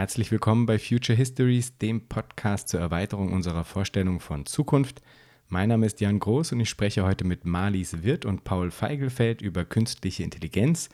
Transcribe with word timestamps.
Herzlich 0.00 0.32
willkommen 0.32 0.64
bei 0.64 0.78
Future 0.78 1.14
Histories, 1.14 1.76
dem 1.76 2.08
Podcast 2.08 2.70
zur 2.70 2.80
Erweiterung 2.80 3.34
unserer 3.34 3.64
Vorstellung 3.64 4.18
von 4.18 4.46
Zukunft. 4.46 5.02
Mein 5.48 5.68
Name 5.68 5.84
ist 5.84 6.00
Jan 6.00 6.18
Groß 6.18 6.52
und 6.52 6.60
ich 6.60 6.70
spreche 6.70 7.04
heute 7.04 7.26
mit 7.26 7.44
Marlies 7.44 8.02
Wirth 8.02 8.24
und 8.24 8.42
Paul 8.42 8.70
Feigelfeld 8.70 9.42
über 9.42 9.66
künstliche 9.66 10.22
Intelligenz. 10.22 10.88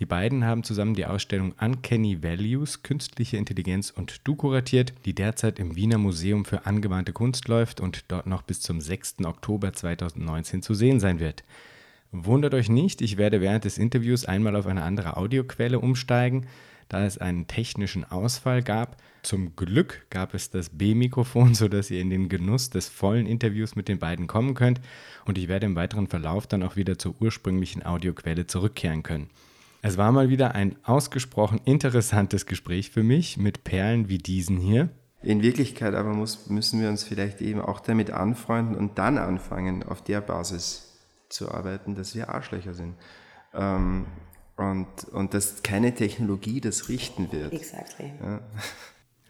Die 0.00 0.04
beiden 0.04 0.44
haben 0.44 0.64
zusammen 0.64 0.92
die 0.92 1.06
Ausstellung 1.06 1.54
Uncanny 1.62 2.22
Values, 2.22 2.82
künstliche 2.82 3.38
Intelligenz 3.38 3.88
und 3.88 4.20
Du 4.24 4.36
kuratiert, 4.36 4.92
die 5.06 5.14
derzeit 5.14 5.58
im 5.58 5.74
Wiener 5.74 5.96
Museum 5.96 6.44
für 6.44 6.66
angewandte 6.66 7.14
Kunst 7.14 7.48
läuft 7.48 7.80
und 7.80 8.04
dort 8.08 8.26
noch 8.26 8.42
bis 8.42 8.60
zum 8.60 8.82
6. 8.82 9.24
Oktober 9.24 9.72
2019 9.72 10.60
zu 10.60 10.74
sehen 10.74 11.00
sein 11.00 11.20
wird. 11.20 11.42
Wundert 12.10 12.52
euch 12.52 12.68
nicht, 12.68 13.00
ich 13.00 13.16
werde 13.16 13.40
während 13.40 13.64
des 13.64 13.78
Interviews 13.78 14.26
einmal 14.26 14.56
auf 14.56 14.66
eine 14.66 14.82
andere 14.82 15.16
Audioquelle 15.16 15.78
umsteigen, 15.78 16.48
da 16.88 17.04
es 17.04 17.18
einen 17.18 17.46
technischen 17.46 18.04
Ausfall 18.04 18.62
gab. 18.62 18.96
Zum 19.22 19.54
Glück 19.56 20.06
gab 20.10 20.34
es 20.34 20.50
das 20.50 20.70
B-Mikrofon, 20.70 21.54
sodass 21.54 21.90
ihr 21.90 22.00
in 22.00 22.10
den 22.10 22.28
Genuss 22.28 22.70
des 22.70 22.88
vollen 22.88 23.26
Interviews 23.26 23.76
mit 23.76 23.88
den 23.88 23.98
beiden 23.98 24.26
kommen 24.26 24.54
könnt 24.54 24.80
und 25.24 25.38
ich 25.38 25.48
werde 25.48 25.66
im 25.66 25.76
weiteren 25.76 26.08
Verlauf 26.08 26.46
dann 26.46 26.62
auch 26.62 26.76
wieder 26.76 26.98
zur 26.98 27.14
ursprünglichen 27.20 27.84
Audioquelle 27.84 28.46
zurückkehren 28.46 29.02
können. 29.02 29.30
Es 29.84 29.96
war 29.96 30.12
mal 30.12 30.28
wieder 30.28 30.54
ein 30.54 30.76
ausgesprochen 30.84 31.60
interessantes 31.64 32.46
Gespräch 32.46 32.90
für 32.90 33.02
mich 33.02 33.36
mit 33.36 33.64
Perlen 33.64 34.08
wie 34.08 34.18
diesen 34.18 34.58
hier. 34.58 34.90
In 35.22 35.42
Wirklichkeit 35.42 35.94
aber 35.94 36.14
muss, 36.14 36.48
müssen 36.48 36.80
wir 36.80 36.88
uns 36.88 37.04
vielleicht 37.04 37.40
eben 37.40 37.60
auch 37.60 37.80
damit 37.80 38.10
anfreunden 38.10 38.76
und 38.76 38.98
dann 38.98 39.18
anfangen, 39.18 39.82
auf 39.82 40.02
der 40.02 40.20
Basis 40.20 40.98
zu 41.28 41.50
arbeiten, 41.50 41.94
dass 41.94 42.14
wir 42.14 42.28
Arschlöcher 42.28 42.74
sind. 42.74 42.94
Ähm, 43.54 44.06
und, 44.70 45.04
und 45.12 45.34
dass 45.34 45.62
keine 45.62 45.94
Technologie 45.94 46.60
das 46.60 46.88
richten 46.88 47.32
wird. 47.32 47.52
Exactly. 47.52 48.12
Ja. 48.22 48.40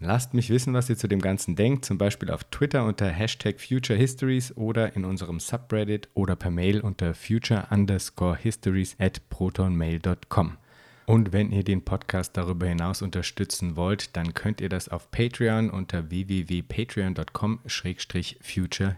Lasst 0.04 0.34
mich 0.34 0.50
wissen, 0.50 0.74
was 0.74 0.90
ihr 0.90 0.96
zu 0.96 1.06
dem 1.06 1.20
Ganzen 1.20 1.54
denkt, 1.54 1.84
zum 1.84 1.96
Beispiel 1.96 2.32
auf 2.32 2.42
Twitter 2.44 2.84
unter 2.84 3.06
Hashtag 3.06 3.60
Future 3.60 3.96
Histories 3.96 4.56
oder 4.56 4.96
in 4.96 5.04
unserem 5.04 5.38
Subreddit 5.38 6.08
oder 6.14 6.34
per 6.34 6.50
Mail 6.50 6.80
unter 6.80 7.14
future 7.14 7.68
underscore 7.70 8.36
histories 8.36 8.96
at 8.98 9.20
protonmail.com. 9.30 10.56
Und 11.06 11.32
wenn 11.32 11.52
ihr 11.52 11.62
den 11.62 11.84
Podcast 11.84 12.36
darüber 12.36 12.66
hinaus 12.66 13.00
unterstützen 13.00 13.76
wollt, 13.76 14.16
dann 14.16 14.34
könnt 14.34 14.60
ihr 14.60 14.68
das 14.68 14.88
auf 14.88 15.12
Patreon 15.12 15.70
unter 15.70 16.10
www.patreon.com-future 16.10 18.96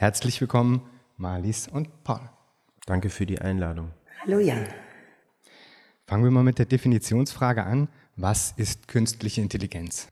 Herzlich 0.00 0.40
willkommen, 0.40 0.82
Marlies 1.16 1.66
und 1.66 2.04
Paul. 2.04 2.20
Danke 2.86 3.10
für 3.10 3.26
die 3.26 3.40
Einladung. 3.40 3.90
Hallo 4.24 4.38
Jan. 4.38 4.64
Fangen 6.06 6.22
wir 6.22 6.30
mal 6.30 6.44
mit 6.44 6.60
der 6.60 6.66
Definitionsfrage 6.66 7.64
an. 7.64 7.88
Was 8.14 8.54
ist 8.56 8.86
künstliche 8.86 9.40
Intelligenz? 9.40 10.06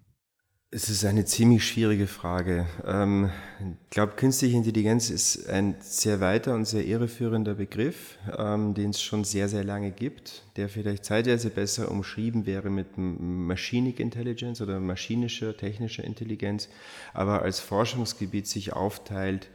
Es 0.72 0.90
ist 0.90 1.04
eine 1.04 1.24
ziemlich 1.24 1.64
schwierige 1.64 2.08
Frage. 2.08 2.66
Ähm, 2.84 3.30
ich 3.60 3.90
glaube, 3.90 4.14
künstliche 4.16 4.56
Intelligenz 4.56 5.08
ist 5.08 5.48
ein 5.48 5.76
sehr 5.78 6.18
weiter 6.18 6.54
und 6.54 6.64
sehr 6.64 6.84
irreführender 6.84 7.54
Begriff, 7.54 8.18
ähm, 8.36 8.74
den 8.74 8.90
es 8.90 9.00
schon 9.00 9.22
sehr, 9.22 9.48
sehr 9.48 9.62
lange 9.62 9.92
gibt, 9.92 10.42
der 10.56 10.68
vielleicht 10.68 11.04
zeitweise 11.04 11.50
besser 11.50 11.92
umschrieben 11.92 12.44
wäre 12.44 12.70
mit 12.70 12.98
Machinic 12.98 14.00
Intelligence 14.00 14.60
oder 14.60 14.80
maschinischer, 14.80 15.56
technischer 15.56 16.02
Intelligenz, 16.02 16.68
aber 17.14 17.42
als 17.42 17.60
Forschungsgebiet 17.60 18.48
sich 18.48 18.72
aufteilt 18.72 19.48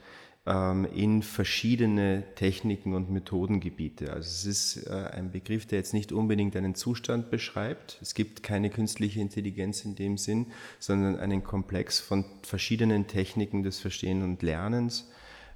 ähm, 0.44 0.86
in 0.92 1.22
verschiedene 1.22 2.24
Techniken 2.34 2.94
und 2.94 3.10
Methodengebiete. 3.10 4.12
Also 4.12 4.28
es 4.28 4.44
ist 4.46 4.86
äh, 4.88 5.10
ein 5.12 5.30
Begriff, 5.30 5.66
der 5.66 5.78
jetzt 5.78 5.94
nicht 5.94 6.10
unbedingt 6.10 6.56
einen 6.56 6.74
Zustand 6.74 7.30
beschreibt. 7.30 7.98
Es 8.02 8.14
gibt 8.14 8.42
keine 8.42 8.70
künstliche 8.70 9.20
Intelligenz 9.20 9.84
in 9.84 9.94
dem 9.94 10.18
Sinn, 10.18 10.46
sondern 10.78 11.16
einen 11.16 11.44
Komplex 11.44 12.00
von 12.00 12.24
verschiedenen 12.42 13.06
Techniken 13.06 13.62
des 13.62 13.78
Verstehen 13.78 14.22
und 14.22 14.42
Lernens, 14.42 15.10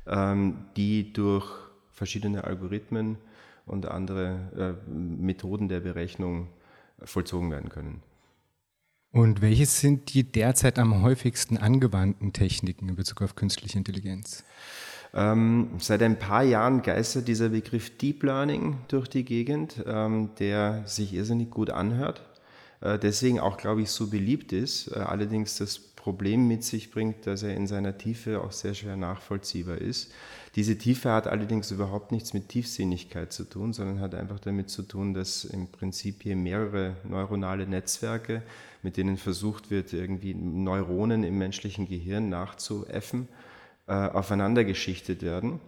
ähm, 0.06 0.66
die 0.76 1.12
durch 1.12 1.50
verschiedene 1.90 2.44
Algorithmen 2.44 3.18
und 3.64 3.86
andere 3.86 4.76
äh, 4.86 4.90
Methoden 4.90 5.68
der 5.68 5.80
Berechnung 5.80 6.48
vollzogen 7.02 7.50
werden 7.50 7.70
können. 7.70 8.02
Und 9.12 9.40
welches 9.40 9.80
sind 9.80 10.12
die 10.12 10.24
derzeit 10.24 10.78
am 10.78 11.02
häufigsten 11.02 11.56
angewandten 11.56 12.32
Techniken 12.32 12.88
in 12.88 12.96
Bezug 12.96 13.22
auf 13.22 13.34
künstliche 13.34 13.78
Intelligenz? 13.78 14.44
Ähm, 15.14 15.70
seit 15.78 16.02
ein 16.02 16.18
paar 16.18 16.42
Jahren 16.42 16.82
geistert 16.82 17.26
dieser 17.28 17.48
Begriff 17.48 17.96
Deep 17.96 18.22
Learning 18.22 18.78
durch 18.88 19.08
die 19.08 19.24
Gegend, 19.24 19.82
ähm, 19.86 20.30
der 20.38 20.82
sich 20.86 21.14
irrsinnig 21.14 21.50
gut 21.50 21.70
anhört, 21.70 22.22
äh, 22.82 22.98
deswegen 22.98 23.40
auch, 23.40 23.56
glaube 23.56 23.82
ich, 23.82 23.90
so 23.90 24.08
beliebt 24.08 24.52
ist, 24.52 24.88
äh, 24.88 24.98
allerdings 24.98 25.56
das 25.56 25.78
Problem 25.78 26.46
mit 26.46 26.62
sich 26.62 26.90
bringt, 26.90 27.26
dass 27.26 27.42
er 27.42 27.54
in 27.54 27.66
seiner 27.66 27.96
Tiefe 27.96 28.40
auch 28.40 28.52
sehr 28.52 28.74
schwer 28.74 28.96
nachvollziehbar 28.96 29.78
ist. 29.78 30.12
Diese 30.56 30.78
Tiefe 30.78 31.12
hat 31.12 31.26
allerdings 31.26 31.70
überhaupt 31.70 32.12
nichts 32.12 32.32
mit 32.32 32.48
Tiefsinnigkeit 32.48 33.30
zu 33.30 33.44
tun, 33.44 33.74
sondern 33.74 34.00
hat 34.00 34.14
einfach 34.14 34.40
damit 34.40 34.70
zu 34.70 34.82
tun, 34.82 35.12
dass 35.12 35.44
im 35.44 35.68
Prinzip 35.68 36.22
hier 36.22 36.34
mehrere 36.34 36.96
neuronale 37.04 37.66
Netzwerke, 37.66 38.42
mit 38.82 38.96
denen 38.96 39.18
versucht 39.18 39.70
wird, 39.70 39.92
irgendwie 39.92 40.32
Neuronen 40.32 41.24
im 41.24 41.36
menschlichen 41.36 41.86
Gehirn 41.86 42.30
nachzuäffen, 42.30 43.28
äh, 43.86 43.92
aufeinander 43.92 44.64
geschichtet 44.64 45.22
werden 45.22 45.60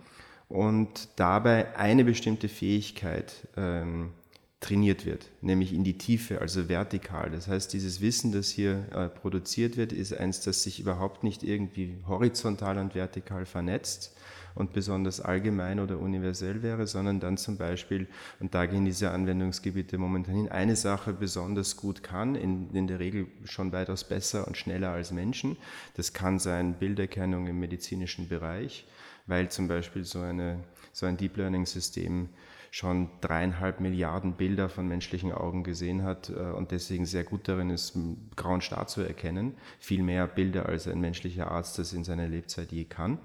und 0.48 1.10
dabei 1.16 1.76
eine 1.76 2.02
bestimmte 2.02 2.48
Fähigkeit 2.48 3.46
ähm, 3.58 4.12
trainiert 4.60 5.04
wird, 5.04 5.28
nämlich 5.42 5.74
in 5.74 5.84
die 5.84 5.98
Tiefe, 5.98 6.40
also 6.40 6.70
vertikal. 6.70 7.30
Das 7.30 7.46
heißt, 7.46 7.74
dieses 7.74 8.00
Wissen, 8.00 8.32
das 8.32 8.48
hier 8.48 8.86
äh, 8.92 9.08
produziert 9.10 9.76
wird, 9.76 9.92
ist 9.92 10.14
eins, 10.14 10.40
das 10.40 10.62
sich 10.62 10.80
überhaupt 10.80 11.24
nicht 11.24 11.42
irgendwie 11.42 11.98
horizontal 12.06 12.78
und 12.78 12.94
vertikal 12.94 13.44
vernetzt 13.44 14.17
und 14.58 14.72
besonders 14.72 15.20
allgemein 15.20 15.78
oder 15.78 15.98
universell 15.98 16.62
wäre, 16.62 16.86
sondern 16.86 17.20
dann 17.20 17.36
zum 17.36 17.56
Beispiel, 17.56 18.08
und 18.40 18.54
da 18.54 18.66
gehen 18.66 18.84
diese 18.84 19.12
Anwendungsgebiete 19.12 19.98
momentan 19.98 20.34
hin, 20.34 20.48
eine 20.48 20.74
Sache 20.74 21.12
besonders 21.12 21.76
gut 21.76 22.02
kann, 22.02 22.34
in, 22.34 22.68
in 22.74 22.88
der 22.88 22.98
Regel 22.98 23.28
schon 23.44 23.70
weitaus 23.72 24.02
besser 24.02 24.48
und 24.48 24.56
schneller 24.56 24.90
als 24.90 25.12
Menschen. 25.12 25.56
Das 25.94 26.12
kann 26.12 26.40
sein 26.40 26.74
Bilderkennung 26.74 27.46
im 27.46 27.60
medizinischen 27.60 28.28
Bereich, 28.28 28.84
weil 29.26 29.48
zum 29.48 29.68
Beispiel 29.68 30.04
so, 30.04 30.20
eine, 30.20 30.58
so 30.92 31.06
ein 31.06 31.16
Deep 31.16 31.36
Learning 31.36 31.64
System 31.64 32.28
schon 32.72 33.08
dreieinhalb 33.20 33.80
Milliarden 33.80 34.32
Bilder 34.32 34.68
von 34.68 34.88
menschlichen 34.88 35.32
Augen 35.32 35.62
gesehen 35.62 36.02
hat 36.02 36.30
äh, 36.30 36.34
und 36.34 36.72
deswegen 36.72 37.06
sehr 37.06 37.24
gut 37.24 37.48
darin 37.48 37.70
ist, 37.70 37.96
grauen 38.36 38.60
Star 38.60 38.88
zu 38.88 39.02
erkennen. 39.02 39.54
Viel 39.78 40.02
mehr 40.02 40.26
Bilder, 40.26 40.66
als 40.66 40.88
ein 40.88 41.00
menschlicher 41.00 41.50
Arzt 41.50 41.78
das 41.78 41.92
in 41.92 42.04
seiner 42.04 42.28
Lebzeit 42.28 42.72
je 42.72 42.84
kann. 42.84 43.18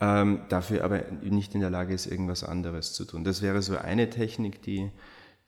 Ähm, 0.00 0.42
dafür 0.48 0.84
aber 0.84 1.02
nicht 1.22 1.54
in 1.54 1.60
der 1.60 1.70
Lage 1.70 1.94
ist, 1.94 2.06
irgendwas 2.06 2.42
anderes 2.42 2.92
zu 2.92 3.04
tun. 3.04 3.24
Das 3.24 3.42
wäre 3.42 3.62
so 3.62 3.76
eine 3.76 4.10
Technik, 4.10 4.62
die 4.62 4.90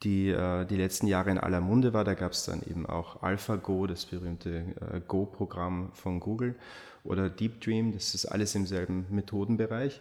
die 0.03 0.29
äh, 0.29 0.67
die 0.67 0.77
letzten 0.77 1.07
Jahre 1.07 1.31
in 1.31 1.39
aller 1.39 1.61
Munde 1.61 1.93
war. 1.93 2.05
Da 2.05 2.15
gab 2.15 2.33
es 2.33 2.45
dann 2.45 2.63
eben 2.63 2.87
auch 2.87 3.23
AlphaGo, 3.23 3.87
das 3.87 4.05
berühmte 4.05 4.75
äh, 4.93 5.01
Go-Programm 5.07 5.91
von 5.95 6.21
Google, 6.21 6.55
oder 7.07 7.31
Deep 7.31 7.61
Dream, 7.61 7.93
das 7.93 8.15
ist 8.15 8.27
alles 8.27 8.55
im 8.55 8.67
selben 8.67 9.07
Methodenbereich. 9.11 10.01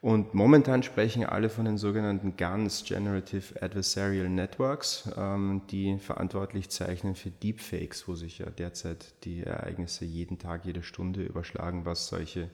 Und 0.00 0.34
momentan 0.34 0.82
sprechen 0.82 1.24
alle 1.24 1.48
von 1.48 1.64
den 1.64 1.78
sogenannten 1.78 2.36
GANs, 2.36 2.84
Generative 2.84 3.62
Adversarial 3.62 4.28
Networks, 4.28 5.08
ähm, 5.16 5.62
die 5.70 5.96
verantwortlich 5.98 6.70
zeichnen 6.70 7.14
für 7.14 7.30
Deepfakes, 7.30 8.08
wo 8.08 8.16
sich 8.16 8.38
ja 8.38 8.50
derzeit 8.50 9.14
die 9.24 9.44
Ereignisse 9.44 10.04
jeden 10.04 10.40
Tag, 10.40 10.64
jede 10.64 10.82
Stunde 10.82 11.22
überschlagen, 11.22 11.84
was 11.84 12.08
solche 12.08 12.50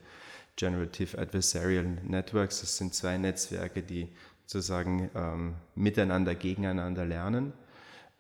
Generative 0.59 1.17
Adversarial 1.17 1.85
Networks, 2.03 2.61
das 2.61 2.77
sind 2.77 2.93
zwei 2.93 3.17
Netzwerke, 3.17 3.81
die 3.83 4.09
sozusagen 4.45 5.09
ähm, 5.15 5.55
miteinander, 5.77 6.35
gegeneinander 6.35 7.05
lernen, 7.05 7.53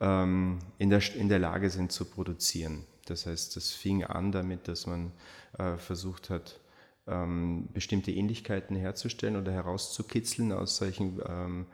ähm, 0.00 0.60
in, 0.78 0.88
der, 0.88 1.02
in 1.16 1.28
der 1.28 1.40
Lage 1.40 1.68
sind 1.68 1.90
zu 1.90 2.04
produzieren. 2.04 2.84
Das 3.06 3.26
heißt, 3.26 3.56
das 3.56 3.72
fing 3.72 4.04
an 4.04 4.30
damit, 4.30 4.68
dass 4.68 4.86
man 4.86 5.10
äh, 5.58 5.76
versucht 5.76 6.30
hat, 6.30 6.60
ähm, 7.08 7.68
bestimmte 7.72 8.12
Ähnlichkeiten 8.12 8.76
herzustellen 8.76 9.36
oder 9.36 9.50
herauszukitzeln 9.50 10.52
aus 10.52 10.76
solchen 10.76 11.20
ähm, 11.26 11.66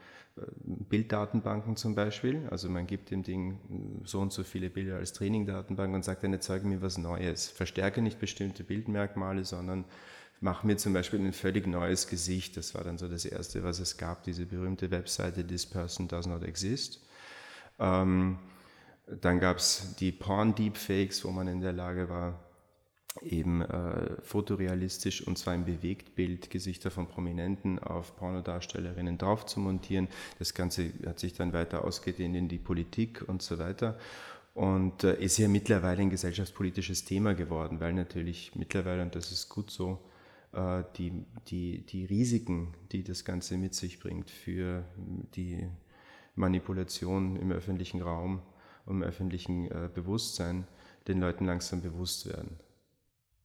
Bilddatenbanken 0.65 1.77
zum 1.77 1.95
Beispiel. 1.95 2.49
Also 2.51 2.71
man 2.71 2.87
gibt 2.87 3.11
dem 3.11 3.23
Ding 3.23 4.01
so 4.05 4.21
und 4.21 4.33
so 4.33 4.45
viele 4.45 4.71
Bilder 4.71 4.97
als 4.97 5.13
Trainingdatenbank 5.13 5.95
und 5.95 6.05
sagt 6.05 6.25
dann, 6.25 6.33
jetzt 6.33 6.47
zeige 6.47 6.67
mir 6.67 6.81
was 6.81 6.97
Neues. 6.97 7.49
Verstärke 7.49 8.01
nicht 8.01 8.19
bestimmte 8.19 8.65
Bildmerkmale, 8.65 9.45
sondern 9.45 9.85
mache 10.41 10.67
mir 10.67 10.77
zum 10.77 10.93
Beispiel 10.93 11.21
ein 11.21 11.33
völlig 11.33 11.67
neues 11.67 12.09
Gesicht. 12.09 12.57
Das 12.57 12.75
war 12.75 12.85
dann 12.85 12.99
so 12.99 13.09
das 13.09 13.25
Erste, 13.25 13.65
was 13.65 13.79
es 13.79 13.97
gab, 13.97 14.25
diese 14.25 14.47
berühmte 14.47 14.91
Webseite 14.91 15.47
This 15.47 15.67
Person 15.67 16.09
Does 16.09 16.27
Not 16.27 16.43
Exist. 16.43 17.01
Ähm, 17.79 18.39
dann 19.07 19.41
gab 19.41 19.59
es 19.59 19.95
die 19.99 20.13
Porn-Deepfakes, 20.13 21.25
wo 21.25 21.31
man 21.31 21.49
in 21.49 21.61
der 21.61 21.73
Lage 21.73 22.09
war, 22.09 22.41
eben 23.23 23.63
äh, 23.63 24.21
fotorealistisch 24.23 25.27
und 25.27 25.39
zwar 25.39 25.55
im 25.55 25.65
Bewegtbild 25.65 26.51
Gesichter 26.51 26.91
von 26.91 27.07
Prominenten 27.07 27.79
auf 27.79 28.17
Pornodarstellerinnen 28.17 29.19
drauf 29.19 29.47
zu 29.47 29.61
montieren. 29.61 30.09
Das 30.39 30.55
Ganze 30.55 30.93
hat 31.07 31.21
sich 31.21 31.33
dann 31.33 31.53
weiter 31.53 31.85
ausgedehnt 31.85 32.35
in 32.35 32.49
die 32.49 32.59
Politik 32.59 33.23
und 33.27 33.41
so 33.43 33.59
weiter 33.59 33.99
und 34.55 35.05
äh, 35.05 35.17
ist 35.23 35.39
ja 35.39 35.49
mittlerweile 35.49 36.03
ein 36.03 36.11
gesellschaftspolitisches 36.11 37.05
Thema 37.05 37.35
geworden, 37.35 37.81
weil 37.81 37.93
natürlich 37.93 38.53
mittlerweile, 38.55 39.03
und 39.03 39.15
das 39.15 39.31
ist 39.31 39.49
gut 39.49 39.71
so, 39.71 40.01
die, 40.97 41.13
die, 41.49 41.85
die 41.85 42.05
Risiken, 42.05 42.75
die 42.93 43.03
das 43.03 43.25
Ganze 43.25 43.57
mit 43.57 43.75
sich 43.75 43.99
bringt 43.99 44.31
für 44.31 44.85
die 45.35 45.69
Manipulation 46.35 47.37
im 47.37 47.53
öffentlichen 47.53 48.03
Raum, 48.03 48.43
im 48.87 49.03
öffentlichen 49.03 49.71
äh, 49.71 49.89
Bewusstsein, 49.93 50.67
den 51.09 51.21
Leuten 51.21 51.47
langsam 51.47 51.81
bewusst 51.81 52.27
werden. 52.27 52.59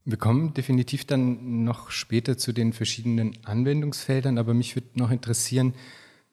Wir 0.05 0.17
kommen 0.17 0.53
definitiv 0.53 1.05
dann 1.05 1.63
noch 1.63 1.91
später 1.91 2.37
zu 2.37 2.51
den 2.51 2.73
verschiedenen 2.73 3.37
Anwendungsfeldern, 3.45 4.37
aber 4.37 4.53
mich 4.53 4.75
würde 4.75 4.87
noch 4.95 5.11
interessieren, 5.11 5.73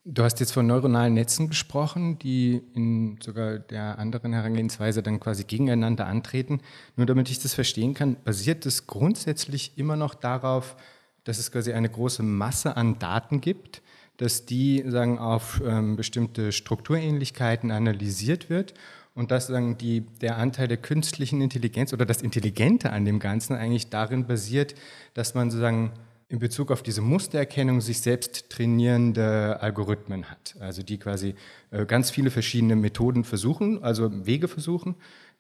du 0.06 0.22
hast 0.22 0.38
jetzt 0.40 0.52
von 0.52 0.66
neuronalen 0.66 1.14
Netzen 1.14 1.48
gesprochen, 1.48 2.18
die 2.18 2.62
in 2.74 3.18
sogar 3.20 3.58
der 3.58 3.98
anderen 3.98 4.32
Herangehensweise 4.32 5.02
dann 5.02 5.20
quasi 5.20 5.44
gegeneinander 5.44 6.06
antreten. 6.06 6.60
Nur 6.94 7.06
damit 7.06 7.28
ich 7.28 7.40
das 7.40 7.54
verstehen 7.54 7.92
kann, 7.94 8.16
basiert 8.24 8.64
es 8.66 8.86
grundsätzlich 8.86 9.72
immer 9.76 9.96
noch 9.96 10.14
darauf, 10.14 10.76
dass 11.24 11.38
es 11.38 11.50
quasi 11.50 11.72
eine 11.72 11.88
große 11.88 12.22
Masse 12.22 12.76
an 12.76 12.98
Daten 13.00 13.40
gibt, 13.40 13.82
dass 14.16 14.46
die 14.46 14.84
sagen, 14.86 15.18
auf 15.18 15.60
ähm, 15.66 15.96
bestimmte 15.96 16.52
Strukturähnlichkeiten 16.52 17.72
analysiert 17.72 18.48
wird 18.48 18.74
und 19.14 19.32
dass 19.32 19.48
sagen, 19.48 19.76
die, 19.76 20.02
der 20.20 20.36
Anteil 20.36 20.68
der 20.68 20.76
künstlichen 20.76 21.40
Intelligenz 21.40 21.92
oder 21.92 22.06
das 22.06 22.22
Intelligente 22.22 22.92
an 22.92 23.04
dem 23.04 23.18
Ganzen 23.18 23.56
eigentlich 23.56 23.90
darin 23.90 24.26
basiert, 24.26 24.74
dass 25.14 25.34
man 25.34 25.50
sozusagen 25.50 25.92
in 26.28 26.38
Bezug 26.38 26.72
auf 26.72 26.82
diese 26.82 27.02
Mustererkennung 27.02 27.80
sich 27.80 28.00
selbst 28.00 28.50
trainierende 28.50 29.60
Algorithmen 29.60 30.28
hat. 30.28 30.56
Also 30.58 30.82
die 30.82 30.98
quasi 30.98 31.34
äh, 31.70 31.86
ganz 31.86 32.10
viele 32.10 32.30
verschiedene 32.30 32.74
Methoden 32.74 33.22
versuchen, 33.22 33.82
also 33.82 34.26
Wege 34.26 34.48
versuchen, 34.48 34.96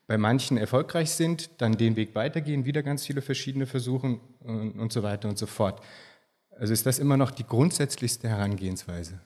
bei 0.06 0.16
manchen 0.16 0.56
erfolgreich 0.56 1.10
sind, 1.10 1.50
dann 1.58 1.76
den 1.76 1.96
Weg 1.96 2.14
weitergehen, 2.14 2.64
wieder 2.64 2.84
ganz 2.84 3.04
viele 3.04 3.22
verschiedene 3.22 3.66
versuchen 3.66 4.20
und, 4.44 4.92
so 4.92 5.02
weiter 5.02 5.28
und 5.28 5.36
so 5.36 5.46
fort. 5.46 5.82
Also 6.50 6.72
ist 6.72 6.86
das 6.86 7.00
immer 7.00 7.16
noch 7.16 7.32
die 7.32 7.44
grundsätzlichste 7.44 8.28
Herangehensweise? 8.28 9.20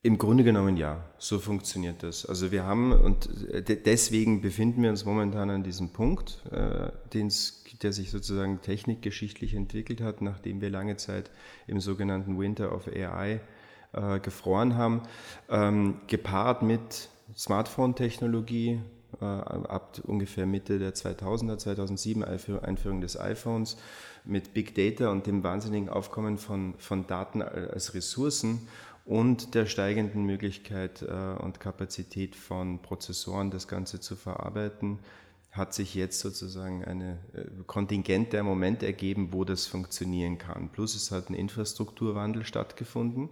Im 0.00 0.16
Grunde 0.18 0.42
genommen 0.42 0.78
ja, 0.78 1.04
so 1.18 1.38
funktioniert 1.38 2.02
das. 2.02 2.24
Also 2.24 2.50
wir 2.50 2.64
haben, 2.64 2.92
und 2.92 3.28
deswegen 3.86 4.40
befinden 4.40 4.82
wir 4.82 4.90
uns 4.90 5.04
momentan 5.04 5.50
an 5.50 5.62
diesem 5.62 5.90
Punkt, 5.90 6.42
äh, 6.50 6.90
der 7.82 7.92
sich 7.92 8.10
sozusagen 8.10 8.60
technikgeschichtlich 8.62 9.54
entwickelt 9.54 10.00
hat, 10.00 10.22
nachdem 10.22 10.60
wir 10.60 10.70
lange 10.70 10.96
Zeit 10.96 11.30
im 11.66 11.80
sogenannten 11.80 12.38
Winter 12.38 12.74
of 12.74 12.88
AI 12.88 13.40
äh, 13.92 14.20
gefroren 14.20 14.76
haben, 14.76 15.02
ähm, 15.48 16.00
gepaart 16.06 16.62
mit 16.62 17.08
Smartphone-Technologie, 17.36 18.80
äh, 19.20 19.24
ab 19.24 20.00
ungefähr 20.06 20.46
Mitte 20.46 20.78
der 20.78 20.94
2000er, 20.94 21.58
2007 21.58 22.24
Einführung 22.24 23.00
des 23.00 23.18
iPhones, 23.18 23.76
mit 24.24 24.54
Big 24.54 24.74
Data 24.74 25.10
und 25.10 25.26
dem 25.26 25.42
wahnsinnigen 25.42 25.88
Aufkommen 25.88 26.38
von, 26.38 26.74
von 26.78 27.06
Daten 27.06 27.42
als 27.42 27.94
Ressourcen 27.94 28.68
und 29.04 29.54
der 29.54 29.66
steigenden 29.66 30.24
Möglichkeit 30.24 31.02
äh, 31.02 31.42
und 31.42 31.60
Kapazität 31.60 32.36
von 32.36 32.80
Prozessoren, 32.80 33.50
das 33.50 33.66
Ganze 33.66 34.00
zu 34.00 34.14
verarbeiten, 34.14 35.00
hat 35.52 35.74
sich 35.74 35.94
jetzt 35.94 36.20
sozusagen 36.20 36.82
ein 36.84 37.02
äh, 37.02 37.16
Kontingent 37.66 38.32
der 38.32 38.42
Momente 38.42 38.86
ergeben, 38.86 39.32
wo 39.32 39.44
das 39.44 39.66
funktionieren 39.66 40.38
kann. 40.38 40.70
Plus 40.72 40.94
es 40.94 41.10
hat 41.10 41.28
ein 41.28 41.34
Infrastrukturwandel 41.34 42.44
stattgefunden. 42.44 43.28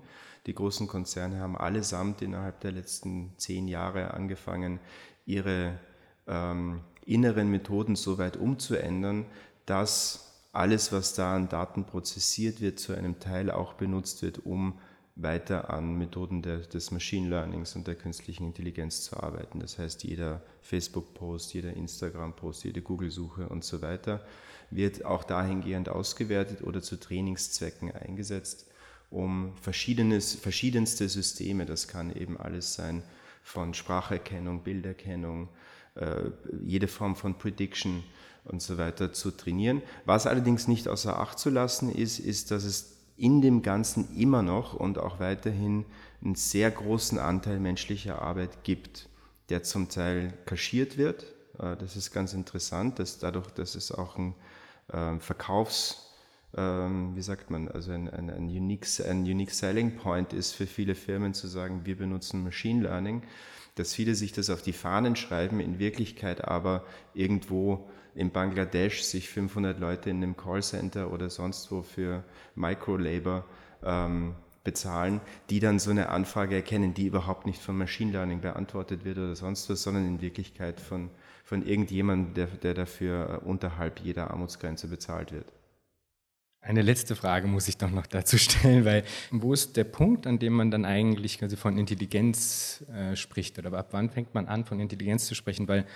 Die 0.46 0.54
großen 0.54 0.86
Konzerne 0.86 1.40
haben 1.40 1.56
allesamt 1.56 2.20
innerhalb 2.20 2.60
der 2.60 2.72
letzten 2.72 3.32
zehn 3.38 3.68
Jahre 3.68 4.12
angefangen, 4.12 4.80
ihre 5.24 5.78
ähm, 6.26 6.82
inneren 7.06 7.50
Methoden 7.50 7.96
so 7.96 8.18
weit 8.18 8.36
umzuändern, 8.36 9.24
dass 9.64 10.44
alles, 10.52 10.92
was 10.92 11.14
da 11.14 11.34
an 11.34 11.48
Daten 11.48 11.84
prozessiert 11.84 12.60
wird, 12.60 12.78
zu 12.78 12.92
einem 12.92 13.18
Teil 13.18 13.50
auch 13.50 13.74
benutzt 13.74 14.22
wird, 14.22 14.44
um 14.44 14.78
weiter 15.22 15.70
an 15.70 15.96
Methoden 15.98 16.42
der, 16.42 16.58
des 16.58 16.90
Machine 16.90 17.28
Learnings 17.28 17.76
und 17.76 17.86
der 17.86 17.94
künstlichen 17.94 18.44
Intelligenz 18.44 19.02
zu 19.02 19.22
arbeiten. 19.22 19.60
Das 19.60 19.78
heißt, 19.78 20.04
jeder 20.04 20.42
Facebook-Post, 20.62 21.54
jeder 21.54 21.74
Instagram-Post, 21.74 22.64
jede 22.64 22.82
Google-Suche 22.82 23.48
und 23.48 23.64
so 23.64 23.82
weiter 23.82 24.24
wird 24.70 25.04
auch 25.04 25.24
dahingehend 25.24 25.88
ausgewertet 25.88 26.62
oder 26.62 26.80
zu 26.80 26.98
Trainingszwecken 26.98 27.90
eingesetzt, 27.92 28.66
um 29.10 29.52
verschiedenes, 29.60 30.34
verschiedenste 30.34 31.08
Systeme, 31.08 31.66
das 31.66 31.88
kann 31.88 32.14
eben 32.14 32.38
alles 32.38 32.74
sein, 32.74 33.02
von 33.42 33.74
Spracherkennung, 33.74 34.62
Bilderkennung, 34.62 35.48
äh, 35.96 36.30
jede 36.62 36.86
Form 36.86 37.16
von 37.16 37.36
Prediction 37.36 38.04
und 38.44 38.62
so 38.62 38.78
weiter 38.78 39.12
zu 39.12 39.32
trainieren. 39.32 39.82
Was 40.04 40.26
allerdings 40.26 40.68
nicht 40.68 40.88
außer 40.88 41.18
Acht 41.18 41.38
zu 41.38 41.50
lassen 41.50 41.92
ist, 41.92 42.20
ist, 42.20 42.50
dass 42.50 42.64
es 42.64 42.99
in 43.20 43.42
dem 43.42 43.62
Ganzen 43.62 44.16
immer 44.16 44.42
noch 44.42 44.74
und 44.74 44.98
auch 44.98 45.20
weiterhin 45.20 45.84
einen 46.24 46.34
sehr 46.34 46.70
großen 46.70 47.18
Anteil 47.18 47.60
menschlicher 47.60 48.22
Arbeit 48.22 48.64
gibt, 48.64 49.08
der 49.50 49.62
zum 49.62 49.88
Teil 49.88 50.32
kaschiert 50.46 50.96
wird. 50.96 51.24
Äh, 51.58 51.76
das 51.76 51.96
ist 51.96 52.12
ganz 52.12 52.32
interessant, 52.32 52.98
dass 52.98 53.18
dadurch, 53.18 53.50
dass 53.50 53.74
es 53.74 53.92
auch 53.92 54.16
ein 54.16 54.34
ähm, 54.92 55.20
Verkaufs, 55.20 56.14
ähm, 56.56 57.14
wie 57.14 57.22
sagt 57.22 57.50
man, 57.50 57.68
also 57.68 57.92
ein, 57.92 58.08
ein, 58.08 58.30
ein, 58.30 58.48
unique, 58.48 58.86
ein 59.06 59.22
unique 59.22 59.52
Selling 59.52 59.96
Point 59.96 60.32
ist 60.32 60.52
für 60.52 60.66
viele 60.66 60.94
Firmen 60.94 61.34
zu 61.34 61.46
sagen, 61.46 61.82
wir 61.84 61.96
benutzen 61.96 62.42
Machine 62.42 62.82
Learning, 62.82 63.22
dass 63.74 63.94
viele 63.94 64.14
sich 64.14 64.32
das 64.32 64.50
auf 64.50 64.62
die 64.62 64.72
Fahnen 64.72 65.14
schreiben, 65.14 65.60
in 65.60 65.78
Wirklichkeit 65.78 66.44
aber 66.46 66.84
irgendwo 67.14 67.88
in 68.14 68.30
Bangladesch 68.30 69.02
sich 69.02 69.28
500 69.28 69.78
Leute 69.78 70.10
in 70.10 70.18
einem 70.18 70.36
Callcenter 70.36 71.12
oder 71.12 71.30
sonst 71.30 71.70
wo 71.70 71.82
für 71.82 72.24
Microlabor 72.54 73.44
ähm, 73.82 74.34
bezahlen, 74.64 75.20
die 75.48 75.60
dann 75.60 75.78
so 75.78 75.90
eine 75.90 76.10
Anfrage 76.10 76.54
erkennen, 76.54 76.92
die 76.92 77.06
überhaupt 77.06 77.46
nicht 77.46 77.62
von 77.62 77.78
Machine 77.78 78.12
Learning 78.12 78.40
beantwortet 78.40 79.04
wird 79.04 79.18
oder 79.18 79.34
sonst 79.34 79.70
was, 79.70 79.82
sondern 79.82 80.06
in 80.06 80.20
Wirklichkeit 80.20 80.80
von, 80.80 81.10
von 81.44 81.66
irgendjemandem, 81.66 82.34
der, 82.34 82.46
der 82.46 82.74
dafür 82.74 83.42
unterhalb 83.44 84.00
jeder 84.00 84.30
Armutsgrenze 84.30 84.88
bezahlt 84.88 85.32
wird. 85.32 85.52
Eine 86.62 86.82
letzte 86.82 87.16
Frage 87.16 87.46
muss 87.46 87.68
ich 87.68 87.78
doch 87.78 87.90
noch 87.90 88.06
dazu 88.06 88.36
stellen, 88.36 88.84
weil 88.84 89.04
wo 89.30 89.54
ist 89.54 89.78
der 89.78 89.84
Punkt, 89.84 90.26
an 90.26 90.38
dem 90.38 90.52
man 90.52 90.70
dann 90.70 90.84
eigentlich 90.84 91.38
quasi 91.38 91.56
von 91.56 91.78
Intelligenz 91.78 92.84
äh, 92.92 93.16
spricht 93.16 93.58
oder 93.58 93.72
ab 93.72 93.88
wann 93.92 94.10
fängt 94.10 94.34
man 94.34 94.46
an, 94.46 94.66
von 94.66 94.78
Intelligenz 94.78 95.24
zu 95.26 95.34
sprechen? 95.34 95.68
Weil 95.68 95.86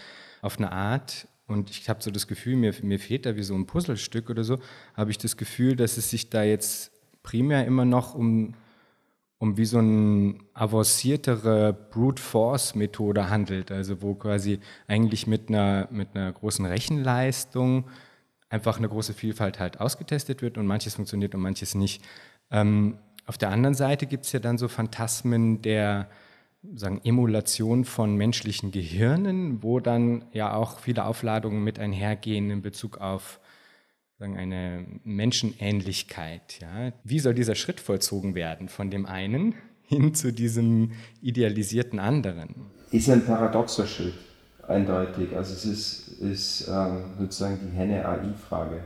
auf 0.40 0.56
eine 0.56 0.72
Art 0.72 1.28
und 1.46 1.70
ich 1.70 1.88
habe 1.88 2.02
so 2.02 2.10
das 2.10 2.26
Gefühl, 2.26 2.56
mir, 2.56 2.74
mir 2.82 2.98
fehlt 2.98 3.26
da 3.26 3.36
wie 3.36 3.42
so 3.42 3.54
ein 3.54 3.66
Puzzlestück 3.66 4.30
oder 4.30 4.44
so, 4.44 4.58
habe 4.94 5.10
ich 5.10 5.18
das 5.18 5.36
Gefühl, 5.36 5.76
dass 5.76 5.96
es 5.96 6.10
sich 6.10 6.30
da 6.30 6.42
jetzt 6.42 6.92
primär 7.22 7.66
immer 7.66 7.84
noch 7.84 8.14
um, 8.14 8.54
um 9.38 9.56
wie 9.56 9.66
so 9.66 9.78
eine 9.78 10.36
avanciertere 10.54 11.72
Brute 11.72 12.22
Force 12.22 12.74
Methode 12.74 13.28
handelt, 13.28 13.70
also 13.70 14.00
wo 14.00 14.14
quasi 14.14 14.60
eigentlich 14.86 15.26
mit 15.26 15.48
einer, 15.48 15.88
mit 15.90 16.14
einer 16.14 16.32
großen 16.32 16.64
Rechenleistung 16.64 17.84
einfach 18.48 18.78
eine 18.78 18.88
große 18.88 19.12
Vielfalt 19.14 19.58
halt 19.58 19.80
ausgetestet 19.80 20.40
wird 20.40 20.56
und 20.56 20.66
manches 20.66 20.94
funktioniert 20.94 21.34
und 21.34 21.42
manches 21.42 21.74
nicht. 21.74 22.02
Ähm, 22.50 22.98
auf 23.26 23.36
der 23.36 23.50
anderen 23.50 23.74
Seite 23.74 24.06
gibt 24.06 24.26
es 24.26 24.32
ja 24.32 24.40
dann 24.40 24.58
so 24.58 24.68
Phantasmen 24.68 25.60
der 25.60 26.08
sagen, 26.74 27.00
Emulation 27.04 27.84
von 27.84 28.16
menschlichen 28.16 28.70
Gehirnen, 28.70 29.62
wo 29.62 29.80
dann 29.80 30.24
ja 30.32 30.54
auch 30.54 30.78
viele 30.78 31.04
Aufladungen 31.04 31.62
mit 31.62 31.78
einhergehen 31.78 32.50
in 32.50 32.62
Bezug 32.62 32.98
auf 32.98 33.40
sagen, 34.18 34.36
eine 34.36 34.86
Menschenähnlichkeit. 35.04 36.60
Ja. 36.60 36.92
Wie 37.04 37.18
soll 37.18 37.34
dieser 37.34 37.54
Schritt 37.54 37.80
vollzogen 37.80 38.34
werden 38.34 38.68
von 38.68 38.90
dem 38.90 39.06
einen 39.06 39.54
hin 39.82 40.14
zu 40.14 40.32
diesem 40.32 40.92
idealisierten 41.20 41.98
anderen? 41.98 42.54
Ist 42.90 43.10
ein 43.10 43.24
paradoxer 43.24 43.86
Schritt, 43.86 44.14
eindeutig. 44.66 45.34
Also 45.36 45.52
es 45.54 45.64
ist, 45.64 46.08
ist 46.20 46.68
ähm, 46.68 47.04
sozusagen 47.18 47.58
die 47.62 47.76
Henne-AI-Frage, 47.76 48.80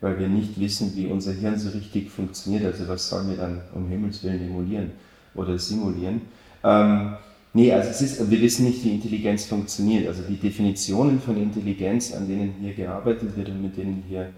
weil 0.00 0.18
wir 0.18 0.28
nicht 0.28 0.58
wissen, 0.58 0.96
wie 0.96 1.06
unser 1.06 1.32
Hirn 1.32 1.58
so 1.58 1.70
richtig 1.70 2.10
funktioniert. 2.10 2.64
Also 2.64 2.88
was 2.88 3.08
sollen 3.08 3.28
wir 3.28 3.36
dann 3.36 3.60
um 3.74 3.88
Himmels 3.88 4.24
Willen 4.24 4.40
emulieren 4.40 4.92
oder 5.34 5.58
simulieren? 5.58 6.22
Ähm, 6.64 7.14
nee, 7.52 7.72
also 7.72 7.90
es 7.90 8.02
ist, 8.02 8.30
wir 8.30 8.40
wissen 8.40 8.66
nicht, 8.66 8.84
wie 8.84 8.94
Intelligenz 8.94 9.46
funktioniert. 9.46 10.06
Also 10.08 10.22
die 10.22 10.36
Definitionen 10.36 11.20
von 11.20 11.36
Intelligenz, 11.36 12.12
an 12.12 12.28
denen 12.28 12.54
hier 12.60 12.74
gearbeitet 12.74 13.36
wird 13.36 13.48
und 13.48 13.62
mit 13.62 13.76
denen 13.76 14.04
hier 14.08 14.30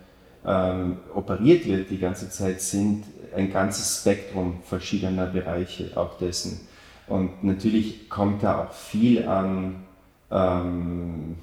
ähm, 0.47 0.99
operiert 1.15 1.67
wird 1.67 1.91
die 1.91 1.99
ganze 1.99 2.31
Zeit, 2.31 2.61
sind 2.61 3.05
ein 3.35 3.53
ganzes 3.53 4.01
Spektrum 4.01 4.59
verschiedener 4.65 5.27
Bereiche 5.27 5.91
auch 5.97 6.19
dessen. 6.19 6.61
Und 7.07 7.45
natürlich 7.45 8.09
kommt 8.09 8.43
da 8.43 8.65
auch 8.65 8.73
viel 8.73 9.27
an 9.27 9.85
ähm, 10.31 11.37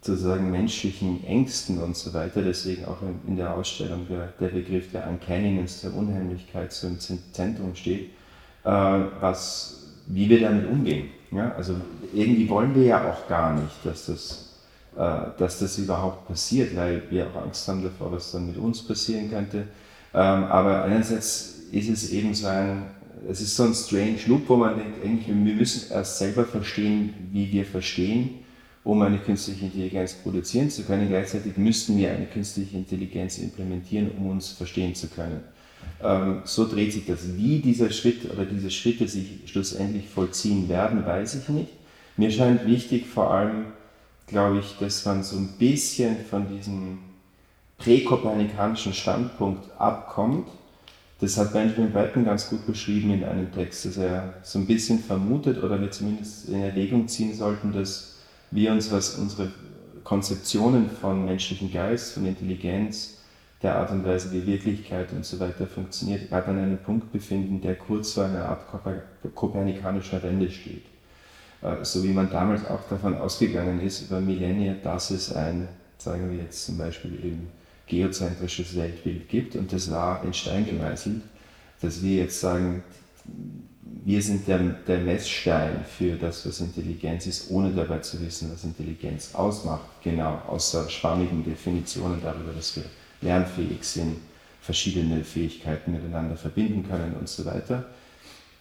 sozusagen 0.00 0.50
menschlichen 0.50 1.24
Ängsten 1.26 1.78
und 1.78 1.96
so 1.96 2.12
weiter. 2.12 2.42
Deswegen 2.42 2.84
auch 2.84 2.98
in 3.26 3.36
der 3.36 3.54
Ausstellung 3.54 4.06
der, 4.08 4.32
der 4.38 4.48
Begriff 4.48 4.92
der 4.92 5.08
Uncanniness, 5.08 5.80
der 5.80 5.94
Unheimlichkeit 5.94 6.72
so 6.72 6.86
im 6.88 6.98
Zentrum 7.00 7.74
steht, 7.74 8.10
was, 8.70 9.92
wie 10.06 10.28
wir 10.28 10.40
damit 10.40 10.66
umgehen. 10.70 11.10
Ja? 11.30 11.52
Also 11.56 11.74
irgendwie 12.12 12.48
wollen 12.48 12.74
wir 12.74 12.84
ja 12.84 13.10
auch 13.10 13.28
gar 13.28 13.54
nicht, 13.54 13.74
dass 13.84 14.06
das, 14.06 14.58
äh, 14.96 15.38
dass 15.38 15.58
das 15.58 15.78
überhaupt 15.78 16.28
passiert, 16.28 16.74
weil 16.76 17.02
wir 17.10 17.26
auch 17.26 17.42
Angst 17.42 17.66
haben 17.68 17.82
davor, 17.82 18.12
was 18.12 18.32
dann 18.32 18.46
mit 18.46 18.56
uns 18.56 18.82
passieren 18.82 19.30
könnte. 19.30 19.58
Ähm, 20.12 20.44
aber 20.44 20.84
einerseits 20.84 21.60
ist 21.72 21.88
es 21.88 22.10
eben 22.10 22.34
so 22.34 22.46
ein, 22.46 22.84
es 23.28 23.40
ist 23.40 23.56
so 23.56 23.64
ein 23.64 23.74
strange 23.74 24.18
Loop, 24.26 24.48
wo 24.48 24.56
man 24.56 24.76
denkt, 24.76 25.04
eigentlich, 25.04 25.28
wir 25.28 25.54
müssen 25.54 25.92
erst 25.92 26.18
selber 26.18 26.44
verstehen, 26.44 27.14
wie 27.32 27.50
wir 27.52 27.64
verstehen 27.64 28.44
um 28.84 29.00
eine 29.00 29.18
künstliche 29.18 29.64
Intelligenz 29.64 30.12
produzieren 30.12 30.70
zu 30.70 30.82
können. 30.84 31.08
Gleichzeitig 31.08 31.56
müssten 31.56 31.96
wir 31.96 32.12
eine 32.12 32.26
künstliche 32.26 32.76
Intelligenz 32.76 33.38
implementieren, 33.38 34.10
um 34.18 34.30
uns 34.30 34.50
verstehen 34.50 34.94
zu 34.94 35.08
können. 35.08 35.40
Ähm, 36.02 36.42
so 36.44 36.68
dreht 36.68 36.92
sich 36.92 37.06
das. 37.06 37.36
Wie 37.36 37.60
dieser 37.60 37.90
Schritt 37.90 38.30
oder 38.30 38.44
diese 38.44 38.70
Schritte 38.70 39.08
sich 39.08 39.40
schlussendlich 39.46 40.08
vollziehen 40.08 40.68
werden, 40.68 41.04
weiß 41.06 41.36
ich 41.36 41.48
nicht. 41.48 41.72
Mir 42.16 42.30
scheint 42.30 42.66
wichtig 42.66 43.06
vor 43.06 43.32
allem, 43.32 43.66
glaube 44.26 44.60
ich, 44.60 44.76
dass 44.78 45.04
man 45.04 45.22
so 45.22 45.36
ein 45.36 45.48
bisschen 45.58 46.16
von 46.30 46.48
diesem 46.48 46.98
präkopernikanischen 47.78 48.94
Standpunkt 48.94 49.68
abkommt. 49.78 50.48
Das 51.20 51.36
hat 51.38 51.52
Benjamin 51.52 51.92
Breton 51.92 52.24
ganz 52.24 52.48
gut 52.48 52.66
beschrieben 52.66 53.12
in 53.12 53.24
einem 53.24 53.52
Text, 53.52 53.84
dass 53.84 53.96
er 53.96 54.34
so 54.42 54.58
ein 54.58 54.66
bisschen 54.66 54.98
vermutet 54.98 55.62
oder 55.62 55.80
wir 55.80 55.90
zumindest 55.90 56.48
in 56.48 56.62
Erwägung 56.62 57.08
ziehen 57.08 57.34
sollten, 57.34 57.72
dass 57.72 58.16
wir 58.50 58.72
uns, 58.72 58.92
was 58.92 59.16
unsere 59.16 59.50
Konzeptionen 60.04 60.90
von 60.90 61.24
menschlichem 61.24 61.72
Geist, 61.72 62.12
von 62.12 62.26
Intelligenz, 62.26 63.13
der 63.64 63.76
Art 63.76 63.90
und 63.90 64.04
Weise, 64.04 64.30
wie 64.30 64.46
Wirklichkeit 64.46 65.10
und 65.12 65.24
so 65.24 65.40
weiter 65.40 65.66
funktioniert, 65.66 66.28
gerade 66.28 66.48
an 66.48 66.58
einem 66.58 66.78
Punkt 66.78 67.10
befinden, 67.10 67.60
der 67.62 67.74
kurz 67.74 68.12
vor 68.12 68.26
einer 68.26 68.44
Art 68.44 68.66
kopernikanischer 69.34 70.22
Wende 70.22 70.50
steht. 70.50 70.84
Äh, 71.62 71.82
so 71.82 72.04
wie 72.04 72.12
man 72.12 72.30
damals 72.30 72.66
auch 72.66 72.86
davon 72.88 73.16
ausgegangen 73.16 73.80
ist, 73.80 74.02
über 74.02 74.20
Millennia, 74.20 74.74
dass 74.74 75.10
es 75.10 75.32
ein, 75.32 75.68
sagen 75.96 76.30
wir 76.30 76.44
jetzt 76.44 76.66
zum 76.66 76.76
Beispiel 76.76 77.14
eben 77.24 77.48
geozentrisches 77.86 78.76
Weltbild 78.76 79.28
gibt 79.28 79.56
und 79.56 79.72
das 79.72 79.90
war 79.90 80.22
in 80.24 80.34
Stein 80.34 80.66
gemeißelt, 80.66 81.22
dass 81.80 82.02
wir 82.02 82.22
jetzt 82.22 82.40
sagen, 82.40 82.82
wir 84.04 84.22
sind 84.22 84.46
der, 84.46 84.58
der 84.58 84.98
Messstein 84.98 85.84
für 85.86 86.16
das, 86.16 86.46
was 86.46 86.60
Intelligenz 86.60 87.26
ist, 87.26 87.50
ohne 87.50 87.70
dabei 87.70 87.98
zu 87.98 88.20
wissen, 88.20 88.50
was 88.52 88.64
Intelligenz 88.64 89.34
ausmacht. 89.34 89.86
Genau, 90.02 90.42
außer 90.46 90.88
schwammigen 90.90 91.42
Definitionen 91.42 92.20
darüber, 92.22 92.52
dass 92.52 92.76
wir 92.76 92.84
lernfähig 93.24 93.82
sind, 93.82 94.18
verschiedene 94.62 95.24
Fähigkeiten 95.24 95.92
miteinander 95.92 96.36
verbinden 96.36 96.88
können 96.88 97.16
und 97.18 97.28
so 97.28 97.44
weiter. 97.44 97.84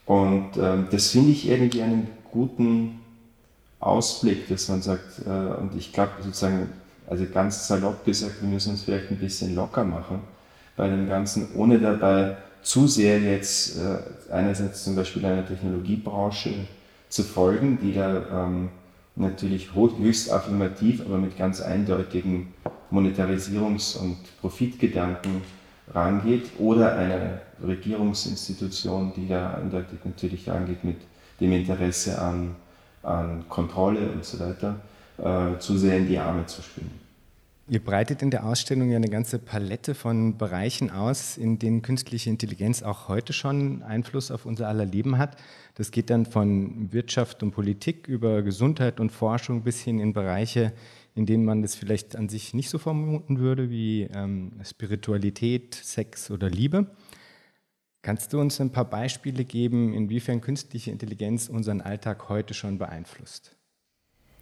Und 0.06 0.58
ähm, 0.58 0.88
das 0.92 1.10
finde 1.10 1.32
ich 1.32 1.48
irgendwie 1.48 1.82
einen 1.82 2.08
guten 2.32 3.00
Ausblick, 3.80 4.48
dass 4.50 4.68
man 4.68 4.82
sagt, 4.82 5.26
äh, 5.26 5.30
und 5.30 5.76
ich 5.78 5.94
glaube 5.94 6.12
sozusagen, 6.22 6.70
also 7.08 7.26
ganz 7.32 7.68
salopp 7.68 8.04
gesagt, 8.06 8.42
wir 8.42 8.50
müssen 8.50 8.72
uns 8.72 8.84
vielleicht 8.84 9.12
ein 9.12 9.20
bisschen 9.20 9.56
locker 9.56 9.84
machen 9.84 10.22
bei 10.76 10.90
dem 10.90 11.08
Ganzen, 11.08 11.54
ohne 11.56 11.80
dabei 11.80 12.38
zu 12.62 12.88
sehr 12.88 13.20
jetzt 13.20 13.78
äh, 13.78 14.32
einerseits 14.32 14.84
zum 14.84 14.96
Beispiel 14.96 15.26
einer 15.26 15.46
Technologiebranche 15.46 16.54
zu 17.10 17.24
folgen, 17.24 17.78
die 17.82 17.94
da 17.94 18.46
ähm, 18.46 18.70
natürlich 19.16 19.76
höchst 19.76 20.32
affirmativ, 20.32 21.02
aber 21.02 21.18
mit 21.18 21.38
ganz 21.38 21.62
eindeutigen 21.62 22.54
Monetarisierungs- 22.92 23.98
und 23.98 24.18
Profitgedanken 24.42 25.42
rangeht, 25.94 26.52
oder 26.60 26.96
eine 26.96 27.42
Regierungsinstitution, 27.66 29.14
die 29.16 29.28
da 29.28 29.56
eindeutig 29.56 30.00
natürlich 30.04 30.50
rangeht 30.50 30.84
mit 30.84 30.98
dem 31.40 31.52
Interesse 31.52 32.20
an, 32.22 32.56
an 33.04 33.46
Kontrolle 33.50 34.12
und 34.12 34.24
so 34.24 34.40
weiter, 34.40 34.80
äh, 35.18 35.60
zu 35.60 35.78
sehr 35.78 35.98
in 35.98 36.08
die 36.08 36.18
Arme 36.18 36.46
zu 36.46 36.62
spielen. 36.62 37.03
Ihr 37.70 37.80
breitet 37.80 38.22
in 38.22 38.30
der 38.30 38.46
Ausstellung 38.46 38.90
ja 38.90 38.98
eine 38.98 39.08
ganze 39.08 39.40
Palette 39.40 39.96
von 39.96 40.38
Bereichen 40.38 40.90
aus, 40.92 41.38
in 41.38 41.60
denen 41.60 41.82
künstliche 41.82 42.30
Intelligenz 42.30 42.84
auch 42.84 43.08
heute 43.08 43.32
schon 43.32 43.82
Einfluss 43.84 44.32
auf 44.32 44.46
unser 44.46 44.68
aller 44.68 44.86
Leben 44.86 45.18
hat. 45.18 45.38
Das 45.76 45.92
geht 45.92 46.10
dann 46.10 46.26
von 46.26 46.92
Wirtschaft 46.92 47.42
und 47.42 47.52
Politik 47.52 48.10
über 48.10 48.42
Gesundheit 48.42 49.00
und 49.00 49.12
Forschung 49.14 49.64
bis 49.64 49.80
hin 49.80 50.00
in 50.00 50.12
Bereiche, 50.12 50.74
in 51.16 51.26
denen 51.26 51.46
man 51.46 51.62
das 51.62 51.76
vielleicht 51.76 52.18
an 52.18 52.28
sich 52.28 52.54
nicht 52.54 52.70
so 52.70 52.80
vermuten 52.80 53.40
würde, 53.40 53.70
wie 53.70 54.10
ähm, 54.14 54.60
Spiritualität, 54.66 55.74
Sex 55.74 56.32
oder 56.32 56.50
Liebe. 56.50 56.88
Kannst 58.02 58.34
du 58.34 58.42
uns 58.42 58.60
ein 58.60 58.74
paar 58.74 58.90
Beispiele 58.90 59.46
geben, 59.46 59.94
inwiefern 59.94 60.42
künstliche 60.42 60.92
Intelligenz 60.92 61.48
unseren 61.48 61.80
Alltag 61.80 62.28
heute 62.28 62.54
schon 62.54 62.78
beeinflusst? 62.78 63.56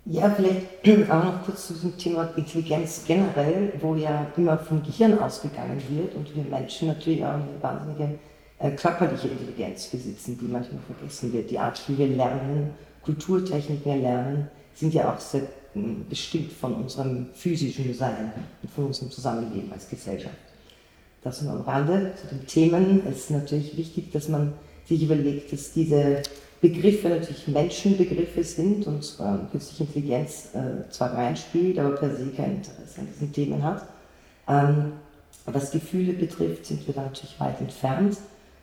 Ja, 0.06 0.32
vielleicht 0.32 1.12
auch 1.12 1.24
noch 1.24 1.46
kurz 1.46 1.68
zu 1.68 1.74
diesem 1.74 1.96
Thema 1.96 2.32
Intelligenz 2.36 3.04
generell, 3.06 3.72
wo 3.80 3.94
ja 3.94 4.26
immer 4.36 4.58
vom 4.58 4.82
Gehirn 4.82 5.20
ausgegangen 5.20 5.80
wird 5.90 6.16
und 6.16 6.36
wir 6.36 6.44
Menschen 6.44 6.88
natürlich 6.88 7.24
auch 7.24 7.34
eine 7.34 7.62
wahnsinnige 7.62 8.18
äh, 8.58 8.72
körperliche 8.72 9.28
Intelligenz 9.28 9.88
besitzen, 9.88 10.40
die 10.40 10.46
manchmal 10.46 10.82
vergessen 10.82 11.32
wird. 11.32 11.52
Die 11.52 11.60
Art, 11.60 11.82
wie 11.88 11.98
wir 12.00 12.08
lernen, 12.08 12.72
Kulturtechniken 13.04 14.02
lernen, 14.02 14.50
sind 14.74 14.94
ja 14.96 15.14
auch 15.14 15.20
sehr 15.20 15.44
hm, 15.74 16.08
bestimmt 16.10 16.52
von 16.52 16.74
unserem 16.74 17.28
physischen 17.34 17.94
Sein 17.94 18.34
und 18.64 18.72
von 18.72 18.86
unserem 18.86 19.12
Zusammenleben 19.12 19.72
als 19.72 19.88
Gesellschaft. 19.88 20.36
Das 21.22 21.44
nur 21.44 21.54
am 21.54 21.62
Rande 21.62 22.14
zu 22.20 22.36
den 22.36 22.48
Themen. 22.48 23.04
Es 23.08 23.18
ist 23.20 23.32
natürlich 23.32 23.78
wichtig, 23.78 24.12
dass 24.12 24.28
man 24.28 24.54
sich 24.86 25.04
überlegt, 25.04 25.54
dass 25.54 25.74
diese 25.74 26.24
Begriffe 26.62 27.10
natürlich 27.10 27.48
Menschenbegriffe 27.48 28.44
sind 28.44 28.86
und 28.86 29.04
zwar 29.04 29.50
künstliche 29.52 29.84
Intelligenz 29.84 30.50
äh, 30.54 30.88
zwar 30.92 31.14
reinspielt, 31.14 31.80
aber 31.80 31.96
per 31.96 32.16
se 32.16 32.28
kein 32.38 32.58
Interesse 32.58 33.02
an 33.02 33.08
diesen 33.12 33.34
Themen 33.34 33.64
hat. 33.64 33.88
Ähm, 34.48 34.94
was 35.46 35.72
Gefühle 35.72 36.14
betrifft, 36.14 36.68
sind 36.68 36.86
wir 36.86 36.94
da 36.94 37.02
natürlich 37.02 37.40
weit 37.40 37.60
entfernt. 37.60 38.18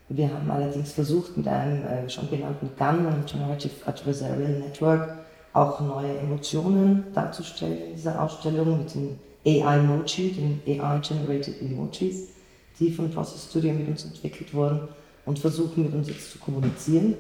Wir 0.09 0.33
haben 0.33 0.49
allerdings 0.49 0.93
versucht, 0.93 1.37
mit 1.37 1.49
einem 1.49 1.85
äh, 1.85 2.09
schon 2.09 2.31
genannten 2.31 2.71
GAN, 2.79 3.05
einem 3.05 3.27
Generative 3.27 3.75
Adversarial 3.85 4.61
Network, 4.61 5.19
auch 5.53 5.81
neue 5.81 6.19
Emotionen 6.19 7.05
darzustellen 7.15 7.79
in 7.89 7.95
dieser 7.97 8.23
Ausstellung 8.23 8.79
mit 8.79 8.95
den 8.95 9.19
AI-Moji, 9.45 10.33
den 10.33 10.81
AI-Generated 10.81 11.61
Emojis, 11.61 12.29
die 12.79 12.93
von 12.93 13.11
Process 13.11 13.49
Studio 13.51 13.73
mit 13.73 13.89
uns 13.89 14.05
entwickelt 14.05 14.55
wurden 14.55 14.89
und 15.27 15.39
versuchen 15.39 15.83
mit 15.83 15.95
uns 15.95 16.09
jetzt 16.09 16.31
zu 16.33 16.39
kommunizieren. 16.39 17.15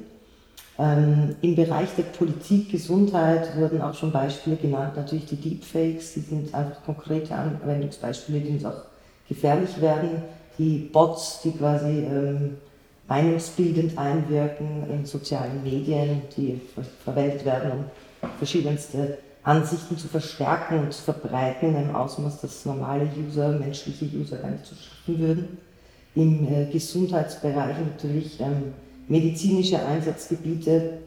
Ähm, 0.78 1.34
Im 1.42 1.56
Bereich 1.56 1.88
der 1.96 2.04
Politik, 2.04 2.70
Gesundheit 2.70 3.56
wurden 3.56 3.82
auch 3.82 3.94
schon 3.94 4.12
Beispiele 4.12 4.56
genannt. 4.56 4.96
Natürlich 4.96 5.26
die 5.26 5.36
Deepfakes, 5.36 6.14
die 6.14 6.20
sind 6.20 6.54
einfach 6.54 6.84
konkrete 6.84 7.34
Anwendungsbeispiele, 7.34 8.40
die 8.40 8.50
uns 8.50 8.64
auch 8.64 8.82
gefährlich 9.28 9.80
werden. 9.80 10.22
Die 10.56 10.88
Bots, 10.92 11.40
die 11.42 11.52
quasi 11.52 12.04
ähm, 12.04 12.58
meinungsbildend 13.08 13.98
einwirken 13.98 14.88
in 14.90 15.04
sozialen 15.04 15.62
Medien, 15.64 16.22
die 16.36 16.60
ver 16.74 16.84
verwendet 17.04 17.44
werden, 17.44 17.72
um 17.72 17.84
verschiedenste 18.38 19.18
Ansichten 19.42 19.96
zu 19.96 20.08
verstärken 20.08 20.80
und 20.80 20.92
zu 20.92 21.02
verbreiten 21.02 21.70
in 21.70 21.76
einem 21.76 21.96
Ausmaß, 21.96 22.40
das 22.40 22.64
normale 22.64 23.08
User, 23.26 23.48
menschliche 23.48 24.04
User 24.16 24.36
gar 24.36 24.50
nicht 24.50 24.66
zu 24.66 24.74
schaffen 24.74 25.18
würden. 25.18 25.58
Im 26.14 26.46
äh, 26.52 26.66
Gesundheitsbereich 26.66 27.76
natürlich 27.78 28.40
ähm, 28.40 28.74
medizinische 29.08 29.84
Einsatzgebiete, 29.84 30.98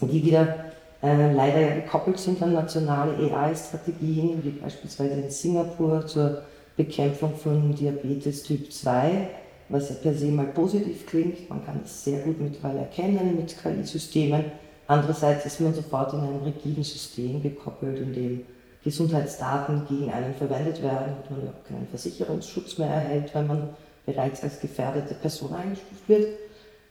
die 0.00 0.24
wieder 0.24 0.70
äh, 1.02 1.32
leider 1.32 1.60
ja 1.60 1.74
gekoppelt 1.76 2.18
sind 2.18 2.42
an 2.42 2.52
nationale 2.52 3.14
AI-Strategien, 3.16 4.42
wie 4.42 4.50
beispielsweise 4.50 5.14
in 5.14 5.30
Singapur 5.30 6.06
zur 6.06 6.42
Bekämpfung 6.76 7.34
von 7.36 7.74
Diabetes 7.74 8.42
Typ 8.42 8.72
2, 8.72 9.28
was 9.68 9.90
ja 9.90 9.96
per 9.96 10.14
se 10.14 10.26
mal 10.26 10.46
positiv 10.46 11.06
klingt. 11.06 11.48
Man 11.48 11.64
kann 11.64 11.80
es 11.84 12.04
sehr 12.04 12.20
gut 12.20 12.40
mittlerweile 12.40 12.80
erkennen 12.80 13.36
mit 13.36 13.56
KI-Systemen. 13.62 14.44
Andererseits 14.86 15.46
ist 15.46 15.60
man 15.60 15.74
sofort 15.74 16.12
in 16.14 16.20
einem 16.20 16.42
rigiden 16.42 16.82
System 16.82 17.42
gekoppelt, 17.42 17.98
in 17.98 18.12
dem 18.12 18.46
Gesundheitsdaten 18.82 19.86
gegen 19.88 20.10
einen 20.10 20.34
verwendet 20.34 20.82
werden 20.82 21.14
und 21.28 21.30
man 21.30 21.48
auch 21.48 21.68
keinen 21.68 21.86
Versicherungsschutz 21.88 22.78
mehr 22.78 22.88
erhält, 22.88 23.34
wenn 23.34 23.46
man 23.46 23.68
bereits 24.06 24.42
als 24.42 24.58
gefährdete 24.58 25.14
Person 25.14 25.54
eingestuft 25.54 26.08
wird 26.08 26.26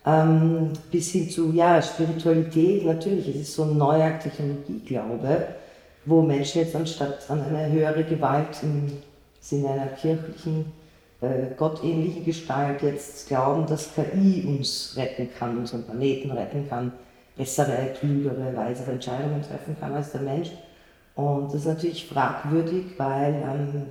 ähm, 0.06 0.72
bis 0.92 1.12
hin 1.12 1.30
zu 1.30 1.52
ja, 1.54 1.82
Spiritualität. 1.82 2.86
Natürlich, 2.86 3.28
es 3.28 3.36
ist 3.36 3.56
so 3.56 3.64
ein 3.64 3.78
neuer 3.78 4.18
Technologieglaube, 4.20 5.48
wo 6.06 6.22
Menschen 6.22 6.62
jetzt 6.62 6.76
anstatt 6.76 7.30
an 7.30 7.42
eine 7.44 7.72
höhere 7.72 8.04
Gewalt 8.04 8.64
im 8.64 8.92
Sinne 9.40 9.70
einer 9.70 9.88
kirchlichen, 9.88 10.66
äh, 11.22 11.56
gottähnlichen 11.58 12.26
Gestalt 12.26 12.82
jetzt 12.82 13.28
glauben, 13.28 13.66
dass 13.68 13.94
KI 13.94 14.46
uns 14.48 14.94
retten 14.96 15.30
kann, 15.38 15.58
unseren 15.58 15.84
Planeten 15.84 16.32
retten 16.32 16.68
kann, 16.70 16.92
bessere, 17.38 17.94
klügere, 18.00 18.56
weisere 18.56 18.92
Entscheidungen 18.92 19.42
treffen 19.42 19.76
kann 19.80 19.94
als 19.94 20.12
der 20.12 20.22
Mensch. 20.22 20.52
Und 21.16 21.48
das 21.48 21.62
ist 21.62 21.68
natürlich 21.68 22.08
fragwürdig, 22.08 22.86
weil 22.98 23.34
ähm, 23.34 23.86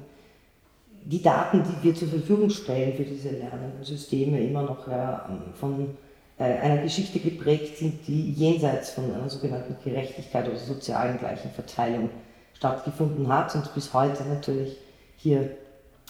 die 1.09 1.23
Daten, 1.23 1.63
die 1.63 1.87
wir 1.87 1.95
zur 1.95 2.09
Verfügung 2.09 2.51
stellen 2.51 2.95
für 2.95 3.05
diese 3.05 3.31
lernenden 3.31 3.83
Systeme, 3.83 4.41
immer 4.41 4.63
noch 4.63 4.87
ähm, 4.89 5.55
von 5.55 5.97
äh, 6.39 6.45
einer 6.45 6.83
Geschichte 6.83 7.19
geprägt 7.19 7.79
sind, 7.79 8.07
die 8.07 8.33
jenseits 8.33 8.91
von 8.91 9.13
einer 9.15 9.29
sogenannten 9.29 9.77
Gerechtigkeit 9.83 10.47
oder 10.47 10.59
sozialen 10.59 11.19
gleichen 11.19 11.51
Verteilung 11.51 12.11
stattgefunden 12.53 13.27
hat 13.29 13.55
und 13.55 13.75
bis 13.75 13.95
heute 13.95 14.23
natürlich 14.25 14.77
hier 15.17 15.49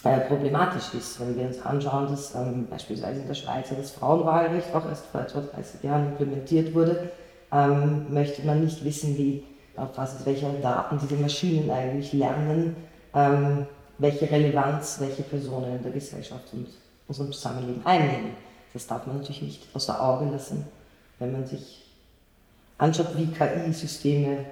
äh, 0.02 0.18
problematisch 0.26 0.94
ist, 0.94 1.20
wenn 1.20 1.36
wir 1.36 1.46
uns 1.46 1.64
anschauen, 1.64 2.08
dass 2.08 2.34
ähm, 2.34 2.66
beispielsweise 2.68 3.20
in 3.20 3.28
der 3.28 3.34
Schweiz 3.34 3.68
das 3.70 3.92
Frauenwahlrecht 3.92 4.74
auch 4.74 4.88
erst 4.88 5.06
vor 5.06 5.20
etwa 5.20 5.40
30 5.40 5.84
Jahren 5.84 6.08
implementiert 6.08 6.74
wurde, 6.74 7.10
ähm, 7.52 8.06
möchte 8.10 8.44
man 8.44 8.64
nicht 8.64 8.84
wissen, 8.84 9.16
wie 9.16 9.44
auf 9.76 9.92
Basis 9.92 10.26
welcher 10.26 10.52
Daten 10.54 10.98
diese 11.00 11.20
Maschinen 11.20 11.70
eigentlich 11.70 12.12
lernen, 12.12 12.74
ähm, 13.14 13.66
welche 13.98 14.30
Relevanz 14.30 14.98
welche 15.00 15.22
Personen 15.22 15.76
in 15.76 15.82
der 15.82 15.92
Gesellschaft 15.92 16.44
und 16.52 16.66
unserem 17.06 17.32
Zusammenleben 17.32 17.84
einnehmen. 17.84 18.30
Das 18.72 18.86
darf 18.86 19.06
man 19.06 19.16
natürlich 19.16 19.42
nicht 19.42 19.66
außer 19.74 20.00
Auge 20.02 20.30
lassen, 20.30 20.64
wenn 21.18 21.32
man 21.32 21.46
sich 21.46 21.86
anschaut, 22.76 23.16
wie 23.16 23.26
KI-Systeme, 23.26 24.44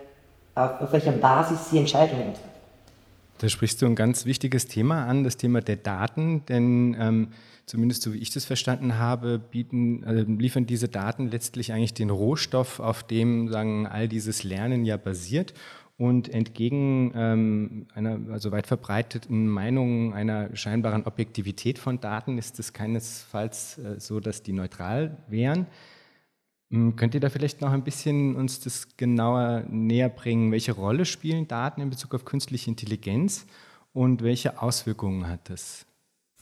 auf, 0.54 0.92
welcher 0.92 1.12
Basis 1.12 1.70
sie 1.70 1.78
Entscheidungen 1.78 2.32
treffen. 2.32 2.56
Da 3.38 3.48
sprichst 3.48 3.82
du 3.82 3.86
ein 3.86 3.94
ganz 3.94 4.24
wichtiges 4.24 4.66
Thema 4.66 5.06
an, 5.06 5.22
das 5.22 5.36
Thema 5.36 5.60
der 5.60 5.76
Daten, 5.76 6.44
denn 6.46 6.96
ähm, 6.98 7.28
zumindest 7.66 8.02
so 8.02 8.14
wie 8.14 8.18
ich 8.18 8.30
das 8.30 8.46
verstanden 8.46 8.98
habe, 8.98 9.38
bieten, 9.38 10.02
äh, 10.04 10.22
liefern 10.22 10.66
diese 10.66 10.88
Daten 10.88 11.30
letztlich 11.30 11.72
eigentlich 11.72 11.92
den 11.92 12.08
Rohstoff, 12.08 12.80
auf 12.80 13.02
dem 13.02 13.48
sagen, 13.48 13.86
all 13.86 14.08
dieses 14.08 14.42
Lernen 14.42 14.86
ja 14.86 14.96
basiert. 14.96 15.52
Und 15.98 16.28
entgegen 16.28 17.12
ähm, 17.14 17.86
einer 17.94 18.18
also 18.30 18.52
weit 18.52 18.66
verbreiteten 18.66 19.48
Meinung 19.48 20.12
einer 20.12 20.54
scheinbaren 20.54 21.04
Objektivität 21.04 21.78
von 21.78 22.00
Daten 22.00 22.36
ist 22.36 22.58
es 22.58 22.74
keinesfalls 22.74 23.78
äh, 23.78 23.98
so, 23.98 24.20
dass 24.20 24.42
die 24.42 24.52
neutral 24.52 25.16
wären. 25.28 25.66
Hm, 26.70 26.96
könnt 26.96 27.14
ihr 27.14 27.20
da 27.20 27.30
vielleicht 27.30 27.62
noch 27.62 27.72
ein 27.72 27.82
bisschen 27.82 28.36
uns 28.36 28.60
das 28.60 28.96
genauer 28.98 29.64
näher 29.70 30.10
bringen? 30.10 30.52
Welche 30.52 30.72
Rolle 30.72 31.06
spielen 31.06 31.48
Daten 31.48 31.80
in 31.80 31.88
Bezug 31.88 32.14
auf 32.14 32.26
künstliche 32.26 32.68
Intelligenz 32.68 33.46
und 33.94 34.22
welche 34.22 34.60
Auswirkungen 34.60 35.26
hat 35.28 35.48
das? 35.48 35.86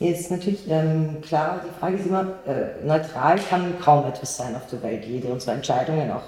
Ist 0.01 0.33
natürlich 0.33 0.69
ähm, 0.69 1.21
klar, 1.23 1.65
die 1.65 1.79
Frage 1.79 1.97
ist 1.97 2.07
immer, 2.07 2.45
äh, 2.47 2.85
neutral 2.85 3.39
kann 3.39 3.79
kaum 3.79 4.05
etwas 4.07 4.37
sein 4.37 4.57
auf 4.57 4.67
der 4.67 4.83
Welt. 4.83 5.05
Jede 5.05 5.29
unserer 5.29 5.55
Entscheidungen, 5.55 6.11
auch 6.11 6.25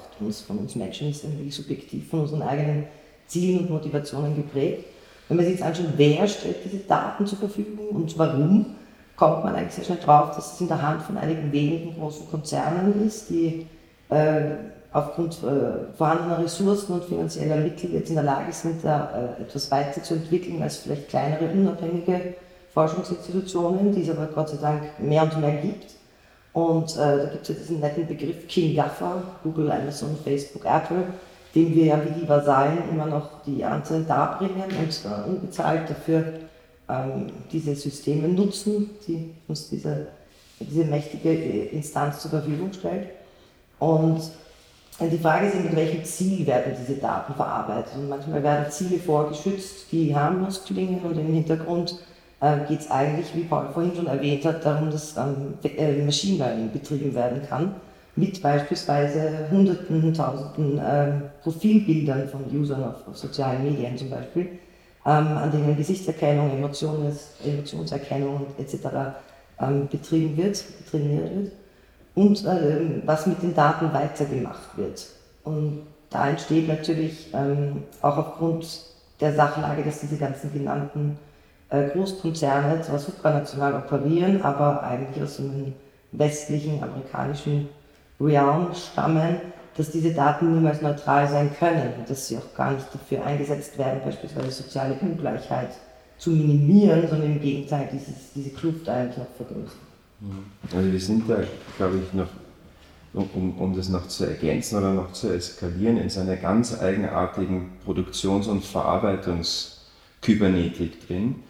von 0.46 0.58
uns 0.58 0.76
Menschen, 0.76 1.10
ist 1.10 1.24
irgendwie 1.24 1.50
subjektiv 1.50 2.08
von 2.08 2.20
unseren 2.20 2.42
eigenen 2.42 2.86
Zielen 3.26 3.60
und 3.60 3.70
Motivationen 3.70 4.36
geprägt. 4.36 4.84
Wenn 5.28 5.36
man 5.36 5.46
sich 5.46 5.56
jetzt 5.56 5.64
anschaut, 5.64 5.86
wer 5.96 6.26
stellt 6.28 6.56
diese 6.64 6.78
Daten 6.84 7.26
zur 7.26 7.38
Verfügung 7.38 7.88
und 7.88 8.16
warum, 8.18 8.76
kommt 9.16 9.44
man 9.44 9.54
eigentlich 9.54 9.74
sehr 9.74 9.84
schnell 9.84 9.98
drauf, 9.98 10.36
dass 10.36 10.54
es 10.54 10.60
in 10.60 10.68
der 10.68 10.80
Hand 10.80 11.02
von 11.02 11.16
einigen 11.16 11.50
wenigen 11.50 11.94
großen 11.98 12.28
Konzernen 12.30 13.06
ist, 13.06 13.30
die 13.30 13.66
äh, 14.10 14.42
aufgrund 14.92 15.34
äh, 15.42 15.94
vorhandener 15.96 16.38
Ressourcen 16.38 16.92
und 16.94 17.04
finanzieller 17.04 17.56
Mittel 17.56 17.92
jetzt 17.92 18.08
in 18.08 18.14
der 18.14 18.24
Lage 18.24 18.52
sind, 18.52 18.84
da 18.84 19.34
äh, 19.38 19.42
etwas 19.42 19.70
weiterzuentwickeln 19.70 20.62
als 20.62 20.78
vielleicht 20.78 21.08
kleinere, 21.08 21.50
unabhängige 21.50 22.34
Forschungsinstitutionen, 22.72 23.94
die 23.94 24.02
es 24.02 24.10
aber 24.10 24.26
Gott 24.26 24.50
sei 24.50 24.58
Dank 24.60 24.82
mehr 25.00 25.22
und 25.22 25.40
mehr 25.40 25.56
gibt. 25.56 25.94
Und 26.52 26.96
äh, 26.96 27.18
da 27.18 27.24
gibt 27.26 27.42
es 27.42 27.48
ja 27.48 27.54
diesen 27.54 27.80
netten 27.80 28.06
Begriff 28.06 28.46
King 28.48 28.76
Gaffer, 28.76 29.22
Google, 29.42 29.70
Amazon, 29.70 30.16
Facebook, 30.24 30.64
Apple, 30.64 31.04
dem 31.56 31.74
wir 31.74 31.86
ja 31.86 32.00
wie 32.04 32.20
die 32.20 32.28
Vasallen 32.28 32.90
immer 32.90 33.06
noch 33.06 33.42
die 33.44 33.64
Anzahl 33.64 34.04
darbringen 34.04 34.64
und 34.78 35.00
äh, 35.04 35.28
unbezahlt 35.28 35.88
dafür 35.88 36.34
ähm, 36.88 37.32
diese 37.50 37.74
Systeme 37.74 38.28
nutzen, 38.28 38.90
die 39.08 39.34
uns 39.48 39.70
diese, 39.70 40.08
diese 40.60 40.84
mächtige 40.84 41.32
Instanz 41.32 42.20
zur 42.20 42.30
Verfügung 42.30 42.72
stellt. 42.72 43.08
Und 43.78 44.20
die 45.00 45.18
Frage 45.18 45.46
ist, 45.46 45.62
mit 45.62 45.76
welchem 45.76 46.04
Ziel 46.04 46.46
werden 46.46 46.74
diese 46.78 46.98
Daten 46.98 47.34
verarbeitet? 47.34 47.94
Und 47.96 48.08
manchmal 48.08 48.42
werden 48.42 48.70
Ziele 48.70 48.98
vorgeschützt, 48.98 49.92
die 49.92 50.14
harmlos 50.14 50.64
klingen 50.64 51.00
und 51.00 51.18
im 51.18 51.34
Hintergrund 51.34 51.98
äh, 52.40 52.58
geht 52.68 52.80
es 52.80 52.90
eigentlich, 52.90 53.34
wie 53.34 53.44
Paul 53.44 53.68
vorhin 53.72 53.94
schon 53.94 54.06
erwähnt 54.06 54.44
hat, 54.44 54.64
darum, 54.64 54.90
dass 54.90 55.16
ähm, 55.16 55.54
äh, 55.64 56.02
Machine 56.02 56.38
Learning 56.38 56.70
betrieben 56.70 57.14
werden 57.14 57.42
kann, 57.48 57.74
mit 58.16 58.42
beispielsweise 58.42 59.46
Hunderten, 59.50 60.12
Tausenden 60.12 60.78
äh, 60.78 61.12
Profilbildern 61.42 62.28
von 62.28 62.44
Usern 62.50 62.82
auf, 62.82 63.06
auf, 63.06 63.16
sozialen 63.16 63.62
Medien 63.62 63.96
zum 63.96 64.10
Beispiel, 64.10 64.48
ähm, 65.04 65.36
an 65.36 65.52
denen 65.52 65.76
Gesichtserkennung, 65.76 66.50
Emotions, 66.50 67.32
Emotionserkennung 67.44 68.46
etc. 68.58 68.86
Ähm, 69.60 69.86
betrieben 69.88 70.36
wird, 70.36 70.64
trainiert 70.90 71.30
wird 71.34 71.52
und 72.14 72.44
äh, 72.46 73.02
was 73.04 73.26
mit 73.26 73.42
den 73.42 73.54
Daten 73.54 73.92
weitergemacht 73.92 74.76
wird. 74.76 75.06
Und 75.44 75.82
da 76.10 76.30
entsteht 76.30 76.66
natürlich 76.66 77.28
ähm, 77.34 77.84
auch 78.00 78.16
aufgrund 78.16 78.66
der 79.20 79.34
Sachlage, 79.34 79.82
dass 79.82 80.00
diese 80.00 80.16
ganzen 80.16 80.52
genannten 80.52 81.18
äh, 81.68 81.88
Großkonzerne 81.88 82.80
zwar 82.80 82.98
supranational 82.98 83.74
operieren, 83.74 84.42
aber 84.42 84.82
eigentlich 84.82 85.22
aus 85.22 85.38
einem 85.38 85.74
westlichen, 86.12 86.82
amerikanischen 86.82 87.68
Realm 88.20 88.68
stammen, 88.74 89.36
dass 89.76 89.90
diese 89.90 90.12
Daten 90.12 90.54
niemals 90.54 90.80
neutral 90.80 91.28
sein 91.28 91.50
können 91.58 91.92
und 91.98 92.08
dass 92.08 92.28
sie 92.28 92.38
auch 92.38 92.54
gar 92.56 92.72
nicht 92.72 92.86
dafür 92.92 93.24
eingesetzt 93.24 93.76
werden, 93.76 94.00
beispielsweise 94.04 94.50
soziale 94.50 94.94
Ungleichheit 95.00 95.70
zu 96.18 96.30
minimieren, 96.30 97.08
sondern 97.08 97.32
im 97.32 97.40
Gegenteil 97.40 97.88
dieses, 97.92 98.32
diese 98.34 98.50
Kluft 98.50 98.88
eigentlich 98.88 99.18
noch 99.18 99.26
vergrößern. 99.36 99.80
Also 100.74 100.92
wir 100.92 101.00
sind 101.00 101.28
da, 101.28 101.36
glaube 101.76 101.98
ich, 101.98 102.10
noch, 102.14 102.28
um, 103.34 103.58
um 103.58 103.76
das 103.76 103.90
noch 103.90 104.08
zu 104.08 104.24
ergänzen 104.24 104.78
oder 104.78 104.94
noch 104.94 105.12
zu 105.12 105.30
eskalieren, 105.32 105.98
in 105.98 106.08
so 106.08 106.20
einer 106.20 106.36
ganz 106.36 106.80
eigenartigen 106.80 107.72
Produktions- 107.84 108.46
und 108.46 108.64
Verarbeitungskybernetik 108.64 111.06
drin, 111.06 111.42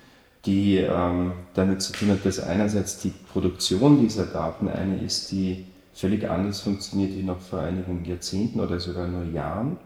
die 0.44 0.78
ähm, 0.78 1.30
damit 1.54 1.82
zu 1.82 1.92
tun 1.92 2.10
hat, 2.10 2.26
dass 2.26 2.40
einerseits 2.40 2.98
die 2.98 3.12
Produktion 3.32 4.00
dieser 4.00 4.26
Daten 4.26 4.68
eine 4.68 4.98
ist, 4.98 5.30
die 5.30 5.66
völlig 5.96 6.28
anders 6.28 6.60
funktioniert 6.60 7.16
wie 7.16 7.22
noch 7.22 7.40
vor 7.40 7.60
einigen 7.60 8.04
Jahrzehnten 8.04 8.60
oder 8.60 8.78
sogar 8.78 9.08
nur 9.08 9.24
Jahren. 9.24 9.78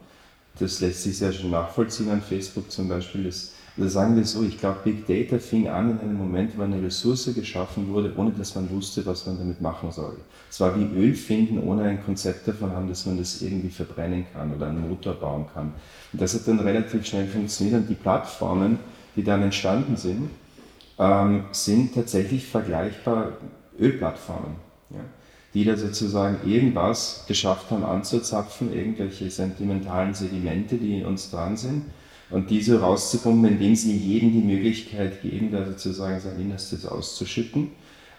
Das 0.59 0.81
lässt 0.81 1.05
sich 1.05 1.17
sehr 1.17 1.33
schon 1.33 1.51
nachvollziehen 1.51 2.11
an 2.11 2.21
Facebook 2.21 2.71
zum 2.71 2.89
Beispiel. 2.89 3.25
Das 3.25 3.53
oder 3.77 3.89
sagen 3.89 4.17
wir 4.17 4.25
so, 4.25 4.43
ich 4.43 4.59
glaube, 4.59 4.81
Big 4.85 5.07
Data 5.07 5.39
fing 5.39 5.69
an 5.69 5.91
in 5.91 6.01
einem 6.01 6.19
Moment, 6.19 6.59
wo 6.59 6.63
eine 6.63 6.83
Ressource 6.83 7.31
geschaffen 7.35 7.89
wurde, 7.89 8.13
ohne 8.17 8.31
dass 8.33 8.55
man 8.55 8.69
wusste, 8.71 9.07
was 9.07 9.27
man 9.27 9.39
damit 9.39 9.61
machen 9.61 9.91
soll. 9.91 10.17
Es 10.51 10.61
war 10.61 10.79
wie 10.79 10.85
Öl 10.85 11.15
finden, 11.15 11.63
ohne 11.63 11.85
ein 11.85 12.05
Konzept 12.05 12.49
davon 12.49 12.73
haben, 12.73 12.89
dass 12.89 13.07
man 13.07 13.17
das 13.17 13.41
irgendwie 13.41 13.71
verbrennen 13.71 14.27
kann 14.33 14.55
oder 14.55 14.67
einen 14.67 14.89
Motor 14.89 15.15
bauen 15.15 15.47
kann. 15.55 15.73
Und 16.13 16.21
das 16.21 16.35
hat 16.35 16.47
dann 16.47 16.61
relativ 16.61 17.07
schnell 17.07 17.27
funktioniert 17.27 17.77
und 17.77 17.89
die 17.89 17.95
Plattformen, 17.95 18.79
die 19.17 19.25
dann 19.25 19.43
entstanden 19.43 19.97
sind, 19.97 20.29
ähm, 20.99 21.45
sind 21.53 21.95
tatsächlich 21.95 22.47
vergleichbar 22.47 23.33
Ölplattformen. 23.79 24.70
Die 25.55 25.65
da 25.65 25.77
sozusagen 25.77 26.49
irgendwas 26.49 27.25
geschafft 27.27 27.71
haben 27.71 27.85
anzuzapfen, 27.85 28.73
irgendwelche 28.73 29.31
sentimentalen 29.31 30.15
Sedimente, 30.15 30.77
die 30.77 30.99
in 30.99 31.07
uns 31.07 31.31
dran 31.31 31.57
sind 31.57 31.85
und 32.31 32.51
diese 32.51 32.81
rauszupumpen, 32.81 33.53
indem 33.53 33.75
sie 33.75 33.97
jedem 33.97 34.33
die 34.33 34.55
Möglichkeit 34.55 35.23
geben, 35.23 35.51
da 35.51 35.65
sozusagen 35.67 36.21
sein 36.21 36.41
Innerstes 36.41 36.87
auszuschütten. 36.87 37.73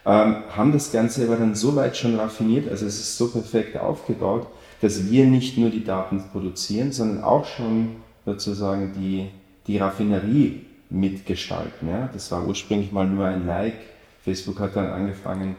Ähm, 0.06 0.44
haben 0.56 0.72
das 0.72 0.92
Ganze 0.92 1.26
aber 1.26 1.38
dann 1.38 1.56
so 1.56 1.76
weit 1.76 1.96
schon 1.96 2.16
raffiniert, 2.16 2.70
also 2.70 2.86
es 2.86 3.00
ist 3.00 3.18
so 3.18 3.30
perfekt 3.30 3.78
aufgebaut, 3.78 4.48
dass 4.82 5.10
wir 5.10 5.26
nicht 5.26 5.58
nur 5.58 5.70
die 5.70 5.84
Daten 5.84 6.24
produzieren, 6.32 6.92
sondern 6.92 7.24
auch 7.24 7.46
schon 7.46 7.98
sozusagen 8.26 8.94
die, 8.94 9.28
die 9.68 9.78
Raffinerie 9.78 10.66
mitgestalten. 10.90 11.88
Ja? 11.88 12.10
Das 12.12 12.32
war 12.32 12.46
ursprünglich 12.46 12.92
mal 12.92 13.08
nur 13.08 13.26
ein 13.26 13.46
Like. 13.46 13.76
Facebook 14.24 14.60
hat 14.60 14.76
dann 14.76 14.88
angefangen, 14.88 15.56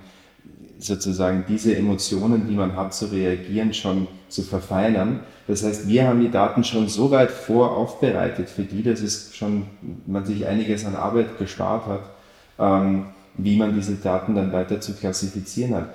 sozusagen 0.82 1.44
diese 1.48 1.76
Emotionen, 1.76 2.48
die 2.48 2.54
man 2.54 2.76
hat, 2.76 2.94
zu 2.94 3.06
reagieren, 3.06 3.72
schon 3.72 4.08
zu 4.28 4.42
verfeinern. 4.42 5.20
Das 5.46 5.64
heißt, 5.64 5.88
wir 5.88 6.06
haben 6.06 6.20
die 6.20 6.30
Daten 6.30 6.64
schon 6.64 6.88
so 6.88 7.10
weit 7.10 7.30
voraufbereitet 7.30 8.48
für 8.48 8.62
die, 8.62 8.82
dass 8.82 9.00
es 9.00 9.34
schon 9.34 9.66
man 10.06 10.24
sich 10.24 10.46
einiges 10.46 10.84
an 10.84 10.96
Arbeit 10.96 11.38
gespart 11.38 11.86
hat, 11.86 12.02
ähm, 12.58 13.06
wie 13.36 13.56
man 13.56 13.74
diese 13.74 13.94
Daten 13.94 14.34
dann 14.34 14.52
weiter 14.52 14.80
zu 14.80 14.94
klassifizieren 14.94 15.74
hat. 15.74 15.94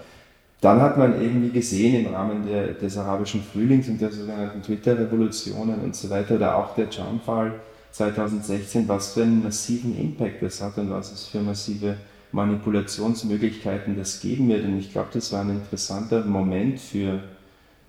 Dann 0.62 0.82
hat 0.82 0.98
man 0.98 1.22
irgendwie 1.22 1.50
gesehen 1.50 2.06
im 2.06 2.14
Rahmen 2.14 2.48
der, 2.48 2.74
des 2.74 2.98
arabischen 2.98 3.44
Frühlings 3.44 3.88
und 3.90 4.02
der 4.02 4.12
sogenannten 4.12 4.62
Twitter-Revolutionen 4.64 5.80
und 5.82 5.96
so 5.96 6.10
weiter, 6.10 6.36
oder 6.36 6.56
auch 6.56 6.74
der 6.74 6.88
Jam-Fall 6.90 7.54
2016, 7.92 8.88
was 8.88 9.14
für 9.14 9.22
einen 9.22 9.44
massiven 9.44 9.98
Impact 10.00 10.42
das 10.42 10.62
hat 10.62 10.78
und 10.78 10.90
was 10.90 11.12
es 11.12 11.28
für 11.28 11.42
massive 11.42 11.96
Manipulationsmöglichkeiten 12.32 13.98
das 13.98 14.20
geben 14.20 14.50
wird. 14.50 14.66
Und 14.66 14.78
ich 14.78 14.92
glaube, 14.92 15.10
das 15.14 15.32
war 15.32 15.42
ein 15.42 15.50
interessanter 15.52 16.26
Moment 16.26 16.80
für 16.80 17.24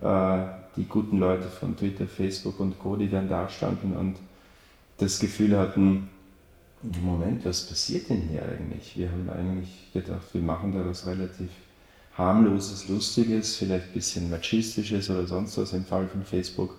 äh, 0.01 0.39
die 0.75 0.85
guten 0.85 1.19
Leute 1.19 1.47
von 1.47 1.75
Twitter, 1.75 2.07
Facebook 2.07 2.59
und 2.59 2.79
Co., 2.79 2.95
die 2.95 3.09
dann 3.09 3.27
da 3.27 3.49
standen 3.49 3.95
und 3.95 4.15
das 4.97 5.19
Gefühl 5.19 5.57
hatten, 5.57 6.09
Moment, 6.81 7.43
was 7.43 7.67
passiert 7.67 8.09
denn 8.09 8.21
hier 8.21 8.41
eigentlich? 8.43 8.97
Wir 8.97 9.09
haben 9.11 9.29
eigentlich 9.29 9.91
gedacht, 9.91 10.33
wir 10.33 10.41
machen 10.41 10.71
da 10.71 10.85
was 10.85 11.05
relativ 11.05 11.49
harmloses, 12.17 12.87
lustiges, 12.87 13.57
vielleicht 13.57 13.87
ein 13.87 13.93
bisschen 13.93 14.29
machistisches 14.29 15.09
oder 15.09 15.27
sonst 15.27 15.57
was 15.57 15.73
im 15.73 15.83
Fall 15.83 16.07
von 16.07 16.23
Facebook. 16.23 16.75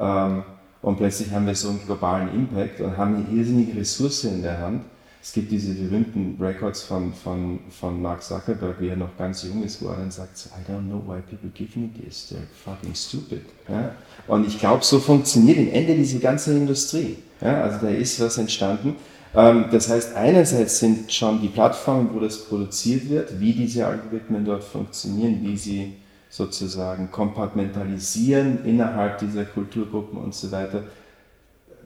Ähm, 0.00 0.42
und 0.82 0.96
plötzlich 0.96 1.30
haben 1.30 1.46
wir 1.46 1.54
so 1.54 1.68
einen 1.68 1.84
globalen 1.84 2.32
Impact 2.34 2.80
und 2.80 2.96
haben 2.96 3.16
eine 3.16 3.36
irrsinnige 3.36 3.78
Ressource 3.78 4.24
in 4.24 4.42
der 4.42 4.58
Hand. 4.58 4.84
Es 5.20 5.32
gibt 5.32 5.50
diese 5.50 5.74
berühmten 5.74 6.36
Records 6.40 6.82
von, 6.82 7.12
von, 7.12 7.58
von 7.70 8.00
Mark 8.00 8.22
Zuckerberg, 8.22 8.80
wie 8.80 8.88
er 8.88 8.96
noch 8.96 9.16
ganz 9.18 9.42
jung 9.42 9.62
ist, 9.64 9.82
wo 9.82 9.88
er 9.88 9.96
dann 9.96 10.10
sagt, 10.10 10.46
I 10.46 10.70
don't 10.70 10.86
know 10.88 11.02
why 11.06 11.20
people 11.20 11.50
give 11.54 11.78
me 11.78 11.90
this, 12.02 12.32
they're 12.32 12.46
fucking 12.64 12.94
stupid. 12.94 13.42
Ja? 13.68 13.92
Und 14.26 14.46
ich 14.46 14.58
glaube, 14.58 14.84
so 14.84 15.00
funktioniert 15.00 15.58
im 15.58 15.72
Ende 15.72 15.94
diese 15.96 16.18
ganze 16.18 16.56
Industrie. 16.56 17.18
Ja? 17.40 17.62
Also 17.62 17.86
da 17.86 17.92
ist 17.92 18.20
was 18.20 18.38
entstanden. 18.38 18.96
Ähm, 19.34 19.66
das 19.70 19.88
heißt, 19.90 20.14
einerseits 20.14 20.78
sind 20.78 21.12
schon 21.12 21.40
die 21.40 21.48
Plattformen, 21.48 22.10
wo 22.14 22.20
das 22.20 22.44
produziert 22.44 23.08
wird, 23.10 23.40
wie 23.40 23.52
diese 23.52 23.86
Algorithmen 23.86 24.44
dort 24.44 24.64
funktionieren, 24.64 25.40
wie 25.42 25.56
sie 25.56 25.94
sozusagen 26.30 27.10
kompartmentalisieren 27.10 28.64
innerhalb 28.64 29.18
dieser 29.18 29.44
Kulturgruppen 29.44 30.18
und 30.18 30.34
so 30.34 30.50
weiter, 30.52 30.84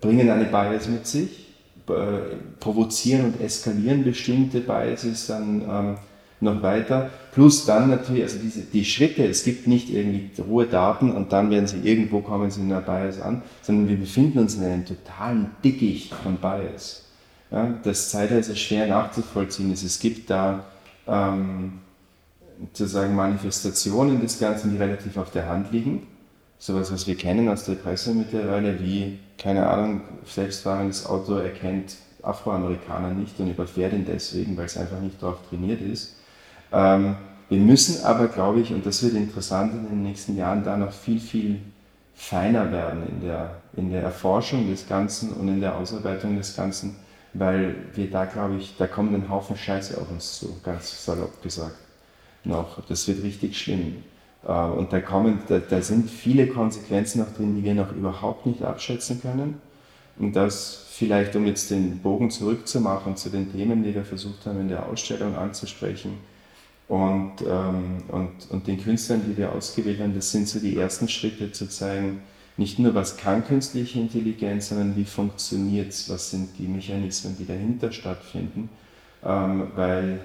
bringen 0.01 0.29
eine 0.31 0.45
Bias 0.45 0.88
mit 0.88 1.07
sich, 1.07 1.42
provozieren 2.61 3.27
und 3.27 3.40
eskalieren 3.40 4.05
bestimmte 4.05 4.61
Biases 4.61 5.27
dann 5.27 5.62
ähm, 5.62 5.97
noch 6.42 6.62
weiter. 6.62 7.11
Plus 7.33 7.64
dann 7.64 7.90
natürlich, 7.90 8.23
also 8.25 8.38
diese, 8.38 8.62
die 8.62 8.85
Schritte, 8.85 9.25
es 9.25 9.45
gibt 9.45 9.66
nicht 9.66 9.90
irgendwie 9.90 10.31
rohe 10.42 10.66
Daten 10.66 11.11
und 11.12 11.33
dann 11.33 11.51
werden 11.51 11.66
sie 11.66 11.79
irgendwo 11.79 12.21
kommen 12.21 12.51
sie 12.51 12.61
in 12.61 12.73
einer 12.73 12.83
Bias 12.83 13.21
an, 13.21 13.42
sondern 13.62 13.88
wir 13.88 13.97
befinden 13.97 14.40
uns 14.40 14.57
in 14.57 14.64
einem 14.64 14.85
totalen 14.85 15.51
Dickicht 15.64 16.12
von 16.14 16.37
Bias. 16.37 17.05
Ja, 17.51 17.75
das 17.83 18.11
zeitweise 18.11 18.57
schwer 18.57 18.87
nachzuvollziehen 18.87 19.73
ist. 19.73 19.83
Es 19.83 20.01
gibt 20.01 20.31
da 20.31 20.64
ähm, 21.07 21.81
sozusagen 22.61 23.14
Manifestationen 23.14 24.21
des 24.21 24.38
Ganzen, 24.38 24.73
die 24.73 24.79
relativ 24.79 25.16
auf 25.16 25.31
der 25.31 25.49
Hand 25.49 25.73
liegen. 25.73 26.07
Sowas, 26.62 26.92
was 26.92 27.09
wir 27.09 27.16
kennen 27.16 27.48
aus 27.48 27.64
der 27.64 27.75
Presse 27.75 28.14
mittlerweile, 28.14 28.79
wie, 28.79 29.18
keine 29.37 29.68
Ahnung, 29.68 30.03
selbstfahrendes 30.25 31.07
Auto 31.07 31.35
erkennt 31.35 31.96
Afroamerikaner 32.22 33.11
nicht 33.11 33.40
und 33.40 33.51
überfährt 33.51 33.92
ihn 33.92 34.05
deswegen, 34.05 34.57
weil 34.57 34.66
es 34.66 34.77
einfach 34.77 35.01
nicht 35.01 35.20
darauf 35.20 35.38
trainiert 35.48 35.81
ist. 35.81 36.14
Ähm, 36.72 37.16
wir 37.48 37.59
müssen 37.59 38.05
aber, 38.05 38.29
glaube 38.29 38.61
ich, 38.61 38.72
und 38.72 38.87
das 38.87 39.03
wird 39.03 39.14
interessant 39.14 39.75
in 39.75 39.88
den 39.88 40.03
nächsten 40.05 40.37
Jahren, 40.37 40.62
da 40.62 40.77
noch 40.77 40.92
viel, 40.92 41.18
viel 41.18 41.59
feiner 42.14 42.70
werden 42.70 43.09
in 43.09 43.22
der, 43.22 43.57
in 43.77 43.90
der 43.90 44.03
Erforschung 44.03 44.70
des 44.70 44.88
Ganzen 44.88 45.33
und 45.33 45.48
in 45.48 45.61
der 45.61 45.77
Ausarbeitung 45.77 46.37
des 46.37 46.55
Ganzen, 46.55 46.94
weil 47.35 47.75
wir 47.96 48.09
da, 48.09 48.25
glaube 48.25 48.55
ich, 48.59 48.77
da 48.79 48.87
kommt 48.87 49.12
ein 49.12 49.29
Haufen 49.29 49.57
Scheiße 49.57 50.01
auf 50.01 50.09
uns 50.12 50.38
zu, 50.38 50.61
ganz 50.62 51.05
salopp 51.05 51.42
gesagt 51.42 51.75
noch. 52.44 52.87
Das 52.87 53.09
wird 53.09 53.25
richtig 53.25 53.59
schlimm. 53.59 54.05
Äh, 54.47 54.53
und 54.53 54.93
da, 54.93 55.01
kommen, 55.01 55.41
da, 55.49 55.59
da 55.59 55.83
sind 55.83 56.11
viele 56.11 56.47
Konsequenzen 56.47 57.21
noch 57.21 57.33
drin, 57.35 57.57
die 57.57 57.65
wir 57.65 57.75
noch 57.75 57.93
überhaupt 57.93 58.47
nicht 58.47 58.63
abschätzen 58.63 59.21
können. 59.21 59.61
Und 60.19 60.37
das 60.37 60.87
vielleicht, 60.91 61.35
um 61.37 61.47
jetzt 61.47 61.71
den 61.71 61.99
Bogen 61.99 62.31
zurückzumachen 62.31 63.17
zu 63.17 63.31
den 63.31 63.51
Themen, 63.51 63.83
die 63.83 63.95
wir 63.95 64.05
versucht 64.05 64.47
haben 64.47 64.61
in 64.61 64.69
der 64.69 64.87
Ausstellung 64.87 65.35
anzusprechen 65.37 66.19
und, 66.89 67.37
ähm, 67.49 68.03
und, 68.09 68.51
und 68.51 68.67
den 68.67 68.83
Künstlern, 68.83 69.23
die 69.27 69.37
wir 69.37 69.53
ausgewählt 69.53 70.01
haben, 70.01 70.15
das 70.15 70.31
sind 70.31 70.47
so 70.47 70.59
die 70.59 70.77
ersten 70.77 71.09
Schritte 71.09 71.51
zu 71.51 71.69
zeigen, 71.69 72.21
nicht 72.59 72.79
nur 72.79 72.95
was 72.95 73.17
kann 73.17 73.47
künstliche 73.47 73.99
Intelligenz, 73.99 74.69
sondern 74.69 74.95
wie 74.95 75.07
funktioniert 75.07 75.89
es, 75.89 76.11
was 76.11 76.31
sind 76.31 76.51
die 76.59 76.69
Mechanismen, 76.69 77.35
die 77.39 77.47
dahinter 77.47 77.91
stattfinden, 77.91 78.69
ähm, 79.25 79.69
weil 79.75 80.21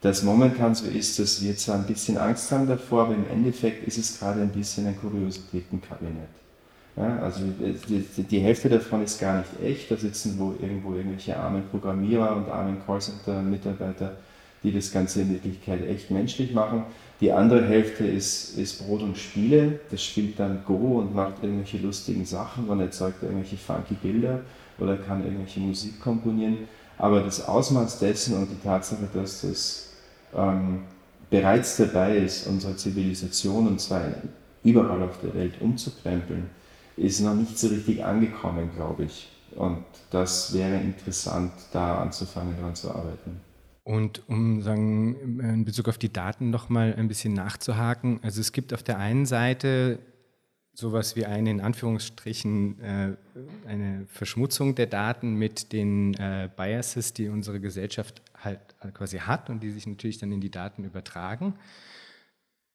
das 0.00 0.22
momentan 0.22 0.74
so 0.74 0.86
ist, 0.86 1.18
dass 1.18 1.42
wir 1.42 1.56
zwar 1.56 1.76
ein 1.76 1.86
bisschen 1.86 2.18
Angst 2.18 2.52
haben 2.52 2.68
davor, 2.68 3.04
aber 3.04 3.14
im 3.14 3.28
Endeffekt 3.30 3.86
ist 3.86 3.98
es 3.98 4.18
gerade 4.18 4.40
ein 4.40 4.50
bisschen 4.50 4.86
ein 4.86 4.98
Kuriositätenkabinett. 5.00 6.28
Ja, 6.96 7.18
also 7.20 7.40
die, 7.88 8.22
die, 8.24 8.40
Hälfte 8.40 8.68
davon 8.68 9.04
ist 9.04 9.20
gar 9.20 9.38
nicht 9.38 9.62
echt, 9.62 9.90
da 9.90 9.96
sitzen 9.96 10.34
wo 10.36 10.54
irgendwo 10.60 10.94
irgendwelche 10.94 11.36
armen 11.36 11.62
Programmierer 11.70 12.34
und 12.36 12.48
armen 12.48 12.78
Callcenter-Mitarbeiter, 12.84 14.16
die 14.64 14.72
das 14.72 14.90
Ganze 14.90 15.22
in 15.22 15.32
Wirklichkeit 15.32 15.86
echt 15.86 16.10
menschlich 16.10 16.52
machen. 16.52 16.84
Die 17.20 17.30
andere 17.30 17.64
Hälfte 17.64 18.04
ist, 18.04 18.58
ist 18.58 18.84
Brot 18.84 19.02
und 19.02 19.16
Spiele, 19.16 19.78
das 19.90 20.02
spielt 20.02 20.40
dann 20.40 20.64
Go 20.64 20.98
und 20.98 21.14
macht 21.14 21.42
irgendwelche 21.42 21.78
lustigen 21.78 22.24
Sachen 22.24 22.68
und 22.68 22.80
erzeugt 22.80 23.22
irgendwelche 23.22 23.56
funky 23.56 23.94
Bilder 23.94 24.40
oder 24.78 24.96
kann 24.96 25.24
irgendwelche 25.24 25.60
Musik 25.60 26.00
komponieren. 26.00 26.58
Aber 26.96 27.20
das 27.20 27.46
Ausmaß 27.46 28.00
dessen 28.00 28.36
und 28.36 28.48
die 28.50 28.60
Tatsache, 28.60 29.08
dass 29.14 29.42
das 29.42 29.87
ähm, 30.34 30.80
bereits 31.30 31.76
dabei 31.76 32.18
ist, 32.18 32.46
unsere 32.46 32.76
Zivilisation, 32.76 33.66
und 33.66 33.80
zwar 33.80 34.02
überall 34.64 35.02
auf 35.02 35.20
der 35.20 35.34
Welt, 35.34 35.54
umzukrempeln, 35.60 36.50
ist 36.96 37.20
noch 37.20 37.34
nicht 37.34 37.58
so 37.58 37.68
richtig 37.68 38.04
angekommen, 38.04 38.70
glaube 38.74 39.04
ich. 39.04 39.28
Und 39.56 39.84
das 40.10 40.52
wäre 40.54 40.76
interessant, 40.76 41.52
da 41.72 42.02
anzufangen, 42.02 42.54
daran 42.56 42.74
zu 42.74 42.90
arbeiten. 42.90 43.40
Und 43.84 44.22
um 44.28 44.60
sagen, 44.62 45.40
in 45.40 45.64
Bezug 45.64 45.88
auf 45.88 45.96
die 45.96 46.12
Daten 46.12 46.50
noch 46.50 46.68
mal 46.68 46.94
ein 46.94 47.08
bisschen 47.08 47.32
nachzuhaken, 47.32 48.20
also 48.22 48.40
es 48.40 48.52
gibt 48.52 48.74
auf 48.74 48.82
der 48.82 48.98
einen 48.98 49.24
Seite 49.24 49.98
sowas 50.74 51.16
wie 51.16 51.26
eine 51.26 51.50
in 51.50 51.60
Anführungsstrichen 51.60 52.80
äh, 52.80 53.16
eine 53.66 54.06
Verschmutzung 54.06 54.74
der 54.74 54.86
Daten 54.86 55.34
mit 55.34 55.72
den 55.72 56.14
äh, 56.14 56.48
Biases, 56.54 57.14
die 57.14 57.28
unsere 57.28 57.58
Gesellschaft 57.58 58.22
halt 58.42 58.60
quasi 58.94 59.18
hat 59.18 59.50
und 59.50 59.62
die 59.62 59.70
sich 59.70 59.86
natürlich 59.86 60.18
dann 60.18 60.32
in 60.32 60.40
die 60.40 60.50
Daten 60.50 60.84
übertragen. 60.84 61.54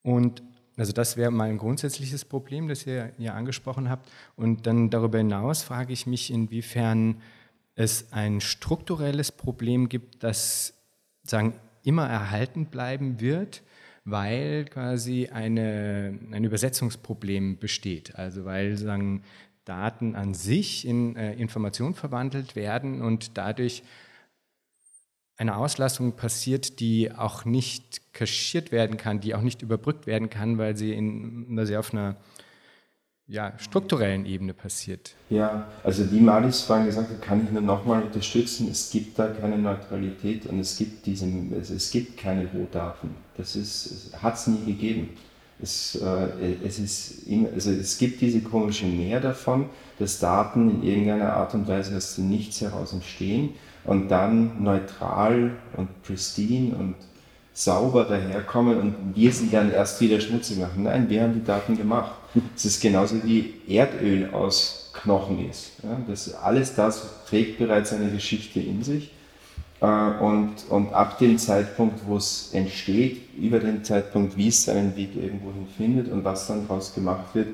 Und 0.01 0.43
also 0.75 0.91
das 0.91 1.17
wäre 1.17 1.31
mal 1.31 1.49
ein 1.49 1.57
grundsätzliches 1.57 2.25
Problem, 2.25 2.67
das 2.67 2.85
ihr 2.85 3.11
ja 3.17 3.33
angesprochen 3.33 3.89
habt. 3.89 4.09
Und 4.35 4.65
dann 4.65 4.89
darüber 4.89 5.19
hinaus 5.19 5.63
frage 5.63 5.93
ich 5.93 6.07
mich, 6.07 6.31
inwiefern 6.31 7.21
es 7.75 8.11
ein 8.11 8.41
strukturelles 8.41 9.31
Problem 9.31 9.89
gibt, 9.89 10.23
das 10.23 10.73
sagen 11.23 11.53
immer 11.83 12.07
erhalten 12.07 12.67
bleiben 12.67 13.19
wird, 13.19 13.61
weil 14.05 14.65
quasi 14.65 15.29
eine, 15.31 16.17
ein 16.31 16.43
Übersetzungsproblem 16.43 17.57
besteht. 17.57 18.15
Also 18.15 18.45
weil 18.45 18.77
sagen, 18.77 19.23
Daten 19.65 20.15
an 20.15 20.33
sich 20.33 20.85
in 20.85 21.15
äh, 21.15 21.33
Informationen 21.35 21.93
verwandelt 21.93 22.55
werden 22.55 23.01
und 23.01 23.37
dadurch 23.37 23.83
eine 25.37 25.57
Auslastung 25.57 26.15
passiert, 26.15 26.79
die 26.79 27.11
auch 27.11 27.45
nicht 27.45 28.13
kaschiert 28.13 28.71
werden 28.71 28.97
kann, 28.97 29.19
die 29.19 29.33
auch 29.35 29.41
nicht 29.41 29.61
überbrückt 29.61 30.05
werden 30.05 30.29
kann, 30.29 30.57
weil 30.57 30.77
sie, 30.77 30.93
in, 30.93 31.47
weil 31.55 31.65
sie 31.65 31.77
auf 31.77 31.93
einer 31.93 32.17
ja, 33.25 33.53
strukturellen 33.57 34.25
Ebene 34.25 34.53
passiert. 34.53 35.15
Ja, 35.29 35.67
also 35.83 36.03
die 36.03 36.19
Malis 36.19 36.61
vorhin 36.61 36.85
gesagt 36.85 37.09
hat, 37.09 37.21
kann 37.21 37.43
ich 37.43 37.51
nur 37.51 37.61
nochmal 37.61 38.03
unterstützen, 38.03 38.69
es 38.69 38.91
gibt 38.91 39.17
da 39.17 39.27
keine 39.27 39.57
Neutralität 39.57 40.45
und 40.45 40.59
es 40.59 40.77
gibt, 40.77 41.05
diesen, 41.05 41.53
es 41.53 41.89
gibt 41.89 42.17
keine 42.17 42.47
Rohdaten. 42.51 43.15
Das 43.37 43.57
hat 44.21 44.35
es 44.35 44.47
nie 44.47 44.65
gegeben. 44.65 45.09
Es, 45.61 45.95
äh, 45.95 46.55
es, 46.65 46.77
ist 46.79 47.27
immer, 47.27 47.49
also 47.53 47.71
es 47.71 47.97
gibt 47.97 48.19
diese 48.19 48.41
komische 48.41 48.85
Mehr 48.85 49.21
davon, 49.21 49.69
dass 49.97 50.19
Daten 50.19 50.69
in 50.69 50.83
irgendeiner 50.83 51.33
Art 51.33 51.53
und 51.53 51.67
Weise 51.67 51.95
aus 51.95 52.15
dem 52.15 52.29
Nichts 52.29 52.59
heraus 52.59 52.91
entstehen 52.91 53.51
und 53.85 54.09
dann 54.09 54.63
neutral 54.63 55.51
und 55.75 56.03
pristine 56.03 56.75
und 56.75 56.95
sauber 57.53 58.05
daherkommen 58.05 58.79
und 58.79 59.15
wir 59.15 59.31
sie 59.31 59.49
dann 59.49 59.71
erst 59.71 60.01
wieder 60.01 60.19
schmutzig 60.19 60.57
machen. 60.57 60.83
Nein, 60.83 61.09
wir 61.09 61.21
haben 61.21 61.33
die 61.33 61.43
Daten 61.43 61.77
gemacht. 61.77 62.13
Es 62.55 62.65
ist 62.65 62.81
genauso 62.81 63.23
wie 63.23 63.53
Erdöl 63.67 64.33
aus 64.33 64.91
Knochen 64.93 65.47
ist. 65.49 65.73
Ja, 65.83 65.97
das, 66.07 66.33
alles 66.33 66.73
das 66.73 67.03
trägt 67.29 67.59
bereits 67.59 67.93
eine 67.93 68.09
Geschichte 68.09 68.59
in 68.59 68.83
sich. 68.83 69.11
Äh, 69.81 69.85
und, 69.85 70.53
und 70.69 70.93
ab 70.93 71.19
dem 71.19 71.37
Zeitpunkt, 71.37 71.99
wo 72.07 72.17
es 72.17 72.49
entsteht, 72.53 73.35
über 73.37 73.59
den 73.59 73.83
Zeitpunkt, 73.83 74.35
wie 74.35 74.47
es 74.47 74.63
seinen 74.63 74.95
Weg 74.95 75.15
irgendwohin 75.15 75.67
findet 75.77 76.11
und 76.11 76.23
was 76.23 76.47
dann 76.47 76.67
daraus 76.67 76.95
gemacht 76.95 77.35
wird, 77.35 77.49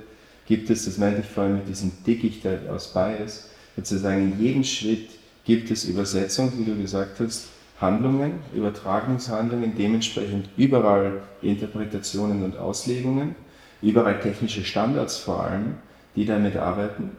gibt 0.45 0.69
es, 0.69 0.85
das 0.85 0.97
meinte 0.97 1.21
ich 1.21 1.27
vorhin 1.27 1.55
mit 1.55 1.67
diesem 1.67 1.91
Dickicht 2.05 2.45
aus 2.69 2.93
Bias, 2.93 3.49
sozusagen 3.75 4.31
in 4.31 4.39
jedem 4.39 4.63
Schritt 4.63 5.09
gibt 5.49 5.71
es 5.71 5.85
Übersetzungen, 5.85 6.53
wie 6.59 6.63
du 6.63 6.77
gesagt 6.79 7.19
hast, 7.19 7.47
Handlungen, 7.81 8.33
Übertragungshandlungen, 8.53 9.73
dementsprechend 9.75 10.47
überall 10.57 11.23
Interpretationen 11.41 12.43
und 12.43 12.55
Auslegungen, 12.55 13.35
überall 13.81 14.19
technische 14.19 14.63
Standards 14.63 15.17
vor 15.17 15.43
allem, 15.43 15.77
die 16.15 16.25
damit 16.25 16.55
arbeiten 16.55 17.17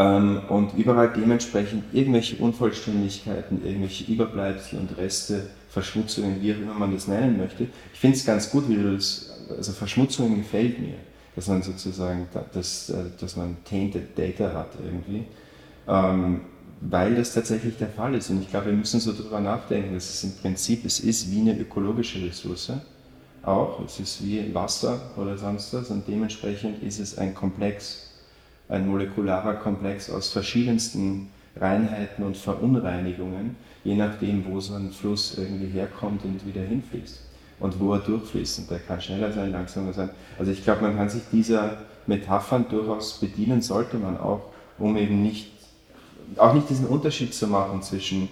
ähm, 0.00 0.40
und 0.48 0.74
überall 0.76 1.12
dementsprechend 1.14 1.84
irgendwelche 1.92 2.34
Unvollständigkeiten, 2.42 3.64
irgendwelche 3.64 4.10
Überbleibsel 4.10 4.80
und 4.80 4.98
Reste, 4.98 5.50
Verschmutzungen, 5.68 6.42
wie 6.42 6.52
auch 6.52 6.58
immer 6.58 6.74
man 6.74 6.92
das 6.92 7.06
nennen 7.06 7.38
möchte. 7.38 7.68
Ich 7.94 8.00
finde 8.00 8.16
es 8.16 8.26
ganz 8.26 8.50
gut, 8.50 8.68
wie 8.68 8.74
du 8.74 8.96
das, 8.96 9.46
also 9.56 9.70
Verschmutzungen 9.70 10.38
gefällt 10.38 10.80
mir, 10.80 10.96
dass 11.36 11.46
man 11.46 11.62
sozusagen, 11.62 12.26
dass, 12.52 12.90
äh, 12.90 13.04
dass 13.20 13.36
man 13.36 13.56
tainted 13.64 14.18
Data 14.18 14.52
hat 14.52 14.70
irgendwie 14.84 15.26
Ähm, 15.88 16.42
weil 16.80 17.14
das 17.14 17.34
tatsächlich 17.34 17.76
der 17.76 17.88
Fall 17.88 18.14
ist. 18.14 18.30
Und 18.30 18.42
ich 18.42 18.50
glaube, 18.50 18.66
wir 18.66 18.72
müssen 18.72 19.00
so 19.00 19.12
darüber 19.12 19.40
nachdenken, 19.40 19.94
dass 19.94 20.08
es 20.08 20.24
im 20.24 20.32
Prinzip, 20.32 20.84
es 20.84 21.00
ist 21.00 21.30
wie 21.30 21.40
eine 21.40 21.58
ökologische 21.58 22.24
Ressource 22.24 22.72
auch. 23.42 23.84
Es 23.84 24.00
ist 24.00 24.24
wie 24.24 24.54
Wasser 24.54 25.00
oder 25.16 25.36
sonst 25.36 25.72
was 25.74 25.90
und 25.90 26.06
dementsprechend 26.06 26.82
ist 26.82 26.98
es 26.98 27.18
ein 27.18 27.34
Komplex, 27.34 28.10
ein 28.68 28.88
molekularer 28.88 29.54
Komplex 29.54 30.10
aus 30.10 30.30
verschiedensten 30.30 31.28
Reinheiten 31.56 32.24
und 32.24 32.36
Verunreinigungen, 32.36 33.56
je 33.84 33.96
nachdem, 33.96 34.44
wo 34.46 34.60
so 34.60 34.74
ein 34.74 34.90
Fluss 34.90 35.36
irgendwie 35.36 35.66
herkommt 35.66 36.24
und 36.24 36.46
wieder 36.46 36.62
hinfließt 36.62 37.20
und 37.60 37.78
wo 37.80 37.94
er 37.94 38.00
durchfließt. 38.00 38.60
Und 38.60 38.70
der 38.70 38.78
kann 38.78 39.00
schneller 39.00 39.32
sein, 39.32 39.52
langsamer 39.52 39.92
sein. 39.92 40.10
Also 40.38 40.52
ich 40.52 40.62
glaube, 40.62 40.82
man 40.82 40.96
kann 40.96 41.10
sich 41.10 41.22
dieser 41.32 41.78
Metaphern 42.06 42.66
durchaus 42.68 43.18
bedienen, 43.18 43.60
sollte 43.62 43.98
man 43.98 44.18
auch, 44.18 44.42
um 44.78 44.96
eben 44.96 45.22
nicht, 45.22 45.59
auch 46.36 46.54
nicht 46.54 46.68
diesen 46.70 46.86
Unterschied 46.86 47.34
zu 47.34 47.46
machen 47.46 47.82
zwischen 47.82 48.28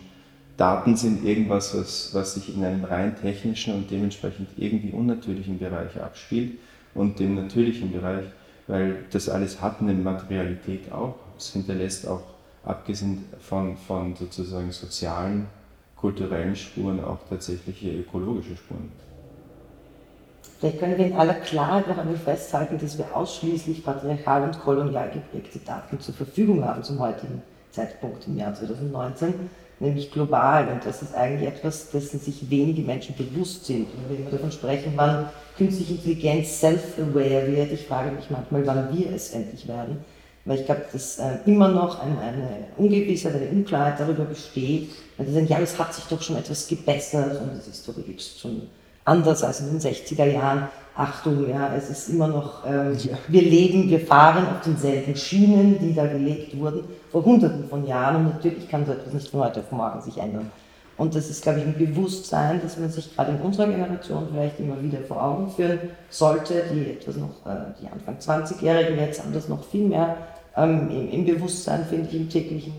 Daten 0.56 0.96
sind 0.96 1.24
irgendwas, 1.24 1.78
was, 1.78 2.10
was 2.12 2.34
sich 2.34 2.54
in 2.54 2.64
einem 2.64 2.84
rein 2.84 3.14
technischen 3.16 3.74
und 3.74 3.90
dementsprechend 3.90 4.48
irgendwie 4.56 4.90
unnatürlichen 4.90 5.58
Bereich 5.58 6.00
abspielt 6.00 6.58
und 6.94 7.20
dem 7.20 7.36
natürlichen 7.36 7.92
Bereich, 7.92 8.24
weil 8.66 9.04
das 9.12 9.28
alles 9.28 9.62
hat 9.62 9.80
eine 9.80 9.94
Materialität 9.94 10.90
auch. 10.90 11.14
Es 11.38 11.52
hinterlässt 11.52 12.08
auch, 12.08 12.22
abgesehen 12.64 13.24
von, 13.38 13.76
von 13.76 14.16
sozusagen 14.16 14.72
sozialen, 14.72 15.46
kulturellen 15.96 16.56
Spuren, 16.56 17.02
auch 17.04 17.18
tatsächliche 17.28 17.92
ökologische 17.92 18.56
Spuren. 18.56 18.90
Vielleicht 20.58 20.80
können 20.80 20.98
wir 20.98 21.06
in 21.06 21.12
aller 21.12 21.34
Klarheit 21.34 21.86
noch 21.86 21.98
einmal 21.98 22.16
festhalten, 22.16 22.78
dass 22.78 22.98
wir 22.98 23.06
ausschließlich 23.14 23.84
patriarchal 23.84 24.42
und 24.42 24.58
kolonial 24.58 25.08
geprägte 25.10 25.60
Daten 25.60 26.00
zur 26.00 26.14
Verfügung 26.14 26.64
haben 26.64 26.82
zum 26.82 26.98
heutigen 26.98 27.42
Zeitpunkt 27.78 28.26
im 28.26 28.38
Jahr 28.38 28.54
2019 28.54 29.34
nämlich 29.80 30.10
global. 30.10 30.68
Und 30.68 30.84
das 30.84 31.02
ist 31.02 31.14
eigentlich 31.14 31.48
etwas, 31.48 31.90
dessen 31.90 32.20
sich 32.20 32.50
wenige 32.50 32.82
Menschen 32.82 33.14
bewusst 33.16 33.66
sind. 33.66 33.86
Und 33.94 34.10
wenn 34.10 34.24
wir 34.24 34.30
davon 34.30 34.52
sprechen, 34.52 34.92
wann 34.96 35.28
künstliche 35.56 35.94
Intelligenz 35.94 36.60
self-aware 36.60 37.46
wird, 37.54 37.72
ich 37.72 37.86
frage 37.86 38.12
mich 38.12 38.30
manchmal, 38.30 38.66
wann 38.66 38.96
wir 38.96 39.12
es 39.12 39.30
endlich 39.30 39.66
werden. 39.68 39.98
Weil 40.44 40.60
ich 40.60 40.66
glaube, 40.66 40.84
dass 40.92 41.18
äh, 41.18 41.38
immer 41.46 41.68
noch 41.68 42.00
eine, 42.00 42.18
eine 42.20 42.48
Ungewissheit, 42.76 43.34
eine 43.34 43.48
Unklarheit 43.48 44.00
darüber 44.00 44.24
besteht. 44.24 44.90
Und 45.18 45.32
sagen, 45.32 45.46
ja, 45.48 45.58
es 45.58 45.78
hat 45.78 45.94
sich 45.94 46.04
doch 46.04 46.22
schon 46.22 46.36
etwas 46.36 46.66
gebessert 46.68 47.40
und 47.40 47.58
es 47.58 47.66
ist 47.66 47.88
doch 47.88 47.94
jetzt 48.06 48.40
schon 48.40 48.62
anders 49.04 49.42
als 49.42 49.60
in 49.60 49.70
den 49.70 49.80
60er 49.80 50.24
Jahren. 50.24 50.68
Achtung, 50.94 51.48
ja, 51.48 51.74
es 51.76 51.90
ist 51.90 52.08
immer 52.08 52.28
noch, 52.28 52.66
ähm, 52.66 52.96
ja. 52.98 53.16
wir 53.28 53.42
leben, 53.42 53.88
wir 53.88 54.00
fahren 54.00 54.46
auf 54.46 54.62
denselben 54.64 55.14
Schienen, 55.14 55.78
die 55.78 55.94
da 55.94 56.06
gelegt 56.06 56.58
wurden 56.58 56.84
vor 57.10 57.24
hunderten 57.24 57.68
von 57.68 57.86
Jahren 57.86 58.16
und 58.16 58.34
natürlich 58.34 58.68
kann 58.68 58.86
so 58.86 58.92
etwas 58.92 59.12
nicht 59.12 59.28
von 59.28 59.44
heute 59.44 59.60
auf 59.60 59.72
morgen 59.72 60.00
sich 60.00 60.18
ändern. 60.18 60.50
Und 60.96 61.14
das 61.14 61.30
ist, 61.30 61.42
glaube 61.42 61.60
ich, 61.60 61.64
ein 61.64 61.78
Bewusstsein, 61.78 62.60
das 62.60 62.76
man 62.76 62.90
sich 62.90 63.14
gerade 63.14 63.30
in 63.30 63.40
unserer 63.40 63.68
Generation 63.68 64.26
vielleicht 64.32 64.58
immer 64.58 64.82
wieder 64.82 64.98
vor 64.98 65.22
Augen 65.22 65.48
führen 65.48 65.78
sollte. 66.10 66.64
Die 66.72 66.90
etwas 66.90 67.16
noch, 67.16 67.46
äh, 67.46 67.72
die 67.80 67.86
Anfang 67.86 68.16
20-Jährigen 68.18 68.98
jetzt 68.98 69.22
haben 69.22 69.32
das 69.32 69.48
noch 69.48 69.62
viel 69.64 69.86
mehr 69.86 70.16
ähm, 70.56 70.90
im, 70.90 71.10
im 71.10 71.24
Bewusstsein, 71.24 71.84
finde 71.88 72.08
ich, 72.08 72.16
im 72.16 72.28
täglichen 72.28 72.72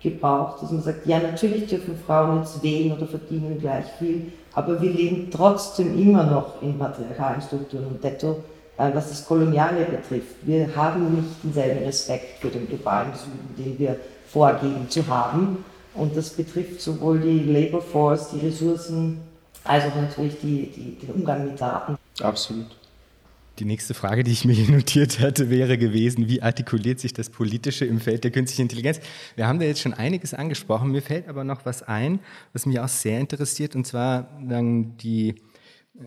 Gebrauch, 0.00 0.58
dass 0.58 0.70
man 0.70 0.82
sagt, 0.82 1.06
ja, 1.06 1.18
natürlich 1.18 1.66
dürfen 1.66 1.98
Frauen 1.98 2.38
jetzt 2.38 2.62
wählen 2.62 2.92
oder 2.92 3.06
verdienen 3.06 3.58
gleich 3.58 3.86
viel, 3.98 4.32
aber 4.54 4.80
wir 4.80 4.90
leben 4.90 5.28
trotzdem 5.30 5.98
immer 5.98 6.24
noch 6.24 6.62
in 6.62 6.78
patriarchalen 6.78 7.42
Strukturen 7.42 7.86
und 7.86 8.04
detto, 8.04 8.42
was 8.76 9.08
das 9.08 9.26
Koloniale 9.26 9.84
betrifft. 9.84 10.36
Wir 10.42 10.74
haben 10.74 11.14
nicht 11.14 11.28
denselben 11.42 11.84
Respekt 11.84 12.40
für 12.40 12.48
den 12.48 12.68
globalen 12.68 13.12
Süden, 13.14 13.54
den 13.56 13.78
wir 13.78 13.96
vorgeben 14.28 14.88
zu 14.88 15.06
haben. 15.06 15.64
Und 15.94 16.16
das 16.16 16.30
betrifft 16.30 16.80
sowohl 16.80 17.20
die 17.20 17.40
Labor 17.40 17.80
Force, 17.80 18.30
die 18.30 18.46
Ressourcen, 18.46 19.20
als 19.64 19.84
auch 19.84 19.94
natürlich 19.94 20.38
die, 20.40 20.70
die, 20.70 21.06
den 21.06 21.14
Umgang 21.14 21.46
mit 21.46 21.60
Daten. 21.60 21.96
Absolut. 22.20 22.66
Die 23.58 23.64
nächste 23.64 23.94
Frage, 23.94 24.22
die 24.22 24.32
ich 24.32 24.44
mir 24.44 24.52
hier 24.54 24.74
notiert 24.74 25.20
hatte, 25.20 25.48
wäre 25.48 25.78
gewesen, 25.78 26.28
wie 26.28 26.42
artikuliert 26.42 27.00
sich 27.00 27.14
das 27.14 27.30
Politische 27.30 27.86
im 27.86 28.00
Feld 28.00 28.24
der 28.24 28.30
künstlichen 28.30 28.62
Intelligenz? 28.62 29.00
Wir 29.34 29.46
haben 29.46 29.58
da 29.58 29.64
jetzt 29.64 29.80
schon 29.80 29.94
einiges 29.94 30.34
angesprochen, 30.34 30.90
mir 30.90 31.02
fällt 31.02 31.28
aber 31.28 31.44
noch 31.44 31.64
was 31.64 31.82
ein, 31.82 32.20
was 32.52 32.66
mich 32.66 32.78
auch 32.78 32.88
sehr 32.88 33.18
interessiert, 33.18 33.74
und 33.74 33.86
zwar 33.86 34.28
dann 34.46 34.98
die, 34.98 35.36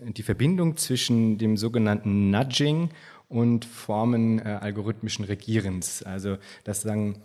die 0.08 0.22
Verbindung 0.22 0.76
zwischen 0.76 1.38
dem 1.38 1.56
sogenannten 1.56 2.30
Nudging 2.30 2.90
und 3.28 3.64
Formen 3.64 4.38
äh, 4.38 4.58
algorithmischen 4.60 5.24
Regierens. 5.24 6.02
Also, 6.02 6.36
dass 6.64 6.82
sagen, 6.82 7.16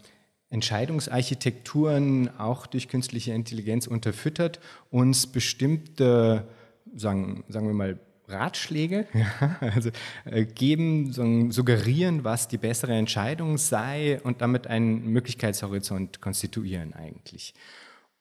Entscheidungsarchitekturen 0.49 2.29
auch 2.39 2.67
durch 2.67 2.87
künstliche 2.87 3.33
Intelligenz 3.33 3.87
unterfüttert, 3.87 4.59
uns 4.91 5.27
bestimmte, 5.27 6.47
sagen, 6.95 7.43
sagen 7.49 7.67
wir 7.67 7.73
mal, 7.73 7.99
Ratschläge, 8.27 9.05
ja, 9.13 9.57
also 9.75 9.89
äh, 10.25 10.45
geben, 10.45 11.11
so, 11.11 11.51
suggerieren, 11.51 12.23
was 12.23 12.47
die 12.47 12.57
bessere 12.57 12.93
Entscheidung 12.93 13.57
sei 13.57 14.19
und 14.23 14.41
damit 14.41 14.67
einen 14.67 15.07
Möglichkeitshorizont 15.07 16.21
konstituieren 16.21 16.93
eigentlich. 16.93 17.53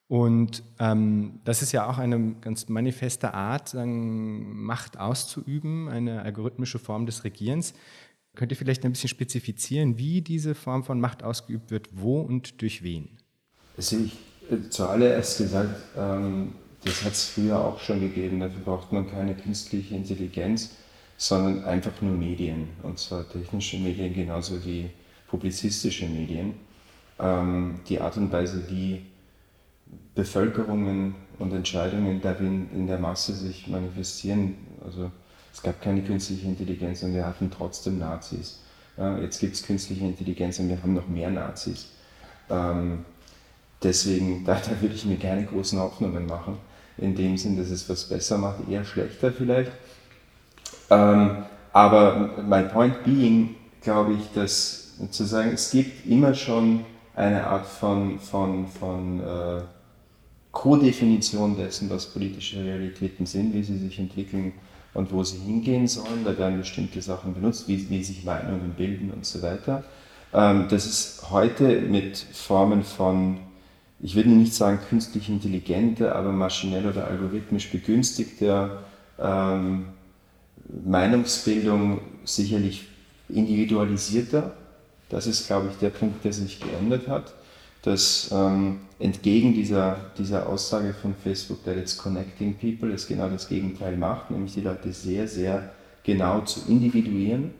Und 0.06 0.62
ähm, 0.78 1.40
das 1.44 1.62
ist 1.62 1.72
ja 1.72 1.88
auch 1.88 1.98
eine 1.98 2.34
ganz 2.40 2.68
manifeste 2.68 3.32
Art, 3.32 3.70
sagen, 3.70 4.62
Macht 4.64 4.98
auszuüben, 4.98 5.88
eine 5.88 6.22
algorithmische 6.22 6.78
Form 6.78 7.06
des 7.06 7.24
Regierens. 7.24 7.74
Könnt 8.34 8.52
ihr 8.52 8.56
vielleicht 8.56 8.84
ein 8.84 8.92
bisschen 8.92 9.08
spezifizieren, 9.08 9.96
wie 9.96 10.20
diese 10.20 10.54
Form 10.54 10.84
von 10.84 11.00
Macht 11.00 11.22
ausgeübt 11.22 11.70
wird, 11.70 11.88
wo 11.92 12.20
und 12.20 12.60
durch 12.60 12.82
wen? 12.82 13.16
Also 13.76 13.96
ich 13.96 14.12
äh, 14.50 14.68
zuallererst 14.68 15.38
gesagt, 15.38 15.74
ähm, 15.96 16.52
das 16.84 17.02
hat 17.02 17.12
es 17.12 17.24
früher 17.26 17.58
auch 17.58 17.80
schon 17.80 18.00
gegeben. 18.00 18.40
Dafür 18.40 18.60
braucht 18.60 18.92
man 18.92 19.10
keine 19.10 19.34
künstliche 19.34 19.94
Intelligenz, 19.94 20.76
sondern 21.16 21.64
einfach 21.64 22.02
nur 22.02 22.14
Medien. 22.14 22.68
Und 22.82 22.98
zwar 22.98 23.26
technische 23.28 23.78
Medien 23.78 24.12
genauso 24.12 24.62
wie 24.64 24.90
publizistische 25.28 26.06
Medien. 26.06 26.54
Ähm, 27.18 27.80
die 27.88 28.00
Art 28.00 28.16
und 28.18 28.30
Weise, 28.30 28.68
wie 28.68 29.00
Bevölkerungen 30.14 31.14
und 31.38 31.52
Entscheidungen 31.52 32.20
darin 32.20 32.68
in 32.72 32.86
der 32.86 32.98
Masse 32.98 33.34
sich 33.34 33.66
manifestieren. 33.68 34.56
Also 34.84 35.10
es 35.52 35.62
gab 35.62 35.80
keine 35.82 36.02
künstliche 36.02 36.46
Intelligenz 36.46 37.02
und 37.02 37.14
wir 37.14 37.26
hatten 37.26 37.50
trotzdem 37.50 37.98
Nazis. 37.98 38.60
Jetzt 39.20 39.40
gibt 39.40 39.54
es 39.54 39.62
künstliche 39.64 40.04
Intelligenz 40.04 40.58
und 40.60 40.68
wir 40.68 40.80
haben 40.80 40.94
noch 40.94 41.08
mehr 41.08 41.30
Nazis. 41.30 41.88
Ähm, 42.48 43.04
deswegen, 43.82 44.44
da, 44.46 44.54
da 44.54 44.80
würde 44.80 44.94
ich 44.94 45.04
mir 45.04 45.16
keine 45.16 45.44
großen 45.44 45.78
Hoffnungen 45.78 46.26
machen 46.26 46.58
in 46.96 47.14
dem 47.16 47.36
Sinn, 47.36 47.56
dass 47.56 47.70
es 47.70 47.88
was 47.88 48.04
besser 48.04 48.38
macht, 48.38 48.68
eher 48.68 48.84
schlechter 48.84 49.32
vielleicht. 49.32 49.72
Ähm, 50.90 51.44
aber 51.72 52.34
mein 52.46 52.68
Point 52.68 53.02
being, 53.02 53.56
glaube 53.80 54.12
ich, 54.12 54.32
dass 54.32 54.84
zu 55.10 55.24
sagen, 55.24 55.50
es 55.54 55.72
gibt 55.72 56.06
immer 56.06 56.34
schon 56.34 56.84
eine 57.16 57.46
Art 57.46 57.66
von, 57.66 58.20
von, 58.20 58.68
von 58.68 59.20
äh, 59.20 59.62
Co-Definition 60.54 61.56
dessen, 61.56 61.90
was 61.90 62.06
politische 62.06 62.64
Realitäten 62.64 63.26
sind, 63.26 63.52
wie 63.52 63.62
sie 63.62 63.76
sich 63.76 63.98
entwickeln 63.98 64.52
und 64.94 65.12
wo 65.12 65.22
sie 65.22 65.38
hingehen 65.38 65.86
sollen. 65.86 66.24
Da 66.24 66.38
werden 66.38 66.58
bestimmte 66.58 67.02
Sachen 67.02 67.34
benutzt, 67.34 67.68
wie, 67.68 67.90
wie 67.90 68.02
sich 68.02 68.24
Meinungen 68.24 68.72
bilden 68.76 69.10
und 69.10 69.26
so 69.26 69.42
weiter. 69.42 69.84
Ähm, 70.32 70.66
das 70.70 70.86
ist 70.86 71.30
heute 71.30 71.82
mit 71.82 72.16
Formen 72.16 72.82
von 72.82 73.38
ich 74.00 74.14
würde 74.16 74.28
nicht 74.28 74.52
sagen 74.52 74.80
künstlich 74.90 75.30
intelligente, 75.30 76.14
aber 76.14 76.30
maschinell 76.30 76.86
oder 76.86 77.06
algorithmisch 77.06 77.70
begünstigte 77.70 78.78
ähm, 79.18 79.86
Meinungsbildung 80.84 82.00
sicherlich 82.24 82.86
individualisierter. 83.30 84.52
Das 85.08 85.26
ist, 85.26 85.46
glaube 85.46 85.68
ich, 85.70 85.78
der 85.78 85.88
Punkt, 85.88 86.22
der 86.22 86.34
sich 86.34 86.60
geändert 86.60 87.08
hat, 87.08 87.32
dass 87.84 88.30
ähm, 88.32 88.80
entgegen 88.98 89.54
dieser, 89.54 89.96
dieser 90.18 90.48
Aussage 90.48 90.94
von 90.94 91.14
Facebook, 91.14 91.62
that 91.64 91.76
it's 91.76 91.96
connecting 91.96 92.54
people, 92.54 92.92
es 92.92 93.06
genau 93.06 93.28
das 93.28 93.48
Gegenteil 93.48 93.96
macht, 93.96 94.30
nämlich 94.30 94.54
die 94.54 94.62
Leute 94.62 94.92
sehr, 94.92 95.28
sehr 95.28 95.70
genau 96.02 96.40
zu 96.40 96.60
individuieren 96.68 97.52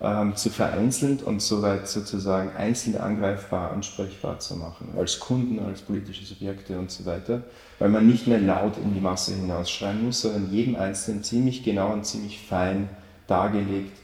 ähm, 0.00 0.36
zu 0.36 0.50
vereinzeln 0.50 1.18
und 1.24 1.42
soweit 1.42 1.88
sozusagen 1.88 2.50
einzeln 2.56 2.96
angreifbar, 2.96 3.72
ansprechbar 3.72 4.38
zu 4.38 4.56
machen, 4.56 4.94
als 4.96 5.18
Kunden, 5.18 5.58
als 5.58 5.80
politische 5.80 6.24
Subjekte 6.24 6.78
und 6.78 6.90
so 6.90 7.04
weiter, 7.04 7.42
weil 7.78 7.88
man 7.88 8.06
nicht 8.06 8.26
mehr 8.26 8.40
laut 8.40 8.76
in 8.78 8.94
die 8.94 9.00
Masse 9.00 9.34
hinausschreien 9.34 10.04
muss, 10.04 10.20
sondern 10.20 10.52
jedem 10.52 10.76
Einzelnen 10.76 11.22
ziemlich 11.24 11.64
genau 11.64 11.92
und 11.92 12.04
ziemlich 12.04 12.40
fein 12.40 12.88
dargelegt 13.26 13.96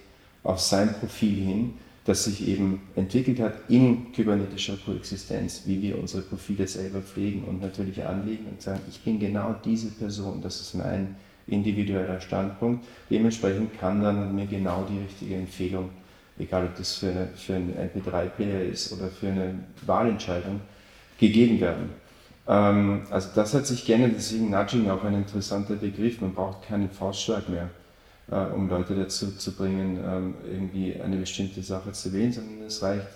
auf 0.42 0.60
sein 0.60 0.94
Profil 0.94 1.44
hin, 1.44 1.74
das 2.04 2.24
sich 2.24 2.46
eben 2.48 2.82
entwickelt 2.96 3.40
hat 3.40 3.54
in 3.68 4.12
kybernetischer 4.12 4.76
Koexistenz, 4.84 5.62
wie 5.64 5.80
wir 5.80 5.98
unsere 5.98 6.22
Profile 6.22 6.66
selber 6.66 7.00
pflegen 7.00 7.44
und 7.44 7.62
natürlich 7.62 8.04
anlegen 8.04 8.46
und 8.50 8.60
sagen, 8.60 8.80
ich 8.88 9.00
bin 9.00 9.18
genau 9.18 9.54
diese 9.64 9.88
Person, 9.88 10.42
das 10.42 10.60
ist 10.60 10.74
mein 10.74 11.16
individueller 11.46 12.20
Standpunkt. 12.20 12.84
Dementsprechend 13.10 13.78
kann 13.78 14.02
dann 14.02 14.34
mir 14.34 14.46
genau 14.46 14.86
die 14.90 14.98
richtige 14.98 15.36
Empfehlung 15.36 15.90
egal 16.38 16.66
ob 16.66 16.76
das 16.76 16.96
für, 16.96 17.10
eine, 17.10 17.28
für 17.36 17.54
einen 17.54 17.74
MP3-Player 17.74 18.62
ist 18.62 18.92
oder 18.92 19.08
für 19.08 19.28
eine 19.28 19.58
Wahlentscheidung, 19.86 20.60
gegeben 21.18 21.60
werden. 21.60 21.90
Ähm, 22.48 23.02
also 23.10 23.28
das 23.34 23.54
hat 23.54 23.66
sich 23.66 23.84
geändert, 23.84 24.12
deswegen 24.16 24.50
Nudging 24.50 24.90
auch 24.90 25.04
ein 25.04 25.14
interessanter 25.14 25.76
Begriff. 25.76 26.20
Man 26.20 26.34
braucht 26.34 26.66
keinen 26.66 26.90
Faustschlag 26.90 27.48
mehr, 27.48 27.70
äh, 28.34 28.52
um 28.52 28.68
Leute 28.68 28.94
dazu 28.96 29.30
zu 29.36 29.52
bringen, 29.52 29.98
ähm, 30.04 30.34
irgendwie 30.44 31.00
eine 31.00 31.16
bestimmte 31.16 31.62
Sache 31.62 31.92
zu 31.92 32.12
wählen, 32.12 32.32
sondern 32.32 32.66
es 32.66 32.82
reicht, 32.82 33.06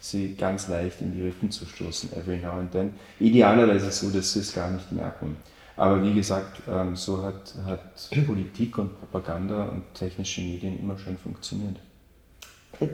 sie 0.00 0.34
ganz 0.34 0.68
leicht 0.68 1.00
in 1.00 1.12
die 1.12 1.22
Rippen 1.22 1.50
zu 1.50 1.64
stoßen, 1.64 2.12
every 2.12 2.36
now 2.36 2.52
and 2.52 2.70
then. 2.70 2.92
Idealerweise 3.18 3.90
so, 3.90 4.10
dass 4.10 4.32
sie 4.32 4.40
es 4.40 4.52
gar 4.52 4.70
nicht 4.70 4.92
merken. 4.92 5.36
Aber 5.76 6.02
wie 6.02 6.12
gesagt, 6.12 6.62
ähm, 6.68 6.94
so 6.96 7.22
hat, 7.22 7.54
hat 7.64 8.10
Politik 8.26 8.78
und 8.78 8.98
Propaganda 8.98 9.64
und 9.66 9.82
technische 9.94 10.40
Medien 10.42 10.78
immer 10.78 10.98
schon 10.98 11.16
funktioniert. 11.16 11.76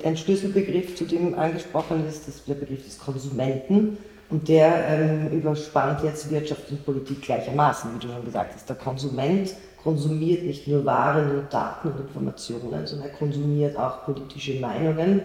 Ein 0.04 0.16
Schlüsselbegriff, 0.16 0.94
zu 0.94 1.04
dem 1.04 1.34
angesprochen 1.34 2.06
ist, 2.06 2.28
ist 2.28 2.46
der 2.46 2.54
Begriff 2.54 2.84
des 2.84 2.98
Konsumenten. 2.98 3.98
Und 4.30 4.48
der 4.48 4.88
ähm, 4.88 5.30
überspannt 5.30 6.02
jetzt 6.02 6.30
Wirtschaft 6.30 6.70
und 6.70 6.84
Politik 6.84 7.22
gleichermaßen, 7.22 7.90
wie 7.94 8.06
du 8.06 8.12
schon 8.12 8.24
gesagt 8.24 8.54
hast. 8.54 8.68
Der 8.68 8.76
Konsument 8.76 9.54
konsumiert 9.82 10.44
nicht 10.44 10.66
nur 10.66 10.84
Waren 10.84 11.38
und 11.38 11.52
Daten 11.52 11.88
und 11.88 12.00
Informationen, 12.00 12.86
sondern 12.86 13.08
er 13.08 13.16
konsumiert 13.16 13.76
auch 13.76 14.04
politische 14.04 14.58
Meinungen. 14.58 15.20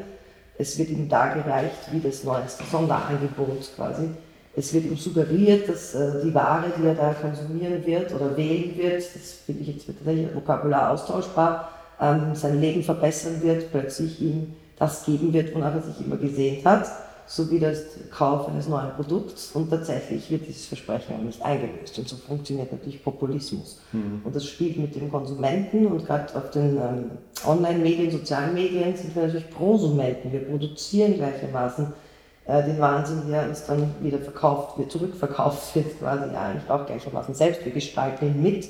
Es 0.57 0.77
wird 0.77 0.89
ihm 0.89 1.07
dargereicht 1.07 1.91
wie 1.91 2.01
das 2.01 2.25
neueste 2.25 2.65
Sonderangebot 2.65 3.73
quasi. 3.75 4.09
Es 4.55 4.73
wird 4.73 4.85
ihm 4.85 4.97
suggeriert, 4.97 5.69
dass 5.69 5.95
äh, 5.95 6.21
die 6.25 6.33
Ware, 6.33 6.65
die 6.77 6.85
er 6.85 6.95
da 6.95 7.13
konsumieren 7.13 7.85
wird 7.85 8.13
oder 8.13 8.35
wählen 8.35 8.77
wird, 8.77 8.97
das 8.97 9.31
finde 9.45 9.61
ich 9.61 9.67
jetzt 9.69 9.87
tatsächlich 9.87 10.35
Vokabular 10.35 10.91
austauschbar, 10.91 11.69
ähm, 12.01 12.35
sein 12.35 12.59
Leben 12.59 12.83
verbessern 12.83 13.41
wird, 13.41 13.71
plötzlich 13.71 14.21
ihm 14.21 14.55
das 14.77 15.05
geben 15.05 15.31
wird, 15.31 15.55
wonach 15.55 15.75
er 15.75 15.81
sich 15.81 16.05
immer 16.05 16.17
gesehnt 16.17 16.65
hat 16.65 16.87
sowie 17.29 17.59
das 17.59 17.83
Kauf 18.09 18.47
eines 18.49 18.67
neuen 18.67 18.91
Produkts 18.95 19.51
und 19.51 19.69
tatsächlich 19.69 20.31
wird 20.31 20.47
dieses 20.47 20.65
Versprechen 20.65 21.15
auch 21.15 21.21
nicht 21.21 21.39
eingelöst. 21.43 21.99
Und 21.99 22.09
so 22.09 22.15
funktioniert 22.15 22.71
natürlich 22.71 23.03
Populismus. 23.03 23.79
Mhm. 23.91 24.21
Und 24.23 24.35
das 24.35 24.45
spielt 24.45 24.77
mit 24.79 24.95
dem 24.95 25.11
Konsumenten 25.11 25.85
und 25.85 26.07
gerade 26.07 26.35
auf 26.35 26.49
den 26.49 26.77
ähm, 26.77 27.11
Online-Medien, 27.45 28.09
sozialen 28.09 28.55
Medien 28.55 28.95
sind 28.95 29.15
wir 29.15 29.27
natürlich 29.27 29.47
Prosumenten. 29.51 30.31
Wir 30.31 30.39
produzieren 30.39 31.13
gleichermaßen 31.13 31.93
äh, 32.47 32.63
den 32.63 32.79
Wahnsinn, 32.79 33.21
der 33.29 33.47
uns 33.47 33.63
dann 33.63 33.93
wieder 34.01 34.17
verkauft 34.17 34.79
wird, 34.79 34.91
zurückverkauft 34.91 35.75
wird, 35.75 35.99
quasi 35.99 36.35
eigentlich 36.35 36.67
auch 36.67 36.87
gleichermaßen 36.87 37.35
selbst. 37.35 37.63
Wir 37.63 37.71
gestalten 37.71 38.25
ihn 38.25 38.41
mit. 38.41 38.69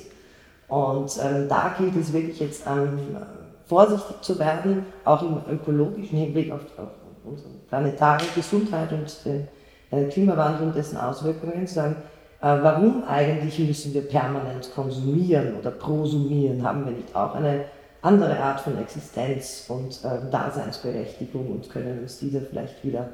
Und 0.68 1.18
ähm, 1.24 1.48
da 1.48 1.74
gilt 1.78 1.96
es 1.96 2.12
wirklich 2.12 2.38
jetzt 2.40 2.64
ähm, 2.66 3.16
vorsichtig 3.64 4.20
zu 4.20 4.38
werden, 4.38 4.84
auch 5.06 5.22
im 5.22 5.40
ökologischen 5.50 6.18
Hinblick 6.18 6.52
auf, 6.52 6.60
auf 6.76 6.90
unsere 7.24 7.59
planetare 7.70 8.24
Gesundheit 8.34 8.92
und 8.92 9.24
den 9.24 9.48
äh, 9.90 10.04
Klimawandel 10.10 10.68
und 10.68 10.76
dessen 10.76 10.98
Auswirkungen, 10.98 11.66
sagen, 11.66 11.96
äh, 12.42 12.46
warum 12.46 13.04
eigentlich 13.04 13.58
müssen 13.58 13.94
wir 13.94 14.02
permanent 14.02 14.70
konsumieren 14.74 15.56
oder 15.58 15.70
prosumieren? 15.70 16.62
Haben 16.62 16.84
wir 16.84 16.92
nicht 16.92 17.14
auch 17.14 17.34
eine 17.34 17.64
andere 18.02 18.38
Art 18.38 18.60
von 18.60 18.78
Existenz 18.78 19.64
und 19.68 20.00
äh, 20.04 20.30
Daseinsberechtigung 20.30 21.50
und 21.50 21.70
können 21.70 22.00
uns 22.00 22.18
dieser 22.18 22.40
vielleicht 22.40 22.84
wieder 22.84 23.08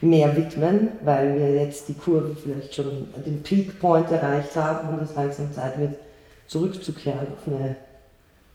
mehr 0.00 0.36
widmen, 0.36 0.88
weil 1.02 1.38
wir 1.38 1.54
jetzt 1.54 1.88
die 1.88 1.94
Kurve 1.94 2.34
vielleicht 2.34 2.74
schon 2.74 3.06
den 3.24 3.42
Peak 3.42 3.78
Point 3.80 4.10
erreicht 4.10 4.54
haben 4.56 4.88
und 4.88 5.02
es 5.02 5.14
langsam 5.14 5.52
Zeit 5.52 5.78
wird, 5.78 5.94
zurückzukehren 6.46 7.26
auf 7.32 7.46
eine, 7.46 7.76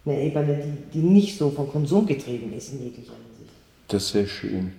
eine 0.06 0.21
Ebene, 0.21 0.56
die, 0.56 0.99
die 0.99 1.06
nicht 1.06 1.38
so 1.38 1.49
von 1.49 1.69
Konsum 1.71 2.06
getrieben 2.06 2.54
ist 2.54 2.73
in 2.73 2.84
jeglicher 2.84 3.13
Hinsicht. 3.13 3.54
Das 3.88 4.13
wäre 4.13 4.28
schön. 4.28 4.73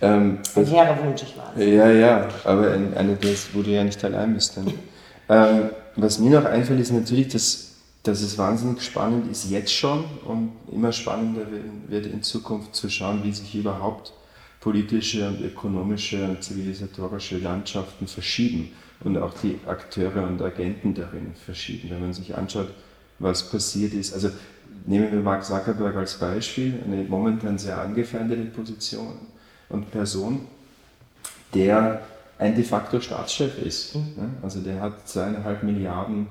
Ähm, 0.00 0.38
ein 0.54 0.66
hehrer 0.66 0.98
Wunsch, 1.04 1.22
ich 1.22 1.36
weiß. 1.36 1.66
Ja, 1.66 1.90
ja, 1.90 2.28
aber 2.44 2.72
eine, 2.72 3.16
das, 3.16 3.48
wo 3.52 3.62
du 3.62 3.70
ja 3.70 3.84
nicht 3.84 4.02
allein 4.04 4.34
bist 4.34 4.56
dann. 4.56 4.72
ähm, 5.28 5.70
was 5.96 6.18
mir 6.18 6.30
noch 6.30 6.44
einfällt, 6.44 6.80
ist 6.80 6.92
natürlich, 6.92 7.28
dass, 7.28 7.72
dass 8.02 8.20
es 8.20 8.38
wahnsinnig 8.38 8.82
spannend 8.82 9.30
ist 9.30 9.50
jetzt 9.50 9.72
schon 9.72 10.04
und 10.24 10.52
immer 10.72 10.92
spannender 10.92 11.42
wird 11.88 12.06
in 12.06 12.22
Zukunft 12.22 12.74
zu 12.74 12.88
schauen, 12.88 13.22
wie 13.24 13.32
sich 13.32 13.54
überhaupt 13.54 14.12
politische 14.60 15.28
und 15.28 15.40
ökonomische 15.40 16.24
und 16.24 16.42
zivilisatorische 16.42 17.38
Landschaften 17.38 18.06
verschieben 18.06 18.72
und 19.04 19.16
auch 19.18 19.34
die 19.42 19.58
Akteure 19.66 20.26
und 20.26 20.42
Agenten 20.42 20.94
darin 20.94 21.32
verschieben. 21.44 21.90
Wenn 21.90 22.00
man 22.00 22.12
sich 22.12 22.36
anschaut, 22.36 22.68
was 23.18 23.50
passiert 23.50 23.94
ist. 23.94 24.14
Also 24.14 24.30
nehmen 24.86 25.12
wir 25.12 25.20
Mark 25.20 25.44
Zuckerberg 25.44 25.96
als 25.96 26.14
Beispiel, 26.14 26.74
eine 26.84 27.02
momentan 27.04 27.58
sehr 27.58 27.78
angefeindete 27.80 28.44
Position 28.46 29.14
und 29.68 29.90
Person, 29.90 30.46
der 31.54 32.02
ein 32.38 32.54
de 32.54 32.64
facto 32.64 33.00
Staatschef 33.00 33.58
ist. 33.58 33.96
Mhm. 33.96 34.36
Also 34.42 34.60
der 34.60 34.80
hat 34.80 35.08
zweieinhalb 35.08 35.62
Milliarden, 35.62 36.28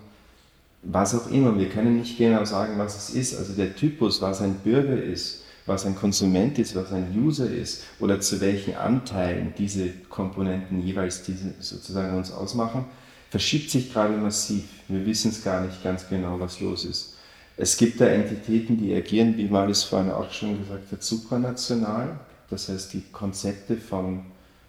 was 0.84 1.16
auch 1.16 1.30
immer. 1.30 1.58
Wir 1.58 1.70
können 1.70 1.98
nicht 1.98 2.18
genau 2.18 2.46
sagen, 2.46 2.78
was 2.78 2.96
es 2.96 3.16
ist. 3.16 3.38
Also 3.38 3.54
der 3.54 3.76
Typus, 3.76 4.22
was 4.22 4.42
ein 4.42 4.56
Bürger 4.56 5.02
ist, 5.02 5.44
was 5.66 5.86
ein 5.86 5.96
Konsument 5.96 6.58
ist, 6.60 6.76
was 6.76 6.92
ein 6.94 7.14
User 7.16 7.50
ist 7.50 7.84
oder 8.00 8.20
zu 8.22 8.40
welchen 8.40 8.76
Anteilen 8.76 9.54
diese 9.58 9.90
Komponenten 10.10 10.82
jeweils 10.82 11.24
diese 11.24 11.54
sozusagen 11.60 12.16
uns 12.16 12.32
ausmachen, 12.32 12.86
verschiebt 13.30 13.70
sich 13.70 13.92
gerade 13.92 14.16
massiv. 14.16 14.64
Wir 14.88 15.06
wissen 15.06 15.32
es 15.32 15.44
gar 15.44 15.62
nicht 15.62 15.84
ganz 15.84 16.08
genau, 16.08 16.40
was 16.40 16.62
los 16.62 16.86
ist. 16.86 17.16
Es 17.58 17.76
gibt 17.76 18.00
da 18.00 18.06
Entitäten, 18.06 18.78
die 18.78 18.94
agieren, 18.94 19.36
wie 19.36 19.48
Malis 19.48 19.84
vorhin 19.84 20.12
auch 20.12 20.32
schon 20.32 20.60
gesagt 20.60 20.92
hat, 20.92 21.04
supranational. 21.04 22.18
Das 22.50 22.70
heißt, 22.70 22.94
die 22.94 23.04
Konzepte 23.12 23.78
von, 23.78 24.26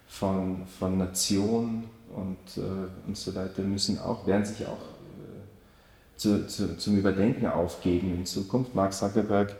von, 0.07 0.65
von 0.79 0.97
Nation 0.97 1.85
und, 2.13 2.57
äh, 2.57 3.07
und 3.07 3.17
so 3.17 3.33
weiter 3.35 3.61
müssen 3.61 3.99
auch, 3.99 4.25
werden 4.27 4.45
sich 4.45 4.65
auch 4.65 4.81
äh, 4.81 6.17
zu, 6.17 6.47
zu, 6.47 6.77
zum 6.77 6.97
Überdenken 6.97 7.45
aufgeben 7.45 8.15
in 8.15 8.25
Zukunft. 8.25 8.75
Mark 8.75 8.93
Zuckerberg 8.93 9.55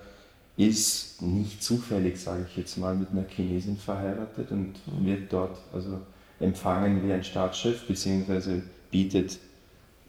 ist 0.58 1.22
nicht 1.22 1.64
zufällig, 1.64 2.20
sage 2.20 2.46
ich 2.50 2.58
jetzt 2.58 2.78
mal, 2.78 2.94
mit 2.94 3.12
einer 3.12 3.24
Chinesin 3.24 3.78
verheiratet 3.78 4.52
und 4.52 4.74
wird 5.02 5.32
dort 5.32 5.58
also 5.74 6.02
empfangen 6.40 7.08
wie 7.08 7.14
ein 7.14 7.24
Staatschef, 7.24 7.88
beziehungsweise 7.88 8.64
bietet 8.92 9.40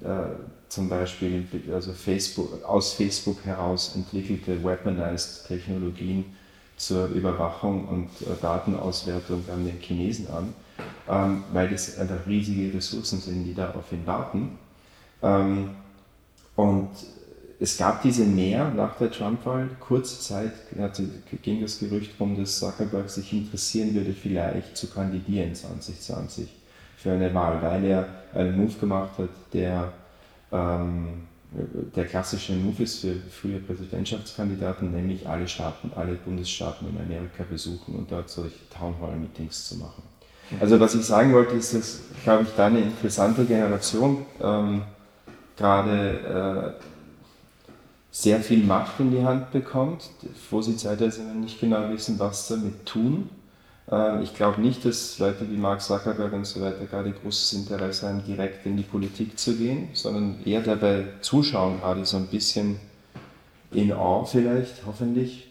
äh, 0.03 0.23
zum 0.69 0.89
Beispiel 0.89 1.47
also 1.73 1.93
Facebook, 1.93 2.65
aus 2.65 2.95
Facebook 2.95 3.45
heraus 3.45 3.95
entwickelte 3.95 4.63
weaponized 4.65 5.47
Technologien 5.47 6.25
zur 6.81 7.09
Überwachung 7.09 7.87
und 7.89 8.09
äh, 8.27 8.41
Datenauswertung 8.41 9.45
an 9.53 9.67
den 9.67 9.79
Chinesen 9.81 10.29
an, 10.29 10.55
ähm, 11.09 11.45
weil 11.53 11.69
das 11.69 11.99
einfach 11.99 12.27
riesige 12.27 12.75
Ressourcen 12.75 13.21
sind, 13.21 13.45
die 13.45 13.55
da 13.55 13.73
auf 13.73 13.93
ihn 13.93 14.07
warten. 14.07 14.59
Ähm, 15.23 15.71
und 16.57 16.89
es 17.61 17.77
gab 17.77 18.01
diese 18.01 18.25
mehr 18.25 18.71
nach 18.71 18.97
der 18.97 19.11
Trump-Wahl. 19.11 19.69
Kurze 19.79 20.21
Zeit 20.21 20.53
ging 21.43 21.61
das 21.61 21.79
Gerücht 21.79 22.19
rum, 22.19 22.35
dass 22.39 22.59
Zuckerberg 22.59 23.11
sich 23.11 23.31
interessieren 23.35 23.95
würde, 23.95 24.15
vielleicht 24.15 24.75
zu 24.75 24.89
kandidieren 24.89 25.55
2020 25.55 26.49
für 26.97 27.13
eine 27.13 27.35
Wahl, 27.35 27.61
weil 27.61 27.85
er 27.85 28.09
einen 28.33 28.57
Move 28.57 28.73
gemacht 28.81 29.19
hat, 29.19 29.29
der 29.53 29.93
ähm, 30.51 31.29
der 31.53 32.07
klassische 32.07 32.53
Move 32.53 32.83
ist 32.83 33.01
für 33.01 33.17
frühe 33.31 33.59
Präsidentschaftskandidaten, 33.59 34.93
nämlich 34.93 35.27
alle 35.29 35.49
Staaten, 35.49 35.91
alle 35.97 36.15
Bundesstaaten 36.15 36.89
in 36.89 36.97
Amerika 37.01 37.45
besuchen 37.49 37.97
und 37.97 38.11
dort 38.11 38.31
solche 38.31 38.69
Townhall-Meetings 38.71 39.69
zu 39.69 39.77
machen. 39.77 40.03
Also 40.61 40.79
was 40.79 40.95
ich 40.95 41.05
sagen 41.05 41.33
wollte, 41.33 41.55
ist, 41.55 41.75
dass, 41.75 42.01
glaube 42.23 42.45
ich, 42.45 42.51
da 42.57 42.67
eine 42.67 42.81
interessante 42.81 43.45
Generation 43.45 44.25
ähm, 44.41 44.83
gerade 45.57 46.77
äh, 46.79 46.85
sehr 48.11 48.41
viel 48.41 48.65
Macht 48.65 48.99
in 48.99 49.11
die 49.13 49.23
Hand 49.23 49.53
bekommt, 49.53 50.11
wo 50.51 50.61
sie 50.63 50.77
zeitweise 50.77 51.23
nicht 51.23 51.61
genau 51.61 51.89
wissen, 51.91 52.19
was 52.19 52.49
damit 52.49 52.87
tun. 52.87 53.29
Ähm, 53.91 54.23
ich 54.23 54.35
glaube 54.35 54.61
nicht, 54.61 54.85
dass 54.85 55.19
Leute 55.19 55.51
wie 55.51 55.57
Mark 55.57 55.81
Zuckerberg 55.83 56.33
und 56.33 56.47
so 56.47 56.61
weiter 56.61 56.85
gerade 56.85 57.13
großes 57.13 57.53
Interesse 57.55 58.09
haben, 58.09 58.25
direkt 58.25 58.65
in 58.67 58.77
die 58.77 58.83
Politik 58.83 59.39
zu 59.39 59.57
gehen, 59.57 59.89
sondern 59.93 60.37
eher 60.45 60.61
dabei 60.61 61.05
zuschauen, 61.21 61.81
gerade 61.81 62.05
so 62.05 62.17
ein 62.17 62.27
bisschen 62.27 62.79
in 63.73 63.93
Awe 63.93 64.27
vielleicht, 64.27 64.87
hoffentlich, 64.87 65.49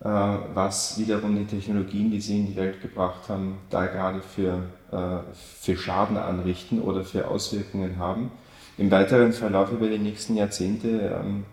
äh, 0.00 0.08
was 0.08 0.98
wiederum 0.98 1.36
die 1.36 1.46
Technologien, 1.46 2.10
die 2.10 2.20
sie 2.20 2.38
in 2.38 2.46
die 2.46 2.56
Welt 2.56 2.80
gebracht 2.82 3.28
haben, 3.28 3.58
da 3.70 3.86
gerade 3.86 4.20
für, 4.20 4.62
äh, 4.92 5.18
für 5.60 5.76
Schaden 5.76 6.16
anrichten 6.16 6.80
oder 6.80 7.04
für 7.04 7.28
Auswirkungen 7.28 7.98
haben. 7.98 8.30
Im 8.78 8.90
weiteren 8.90 9.32
Verlauf 9.32 9.72
über 9.72 9.88
die 9.88 9.98
nächsten 9.98 10.36
Jahrzehnte 10.36 11.20
ähm, 11.24 11.46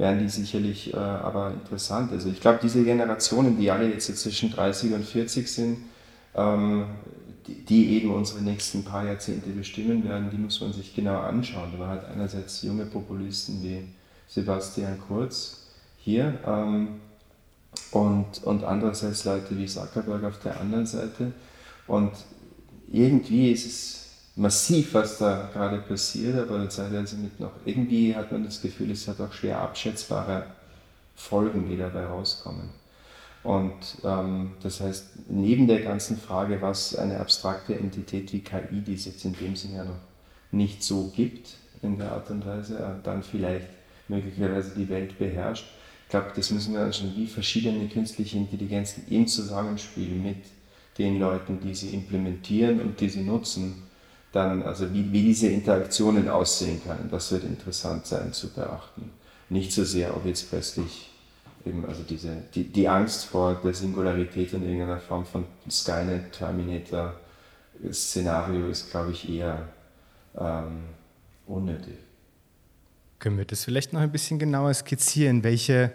wären 0.00 0.18
die 0.18 0.28
sicherlich 0.28 0.94
äh, 0.94 0.96
aber 0.96 1.52
interessant. 1.52 2.10
Also 2.10 2.30
ich 2.30 2.40
glaube, 2.40 2.58
diese 2.62 2.82
Generationen, 2.82 3.58
die 3.58 3.70
alle 3.70 3.88
jetzt 3.92 4.16
zwischen 4.16 4.50
30 4.50 4.94
und 4.94 5.04
40 5.04 5.46
sind, 5.46 5.78
ähm, 6.34 6.86
die, 7.46 7.64
die, 7.64 7.96
eben 7.96 8.14
unsere 8.14 8.40
nächsten 8.40 8.82
paar 8.82 9.04
Jahrzehnte 9.04 9.50
bestimmen 9.50 10.02
werden, 10.08 10.30
die 10.30 10.38
muss 10.38 10.60
man 10.60 10.72
sich 10.72 10.94
genau 10.94 11.20
anschauen. 11.20 11.78
Man 11.78 11.88
hat 11.88 12.10
einerseits 12.10 12.62
junge 12.62 12.86
Populisten 12.86 13.62
wie 13.62 13.84
Sebastian 14.26 14.98
Kurz 15.06 15.66
hier, 15.98 16.38
ähm, 16.46 17.00
und, 17.92 18.42
und 18.44 18.64
andererseits 18.64 19.24
Leute 19.24 19.56
wie 19.56 19.66
Zuckerberg 19.66 20.24
auf 20.24 20.38
der 20.40 20.60
anderen 20.60 20.86
Seite. 20.86 21.32
Und 21.86 22.12
irgendwie 22.90 23.52
ist 23.52 23.66
es 23.66 23.99
massiv, 24.40 24.94
was 24.94 25.18
da 25.18 25.50
gerade 25.52 25.78
passiert, 25.78 26.38
aber 26.38 26.66
teilweise 26.68 27.16
mit 27.16 27.38
noch, 27.38 27.52
irgendwie 27.66 28.16
hat 28.16 28.32
man 28.32 28.44
das 28.44 28.62
Gefühl, 28.62 28.90
es 28.90 29.06
hat 29.06 29.20
auch 29.20 29.32
schwer 29.32 29.60
abschätzbare 29.60 30.46
Folgen, 31.14 31.68
die 31.68 31.76
dabei 31.76 32.06
rauskommen. 32.06 32.70
Und 33.42 33.98
ähm, 34.02 34.52
das 34.62 34.80
heißt, 34.80 35.28
neben 35.28 35.66
der 35.66 35.80
ganzen 35.80 36.16
Frage, 36.18 36.60
was 36.62 36.96
eine 36.96 37.20
abstrakte 37.20 37.74
Entität 37.74 38.32
wie 38.32 38.40
KI, 38.40 38.80
die 38.80 38.94
es 38.94 39.04
jetzt 39.04 39.24
in 39.26 39.34
dem 39.34 39.56
Sinne 39.56 39.76
ja 39.76 39.84
noch 39.84 40.00
nicht 40.52 40.82
so 40.82 41.12
gibt, 41.14 41.50
in 41.82 41.98
der 41.98 42.12
Art 42.12 42.30
und 42.30 42.46
Weise, 42.46 42.78
äh, 42.78 43.02
dann 43.02 43.22
vielleicht 43.22 43.68
möglicherweise 44.08 44.74
die 44.74 44.88
Welt 44.88 45.18
beherrscht, 45.18 45.66
ich 46.04 46.10
glaube, 46.10 46.32
das 46.34 46.50
müssen 46.50 46.74
wir 46.74 46.80
anschauen, 46.80 47.12
wie 47.14 47.26
verschiedene 47.26 47.86
künstliche 47.88 48.38
Intelligenzen 48.38 49.04
im 49.10 49.28
Zusammenspiel 49.28 50.10
mit 50.10 50.38
den 50.98 51.20
Leuten, 51.20 51.60
die 51.60 51.74
sie 51.74 51.94
implementieren 51.94 52.80
und 52.80 53.00
die 53.00 53.08
sie 53.08 53.22
nutzen, 53.22 53.89
dann, 54.32 54.62
also 54.62 54.92
wie, 54.92 55.12
wie 55.12 55.22
diese 55.22 55.48
Interaktionen 55.48 56.28
aussehen 56.28 56.80
können, 56.82 57.08
das 57.10 57.32
wird 57.32 57.44
interessant 57.44 58.06
sein 58.06 58.32
zu 58.32 58.48
beachten. 58.52 59.10
Nicht 59.48 59.72
so 59.72 59.84
sehr, 59.84 60.16
ob 60.16 60.24
jetzt 60.26 60.48
plötzlich 60.50 61.10
eben, 61.66 61.84
also 61.84 62.02
diese, 62.08 62.36
die, 62.54 62.64
die 62.64 62.88
Angst 62.88 63.24
vor 63.24 63.60
der 63.62 63.74
Singularität 63.74 64.52
in 64.52 64.62
irgendeiner 64.62 65.00
Form 65.00 65.26
von 65.26 65.44
Skynet, 65.68 66.32
Terminator 66.32 67.14
Szenario 67.92 68.68
ist, 68.68 68.90
glaube 68.90 69.12
ich, 69.12 69.28
eher 69.28 69.68
ähm, 70.38 70.82
unnötig. 71.46 71.94
Können 73.18 73.38
wir 73.38 73.44
das 73.44 73.64
vielleicht 73.64 73.92
noch 73.92 74.00
ein 74.00 74.12
bisschen 74.12 74.38
genauer 74.38 74.72
skizzieren, 74.74 75.44
welche 75.44 75.92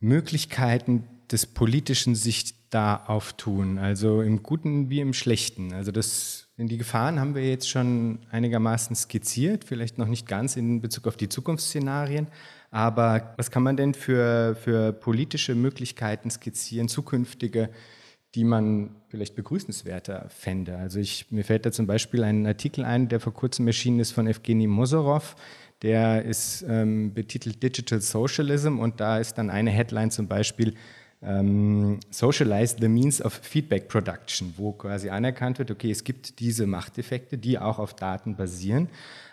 Möglichkeiten 0.00 1.04
des 1.30 1.46
Politischen 1.46 2.14
sich 2.14 2.65
da 2.70 3.04
auftun, 3.06 3.78
also 3.78 4.22
im 4.22 4.42
Guten 4.42 4.90
wie 4.90 5.00
im 5.00 5.12
Schlechten? 5.12 5.72
Also 5.72 5.92
das, 5.92 6.48
die 6.56 6.78
Gefahren 6.78 7.20
haben 7.20 7.34
wir 7.34 7.48
jetzt 7.48 7.68
schon 7.68 8.20
einigermaßen 8.30 8.96
skizziert, 8.96 9.64
vielleicht 9.64 9.98
noch 9.98 10.08
nicht 10.08 10.26
ganz 10.26 10.56
in 10.56 10.80
Bezug 10.80 11.06
auf 11.06 11.16
die 11.16 11.28
Zukunftsszenarien, 11.28 12.26
aber 12.70 13.34
was 13.36 13.50
kann 13.50 13.62
man 13.62 13.76
denn 13.76 13.94
für, 13.94 14.56
für 14.56 14.92
politische 14.92 15.54
Möglichkeiten 15.54 16.30
skizzieren, 16.30 16.88
zukünftige, 16.88 17.70
die 18.34 18.44
man 18.44 18.96
vielleicht 19.08 19.36
begrüßenswerter 19.36 20.28
fände? 20.28 20.76
Also 20.76 20.98
ich, 20.98 21.30
mir 21.30 21.44
fällt 21.44 21.66
da 21.66 21.72
zum 21.72 21.86
Beispiel 21.86 22.24
ein 22.24 22.46
Artikel 22.46 22.84
ein, 22.84 23.08
der 23.08 23.20
vor 23.20 23.32
kurzem 23.32 23.66
erschienen 23.66 24.00
ist 24.00 24.10
von 24.10 24.26
Evgeny 24.26 24.66
Mosorov, 24.66 25.36
der 25.82 26.24
ist 26.24 26.64
ähm, 26.68 27.14
betitelt 27.14 27.62
Digital 27.62 28.00
Socialism 28.00 28.78
und 28.78 29.00
da 29.00 29.18
ist 29.18 29.34
dann 29.34 29.50
eine 29.50 29.70
Headline 29.70 30.10
zum 30.10 30.26
Beispiel 30.26 30.74
ähm, 31.22 32.00
Socialize 32.10 32.76
the 32.78 32.88
Means 32.88 33.22
of 33.22 33.32
Feedback 33.32 33.88
Production, 33.88 34.54
wo 34.56 34.72
quasi 34.72 35.08
anerkannt 35.08 35.58
wird, 35.58 35.70
okay, 35.70 35.90
es 35.90 36.04
gibt 36.04 36.40
diese 36.40 36.66
Machteffekte, 36.66 37.38
die 37.38 37.58
auch 37.58 37.78
auf 37.78 37.94
Daten 37.94 38.36
basieren, 38.36 38.88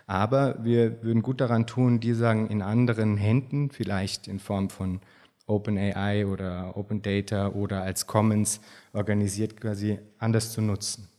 aber 0.07 0.63
wir 0.63 1.03
würden 1.03 1.21
gut 1.21 1.41
daran 1.41 1.67
tun, 1.67 1.99
die 1.99 2.13
sagen 2.13 2.47
in 2.47 2.61
anderen 2.61 3.17
Händen, 3.17 3.69
vielleicht 3.69 4.27
in 4.27 4.39
Form 4.39 4.69
von 4.69 5.01
OpenAI 5.45 6.25
oder 6.25 6.77
Open 6.77 7.01
Data 7.01 7.49
oder 7.49 7.83
als 7.83 8.07
Commons 8.07 8.61
organisiert 8.93 9.59
quasi 9.59 9.99
anders 10.17 10.51
zu 10.51 10.61
nutzen. 10.61 11.09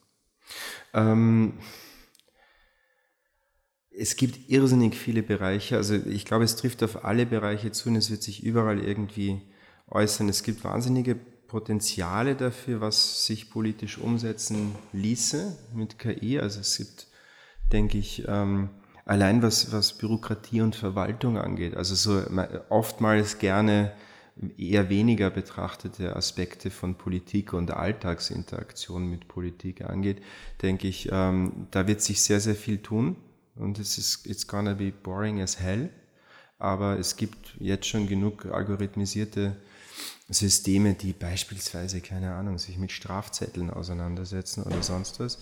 Ähm 0.92 1.54
es 3.96 4.16
gibt 4.16 4.50
irrsinnig 4.50 4.96
viele 4.96 5.22
Bereiche. 5.22 5.76
Also 5.76 5.94
ich 5.94 6.24
glaube, 6.24 6.44
es 6.44 6.56
trifft 6.56 6.82
auf 6.82 7.04
alle 7.04 7.26
Bereiche 7.26 7.70
zu 7.70 7.88
und 7.88 7.96
es 7.96 8.10
wird 8.10 8.22
sich 8.22 8.42
überall 8.42 8.80
irgendwie 8.80 9.40
äußern. 9.90 10.28
Es 10.28 10.42
gibt 10.42 10.64
wahnsinnige 10.64 11.14
Potenziale 11.14 12.34
dafür, 12.34 12.80
was 12.80 13.26
sich 13.26 13.50
politisch 13.50 13.98
umsetzen 13.98 14.74
ließe 14.92 15.56
mit 15.74 15.98
KI. 15.98 16.40
Also 16.40 16.60
es 16.60 16.76
gibt, 16.76 17.06
denke 17.72 17.98
ich, 17.98 18.24
ähm, 18.26 18.70
allein 19.04 19.42
was, 19.42 19.72
was 19.72 19.92
Bürokratie 19.92 20.62
und 20.62 20.74
Verwaltung 20.74 21.38
angeht, 21.38 21.76
also 21.76 21.94
so 21.94 22.22
oftmals 22.70 23.38
gerne 23.38 23.92
eher 24.58 24.88
weniger 24.88 25.30
betrachtete 25.30 26.16
Aspekte 26.16 26.70
von 26.70 26.96
Politik 26.96 27.52
und 27.52 27.70
Alltagsinteraktion 27.70 29.08
mit 29.08 29.28
Politik 29.28 29.82
angeht, 29.82 30.22
denke 30.60 30.88
ich, 30.88 31.08
ähm, 31.12 31.68
da 31.70 31.86
wird 31.86 32.00
sich 32.00 32.22
sehr, 32.22 32.40
sehr 32.40 32.56
viel 32.56 32.78
tun 32.78 33.16
und 33.54 33.78
es 33.78 33.96
ist 33.96 34.26
it's 34.26 34.48
gonna 34.48 34.74
be 34.74 34.90
boring 34.90 35.40
as 35.40 35.60
hell, 35.60 35.90
aber 36.58 36.98
es 36.98 37.16
gibt 37.16 37.54
jetzt 37.60 37.86
schon 37.86 38.08
genug 38.08 38.46
algorithmisierte 38.46 39.56
Systeme, 40.28 40.94
die 40.94 41.12
beispielsweise, 41.12 42.00
keine 42.00 42.34
Ahnung, 42.34 42.58
sich 42.58 42.78
mit 42.78 42.92
Strafzetteln 42.92 43.70
auseinandersetzen 43.70 44.62
oder 44.62 44.82
sonst 44.82 45.20
was. 45.20 45.38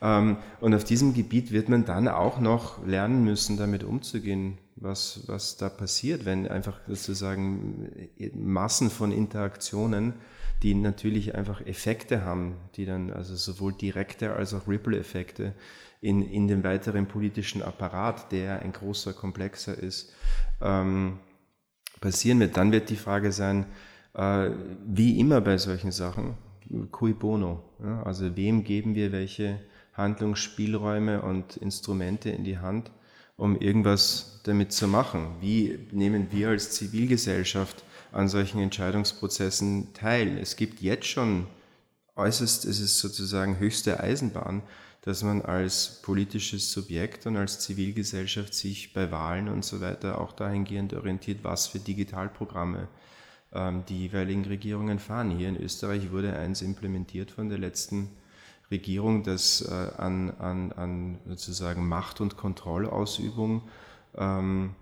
Ähm, 0.00 0.38
und 0.60 0.74
auf 0.74 0.84
diesem 0.84 1.12
Gebiet 1.12 1.52
wird 1.52 1.68
man 1.68 1.84
dann 1.84 2.08
auch 2.08 2.40
noch 2.40 2.84
lernen 2.86 3.24
müssen, 3.24 3.58
damit 3.58 3.84
umzugehen, 3.84 4.58
was, 4.76 5.20
was 5.26 5.58
da 5.58 5.68
passiert, 5.68 6.24
wenn 6.24 6.48
einfach 6.48 6.80
sozusagen 6.88 7.90
Massen 8.34 8.90
von 8.90 9.12
Interaktionen, 9.12 10.14
die 10.62 10.74
natürlich 10.74 11.34
einfach 11.34 11.60
Effekte 11.66 12.24
haben, 12.24 12.56
die 12.76 12.86
dann 12.86 13.10
also 13.10 13.36
sowohl 13.36 13.74
direkte 13.74 14.34
als 14.34 14.54
auch 14.54 14.66
Ripple-Effekte 14.66 15.54
in, 16.00 16.22
in 16.22 16.48
dem 16.48 16.64
weiteren 16.64 17.06
politischen 17.06 17.62
Apparat, 17.62 18.32
der 18.32 18.62
ein 18.62 18.72
großer, 18.72 19.12
komplexer 19.12 19.76
ist, 19.76 20.12
ähm, 20.60 21.18
passieren 22.00 22.40
wird. 22.40 22.56
Dann 22.56 22.72
wird 22.72 22.90
die 22.90 22.96
Frage 22.96 23.30
sein, 23.30 23.66
äh, 24.14 24.50
wie 24.86 25.18
immer 25.18 25.40
bei 25.40 25.58
solchen 25.58 25.92
Sachen, 25.92 26.34
cui 26.90 27.12
bono. 27.12 27.62
Ja? 27.82 28.02
Also 28.02 28.36
wem 28.36 28.64
geben 28.64 28.94
wir 28.94 29.12
welche 29.12 29.60
Handlungsspielräume 29.94 31.22
und 31.22 31.56
Instrumente 31.56 32.30
in 32.30 32.44
die 32.44 32.58
Hand, 32.58 32.90
um 33.36 33.56
irgendwas 33.56 34.40
damit 34.44 34.72
zu 34.72 34.88
machen? 34.88 35.36
Wie 35.40 35.78
nehmen 35.92 36.28
wir 36.30 36.50
als 36.50 36.72
Zivilgesellschaft 36.72 37.84
an 38.10 38.28
solchen 38.28 38.60
Entscheidungsprozessen 38.60 39.92
teil? 39.94 40.38
Es 40.38 40.56
gibt 40.56 40.80
jetzt 40.80 41.06
schon 41.06 41.46
äußerst, 42.16 42.64
es 42.64 42.80
ist 42.80 42.98
sozusagen 42.98 43.58
höchste 43.58 44.00
Eisenbahn, 44.00 44.62
dass 45.02 45.24
man 45.24 45.42
als 45.42 46.00
politisches 46.02 46.70
Subjekt 46.70 47.26
und 47.26 47.36
als 47.36 47.58
Zivilgesellschaft 47.58 48.54
sich 48.54 48.92
bei 48.92 49.10
Wahlen 49.10 49.48
und 49.48 49.64
so 49.64 49.80
weiter 49.80 50.20
auch 50.20 50.32
dahingehend 50.32 50.94
orientiert, 50.94 51.40
was 51.42 51.66
für 51.66 51.80
Digitalprogramme 51.80 52.88
die 53.88 53.98
jeweiligen 53.98 54.44
Regierungen 54.46 54.98
fahren. 54.98 55.30
Hier 55.30 55.48
in 55.48 55.56
Österreich 55.56 56.10
wurde 56.10 56.34
eins 56.34 56.62
implementiert 56.62 57.30
von 57.30 57.50
der 57.50 57.58
letzten 57.58 58.08
Regierung, 58.70 59.22
das 59.22 59.60
äh, 59.60 60.00
an, 60.00 60.30
an, 60.38 60.72
an 60.72 61.18
sozusagen 61.28 61.86
Macht- 61.86 62.20
und 62.20 62.36
Kontrollausübung 62.36 63.62
ähm, 64.16 64.74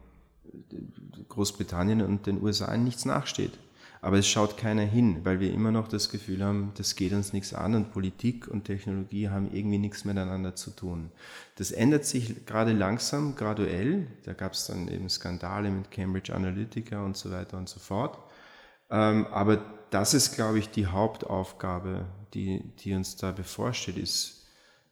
Großbritannien 1.29 2.01
und 2.01 2.27
den 2.27 2.43
USA 2.43 2.77
nichts 2.77 3.05
nachsteht. 3.05 3.53
Aber 4.03 4.17
es 4.17 4.27
schaut 4.27 4.57
keiner 4.57 4.85
hin, 4.85 5.21
weil 5.25 5.41
wir 5.41 5.53
immer 5.53 5.73
noch 5.73 5.87
das 5.87 6.09
Gefühl 6.09 6.43
haben, 6.43 6.73
das 6.77 6.97
geht 6.97 7.13
uns 7.13 7.35
nichts 7.35 7.53
an 7.53 7.75
und 7.75 7.93
Politik 7.93 8.49
und 8.49 8.65
Technologie 8.65 9.29
haben 9.29 9.53
irgendwie 9.53 9.77
nichts 9.77 10.07
miteinander 10.07 10.57
zu 10.57 10.71
tun. 10.71 11.11
Das 11.57 11.71
ändert 11.71 12.07
sich 12.07 12.47
gerade 12.47 12.73
langsam, 12.73 13.37
graduell. 13.37 14.07
Da 14.25 14.33
gab 14.33 14.55
es 14.55 14.67
dann 14.67 14.89
eben 14.89 15.11
Skandale 15.11 15.71
mit 15.71 15.91
Cambridge 15.91 16.35
Analytica 16.35 17.05
und 17.05 17.19
so 17.19 17.31
weiter 17.31 17.59
und 17.59 17.69
so 17.69 17.79
fort. 17.79 18.19
Ähm, 18.91 19.27
aber 19.29 19.59
das 19.91 20.15
ist, 20.15 20.35
glaube 20.35 20.59
ich, 20.59 20.71
die 20.71 20.87
Hauptaufgabe, 20.87 22.07
die, 22.35 22.63
die 22.79 22.95
uns 22.95 23.17
da 23.17 23.33
bevorsteht, 23.33 23.97
ist 23.97 24.41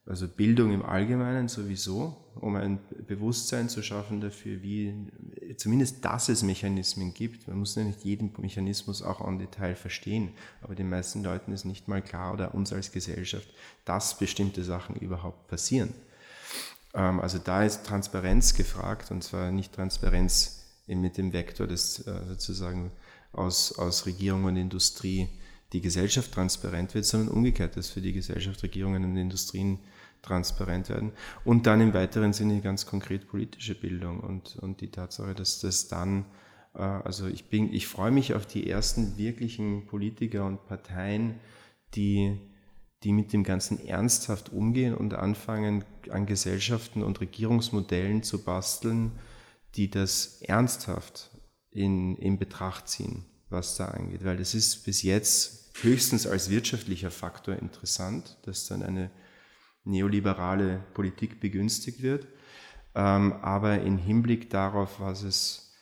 also 0.08 0.26
Bildung 0.26 0.72
im 0.72 0.82
Allgemeinen 0.84 1.48
sowieso, 1.48 2.16
um 2.36 2.56
ein 2.56 2.78
Bewusstsein 3.06 3.68
zu 3.68 3.82
schaffen 3.82 4.22
dafür, 4.22 4.62
wie 4.62 4.94
zumindest, 5.58 6.02
dass 6.02 6.30
es 6.30 6.42
Mechanismen 6.42 7.12
gibt. 7.12 7.46
Man 7.46 7.58
muss 7.58 7.74
ja 7.74 7.84
nicht 7.84 8.04
jeden 8.04 8.32
Mechanismus 8.38 9.02
auch 9.02 9.26
en 9.26 9.38
Detail 9.38 9.74
verstehen, 9.74 10.30
aber 10.62 10.74
den 10.74 10.88
meisten 10.88 11.22
Leuten 11.22 11.52
ist 11.52 11.66
nicht 11.66 11.88
mal 11.88 12.00
klar 12.00 12.32
oder 12.32 12.54
uns 12.54 12.72
als 12.72 12.90
Gesellschaft, 12.90 13.48
dass 13.84 14.16
bestimmte 14.16 14.64
Sachen 14.64 14.96
überhaupt 14.96 15.46
passieren. 15.46 15.92
Ähm, 16.94 17.20
also 17.20 17.38
da 17.38 17.64
ist 17.64 17.84
Transparenz 17.84 18.54
gefragt 18.54 19.10
und 19.10 19.22
zwar 19.22 19.50
nicht 19.50 19.74
Transparenz 19.74 20.64
mit 20.86 21.18
dem 21.18 21.34
Vektor 21.34 21.66
des 21.66 22.06
äh, 22.06 22.24
sozusagen 22.28 22.92
aus, 23.32 23.78
aus 23.78 24.06
Regierung 24.06 24.44
und 24.44 24.56
Industrie 24.56 25.28
die 25.72 25.80
Gesellschaft 25.80 26.32
transparent 26.32 26.94
wird, 26.94 27.04
sondern 27.04 27.28
umgekehrt, 27.28 27.76
dass 27.76 27.90
für 27.90 28.00
die 28.00 28.12
Gesellschaft, 28.12 28.62
Regierungen 28.62 29.04
und 29.04 29.16
Industrien 29.16 29.78
transparent 30.22 30.88
werden. 30.88 31.12
Und 31.44 31.66
dann 31.66 31.80
im 31.80 31.94
weiteren 31.94 32.32
Sinne 32.32 32.60
ganz 32.60 32.86
konkret 32.86 33.28
politische 33.28 33.74
Bildung 33.74 34.20
und, 34.20 34.56
und 34.56 34.80
die 34.80 34.90
Tatsache, 34.90 35.34
dass 35.34 35.60
das 35.60 35.88
dann, 35.88 36.24
äh, 36.74 36.80
also 36.80 37.26
ich 37.26 37.48
bin, 37.48 37.72
ich 37.72 37.86
freue 37.86 38.10
mich 38.10 38.34
auf 38.34 38.46
die 38.46 38.68
ersten 38.68 39.16
wirklichen 39.16 39.86
Politiker 39.86 40.44
und 40.44 40.66
Parteien, 40.66 41.38
die, 41.94 42.38
die 43.04 43.12
mit 43.12 43.32
dem 43.32 43.44
Ganzen 43.44 43.86
ernsthaft 43.86 44.52
umgehen 44.52 44.94
und 44.94 45.14
anfangen, 45.14 45.84
an 46.10 46.26
Gesellschaften 46.26 47.02
und 47.02 47.20
Regierungsmodellen 47.20 48.22
zu 48.22 48.42
basteln, 48.42 49.12
die 49.76 49.90
das 49.90 50.40
ernsthaft 50.42 51.30
in, 51.70 52.16
in 52.16 52.38
Betracht 52.38 52.88
ziehen. 52.88 53.24
was 53.50 53.76
da 53.76 53.86
angeht, 53.86 54.24
weil 54.24 54.36
das 54.36 54.54
ist 54.54 54.84
bis 54.84 55.02
jetzt 55.02 55.72
höchstens 55.82 56.26
als 56.26 56.50
wirtschaftlicher 56.50 57.10
Faktor 57.10 57.56
interessant, 57.56 58.36
dass 58.42 58.66
dann 58.66 58.82
eine 58.82 59.10
neoliberale 59.84 60.84
Politik 60.92 61.40
begünstigt 61.40 62.02
wird. 62.02 62.26
Ähm, 62.94 63.32
aber 63.32 63.80
im 63.80 63.96
Hinblick 63.96 64.50
darauf, 64.50 65.00
was 65.00 65.22
es 65.22 65.72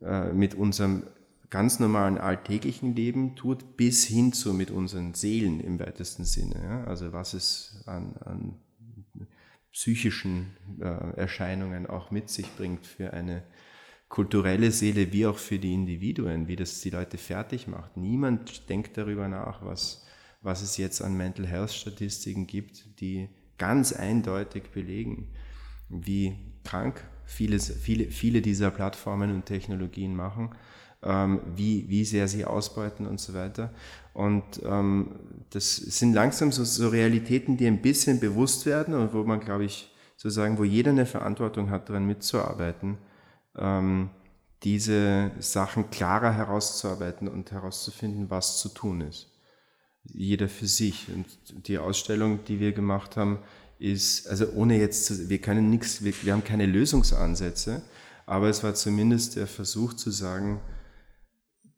äh, 0.00 0.32
mit 0.32 0.54
unserem 0.54 1.04
ganz 1.50 1.80
normalen 1.80 2.18
alltäglichen 2.18 2.94
Leben 2.94 3.36
tut, 3.36 3.76
bis 3.76 4.04
hin 4.04 4.32
zu 4.32 4.52
mit 4.52 4.70
unseren 4.70 5.14
Seelen 5.14 5.60
im 5.60 5.80
weitesten 5.80 6.24
Sinne. 6.24 6.84
Also 6.86 7.12
was 7.12 7.32
es 7.32 7.82
an, 7.86 8.16
an 8.18 8.60
psychischen 9.72 10.56
äh, 10.80 11.16
Erscheinungen 11.16 11.86
auch 11.86 12.10
mit 12.10 12.28
sich 12.28 12.54
bringt 12.56 12.86
für 12.86 13.12
eine 13.12 13.42
kulturelle 14.08 14.70
Seele 14.70 15.12
wie 15.12 15.26
auch 15.26 15.38
für 15.38 15.58
die 15.58 15.74
Individuen, 15.74 16.48
wie 16.48 16.56
das 16.56 16.80
die 16.80 16.90
Leute 16.90 17.18
fertig 17.18 17.68
macht. 17.68 17.96
Niemand 17.96 18.68
denkt 18.68 18.96
darüber 18.96 19.28
nach, 19.28 19.64
was, 19.64 20.04
was 20.40 20.62
es 20.62 20.76
jetzt 20.76 21.02
an 21.02 21.16
Mental 21.16 21.46
Health 21.46 21.72
Statistiken 21.72 22.46
gibt, 22.46 23.00
die 23.00 23.28
ganz 23.58 23.92
eindeutig 23.92 24.70
belegen, 24.70 25.28
wie 25.88 26.36
krank 26.64 27.04
vieles, 27.24 27.70
viele, 27.70 28.10
viele 28.10 28.40
dieser 28.40 28.70
Plattformen 28.70 29.32
und 29.32 29.46
Technologien 29.46 30.16
machen, 30.16 30.50
ähm, 31.02 31.40
wie, 31.54 31.88
wie 31.88 32.04
sehr 32.04 32.28
sie 32.28 32.44
ausbeuten 32.44 33.06
und 33.06 33.20
so 33.20 33.34
weiter. 33.34 33.72
Und 34.14 34.44
ähm, 34.64 35.16
das 35.50 35.76
sind 35.76 36.14
langsam 36.14 36.50
so, 36.50 36.64
so 36.64 36.88
Realitäten, 36.88 37.56
die 37.56 37.66
ein 37.66 37.82
bisschen 37.82 38.20
bewusst 38.20 38.64
werden 38.64 38.94
und 38.94 39.12
wo 39.12 39.22
man, 39.24 39.40
glaube 39.40 39.64
ich, 39.64 39.94
sozusagen, 40.16 40.58
wo 40.58 40.64
jeder 40.64 40.90
eine 40.90 41.06
Verantwortung 41.06 41.70
hat, 41.70 41.88
daran 41.88 42.06
mitzuarbeiten, 42.06 42.98
ähm, 43.58 44.10
diese 44.64 45.30
Sachen 45.38 45.90
klarer 45.90 46.32
herauszuarbeiten 46.32 47.28
und 47.28 47.52
herauszufinden, 47.52 48.30
was 48.30 48.58
zu 48.58 48.68
tun 48.68 49.00
ist. 49.02 49.30
Jeder 50.04 50.48
für 50.48 50.66
sich. 50.66 51.08
Und 51.14 51.68
die 51.68 51.78
Ausstellung, 51.78 52.44
die 52.44 52.60
wir 52.60 52.72
gemacht 52.72 53.16
haben, 53.16 53.38
ist, 53.78 54.26
also 54.28 54.46
ohne 54.54 54.78
jetzt 54.78 55.06
zu, 55.06 55.28
wir 55.28 55.40
können 55.40 55.70
nichts, 55.70 56.02
wir, 56.02 56.12
wir 56.22 56.32
haben 56.32 56.44
keine 56.44 56.66
Lösungsansätze, 56.66 57.82
aber 58.26 58.48
es 58.48 58.64
war 58.64 58.74
zumindest 58.74 59.36
der 59.36 59.46
Versuch 59.46 59.94
zu 59.94 60.10
sagen, 60.10 60.60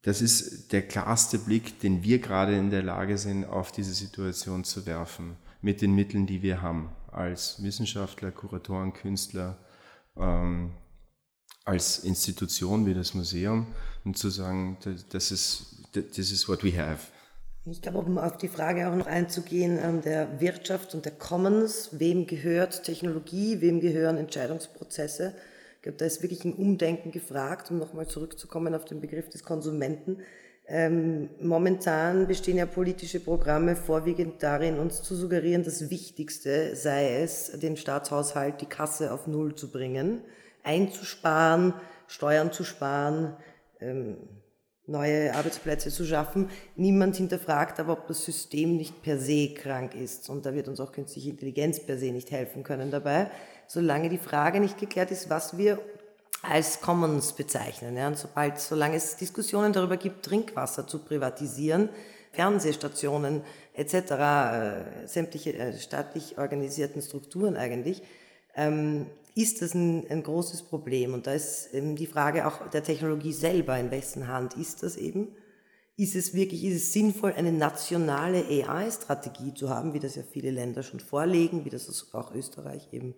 das 0.02 0.22
ist 0.22 0.72
der 0.72 0.82
klarste 0.82 1.38
Blick, 1.38 1.78
den 1.80 2.02
wir 2.02 2.20
gerade 2.20 2.56
in 2.56 2.70
der 2.70 2.82
Lage 2.82 3.18
sind, 3.18 3.44
auf 3.44 3.70
diese 3.70 3.92
Situation 3.92 4.64
zu 4.64 4.86
werfen, 4.86 5.36
mit 5.60 5.82
den 5.82 5.94
Mitteln, 5.94 6.26
die 6.26 6.40
wir 6.40 6.62
haben, 6.62 6.90
als 7.12 7.62
Wissenschaftler, 7.62 8.30
Kuratoren, 8.30 8.94
Künstler, 8.94 9.58
ähm, 10.16 10.72
als 11.64 12.00
Institution 12.00 12.86
wie 12.86 12.94
das 12.94 13.14
Museum, 13.14 13.66
und 14.04 14.16
zu 14.16 14.30
sagen, 14.30 14.78
das 15.10 15.30
ist, 15.30 15.76
this 15.92 16.32
is 16.32 16.48
what 16.48 16.64
we 16.64 16.76
have. 16.76 17.00
Ich 17.66 17.82
glaube, 17.82 17.98
um 17.98 18.16
auf 18.16 18.38
die 18.38 18.48
Frage 18.48 18.88
auch 18.88 18.96
noch 18.96 19.06
einzugehen, 19.06 19.78
ähm, 19.82 20.00
der 20.00 20.40
Wirtschaft 20.40 20.94
und 20.94 21.04
der 21.04 21.12
Commons, 21.12 21.90
wem 21.92 22.26
gehört 22.26 22.84
Technologie, 22.84 23.60
wem 23.60 23.80
gehören 23.80 24.16
Entscheidungsprozesse, 24.16 25.34
ich 25.76 25.82
glaube, 25.82 25.98
da 25.98 26.04
ist 26.04 26.22
wirklich 26.22 26.44
ein 26.44 26.52
Umdenken 26.52 27.10
gefragt, 27.10 27.70
um 27.70 27.78
nochmal 27.78 28.06
zurückzukommen 28.06 28.74
auf 28.74 28.84
den 28.84 29.00
Begriff 29.00 29.30
des 29.30 29.44
Konsumenten. 29.44 30.18
Ähm, 30.66 31.30
momentan 31.40 32.26
bestehen 32.26 32.58
ja 32.58 32.66
politische 32.66 33.18
Programme 33.18 33.76
vorwiegend 33.76 34.42
darin, 34.42 34.78
uns 34.78 35.02
zu 35.02 35.14
suggerieren, 35.14 35.64
das 35.64 35.88
Wichtigste 35.88 36.76
sei 36.76 37.22
es, 37.22 37.52
den 37.58 37.78
Staatshaushalt, 37.78 38.60
die 38.60 38.66
Kasse 38.66 39.12
auf 39.12 39.26
Null 39.26 39.54
zu 39.54 39.70
bringen, 39.70 40.20
einzusparen, 40.62 41.74
Steuern 42.06 42.52
zu 42.52 42.64
sparen, 42.64 43.36
ähm, 43.80 44.16
neue 44.86 45.34
Arbeitsplätze 45.34 45.90
zu 45.90 46.04
schaffen. 46.04 46.50
Niemand 46.74 47.16
hinterfragt 47.16 47.78
aber, 47.78 47.92
ob 47.92 48.08
das 48.08 48.24
System 48.24 48.76
nicht 48.76 49.02
per 49.02 49.18
se 49.18 49.54
krank 49.54 49.94
ist. 49.94 50.28
Und 50.28 50.44
da 50.46 50.54
wird 50.54 50.66
uns 50.66 50.80
auch 50.80 50.90
künstliche 50.90 51.30
Intelligenz 51.30 51.78
per 51.78 51.96
se 51.96 52.10
nicht 52.10 52.30
helfen 52.32 52.64
können 52.64 52.90
dabei 52.90 53.30
solange 53.70 54.08
die 54.08 54.18
Frage 54.18 54.58
nicht 54.58 54.78
geklärt 54.78 55.12
ist, 55.12 55.30
was 55.30 55.56
wir 55.56 55.80
als 56.42 56.80
Commons 56.80 57.34
bezeichnen. 57.34 57.96
Ja, 57.96 58.08
und 58.08 58.18
sobald, 58.18 58.58
solange 58.58 58.96
es 58.96 59.16
Diskussionen 59.16 59.72
darüber 59.72 59.96
gibt, 59.96 60.24
Trinkwasser 60.24 60.88
zu 60.88 60.98
privatisieren, 60.98 61.88
Fernsehstationen 62.32 63.42
etc., 63.74 63.94
äh, 63.94 65.06
sämtliche 65.06 65.54
äh, 65.54 65.78
staatlich 65.78 66.36
organisierten 66.36 67.00
Strukturen 67.00 67.56
eigentlich, 67.56 68.02
ähm, 68.56 69.06
ist 69.34 69.62
das 69.62 69.74
ein, 69.74 70.06
ein, 70.10 70.22
großes 70.22 70.62
Problem. 70.62 71.14
Und 71.14 71.26
da 71.26 71.32
ist 71.32 71.72
eben 71.72 71.96
die 71.96 72.06
Frage 72.06 72.46
auch 72.46 72.68
der 72.70 72.82
Technologie 72.82 73.32
selber, 73.32 73.78
in 73.78 73.90
wessen 73.90 74.28
Hand 74.28 74.56
ist 74.56 74.82
das 74.82 74.96
eben? 74.96 75.28
Ist 75.96 76.16
es 76.16 76.34
wirklich, 76.34 76.64
ist 76.64 76.76
es 76.76 76.92
sinnvoll, 76.92 77.32
eine 77.32 77.52
nationale 77.52 78.44
AI-Strategie 78.46 79.54
zu 79.54 79.68
haben, 79.68 79.92
wie 79.92 80.00
das 80.00 80.14
ja 80.14 80.22
viele 80.22 80.50
Länder 80.50 80.82
schon 80.82 81.00
vorlegen, 81.00 81.64
wie 81.64 81.70
das 81.70 82.08
auch 82.14 82.34
Österreich 82.34 82.88
eben 82.92 83.14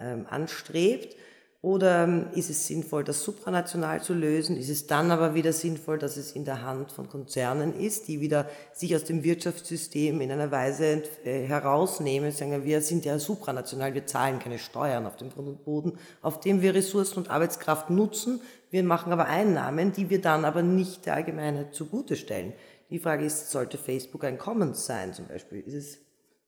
ähm, 0.00 0.26
anstrebt? 0.28 1.16
Oder 1.62 2.04
ähm, 2.04 2.26
ist 2.34 2.50
es 2.50 2.66
sinnvoll, 2.66 3.02
das 3.02 3.22
supranational 3.22 4.02
zu 4.02 4.14
lösen? 4.14 4.56
Ist 4.56 4.68
es 4.68 4.86
dann 4.86 5.10
aber 5.10 5.34
wieder 5.34 5.52
sinnvoll, 5.52 5.98
dass 5.98 6.16
es 6.16 6.32
in 6.32 6.44
der 6.44 6.62
Hand 6.62 6.92
von 6.92 7.08
Konzernen 7.08 7.74
ist, 7.78 8.08
die 8.08 8.20
wieder 8.20 8.48
sich 8.72 8.94
aus 8.94 9.04
dem 9.04 9.24
Wirtschaftssystem 9.24 10.20
in 10.20 10.30
einer 10.30 10.50
Weise 10.50 11.02
äh, 11.24 11.46
herausnehmen, 11.46 12.30
sagen, 12.30 12.64
wir 12.64 12.82
sind 12.82 13.04
ja 13.04 13.18
supranational, 13.18 13.94
wir 13.94 14.06
zahlen 14.06 14.38
keine 14.38 14.58
Steuern 14.58 15.06
auf 15.06 15.16
dem 15.16 15.30
Grund 15.30 15.48
und 15.48 15.64
Boden, 15.64 15.98
auf 16.22 16.40
dem 16.40 16.62
wir 16.62 16.74
Ressourcen 16.74 17.18
und 17.18 17.30
Arbeitskraft 17.30 17.90
nutzen. 17.90 18.40
Wir 18.70 18.84
machen 18.84 19.12
aber 19.12 19.26
Einnahmen, 19.26 19.92
die 19.92 20.10
wir 20.10 20.20
dann 20.20 20.44
aber 20.44 20.62
nicht 20.62 21.06
der 21.06 21.14
Allgemeinheit 21.14 21.74
zugute 21.74 22.16
stellen. 22.16 22.52
Die 22.90 22.98
Frage 22.98 23.24
ist, 23.24 23.50
sollte 23.50 23.78
Facebook 23.78 24.24
ein 24.24 24.38
Commons 24.38 24.86
sein 24.86 25.12
zum 25.14 25.26
Beispiel? 25.26 25.64
Es, 25.66 25.98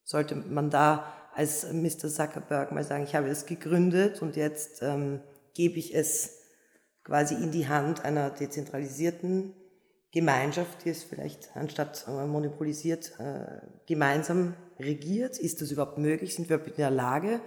sollte 0.08 0.36
man 0.36 0.70
da 0.70 1.04
als 1.38 1.72
Mr. 1.72 2.08
Zuckerberg 2.08 2.72
mal 2.72 2.82
sagen, 2.82 3.04
ich 3.04 3.14
habe 3.14 3.28
es 3.28 3.46
gegründet 3.46 4.22
und 4.22 4.34
jetzt 4.34 4.82
ähm, 4.82 5.20
gebe 5.54 5.78
ich 5.78 5.94
es 5.94 6.40
quasi 7.04 7.34
in 7.34 7.52
die 7.52 7.68
Hand 7.68 8.04
einer 8.04 8.30
dezentralisierten 8.30 9.54
Gemeinschaft, 10.10 10.84
die 10.84 10.90
es 10.90 11.04
vielleicht 11.04 11.56
anstatt 11.56 12.06
monopolisiert 12.08 13.12
äh, 13.20 13.64
gemeinsam 13.86 14.54
regiert. 14.80 15.38
Ist 15.38 15.62
das 15.62 15.70
überhaupt 15.70 15.98
möglich? 15.98 16.34
Sind 16.34 16.50
wir 16.50 16.66
in 16.66 16.74
der 16.76 16.90
Lage 16.90 17.40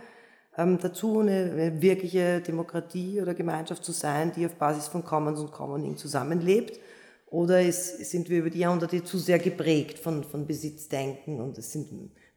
ähm, 0.58 0.78
dazu, 0.82 1.20
eine, 1.20 1.52
eine, 1.52 1.82
wirkliche 1.82 2.40
Demokratie 2.40 3.22
oder 3.22 3.34
Gemeinschaft 3.34 3.84
zu 3.84 3.92
sein, 3.92 4.32
die 4.34 4.46
auf 4.46 4.56
Basis 4.56 4.88
von 4.88 5.04
Commons 5.04 5.42
und 5.42 5.52
Commoning 5.52 5.98
zusammenlebt? 5.98 6.80
Oder 7.26 7.62
ist, 7.62 8.10
sind 8.10 8.30
wir 8.30 8.40
über 8.40 8.50
die 8.50 8.60
Jahrhunderte 8.60 9.04
zu 9.04 9.18
sehr 9.18 9.40
geprägt 9.40 10.00
von, 10.00 10.24
von 10.24 10.48
Besitzdenken 10.48 11.42
und 11.42 11.58
es 11.58 11.74
sind 11.74 11.92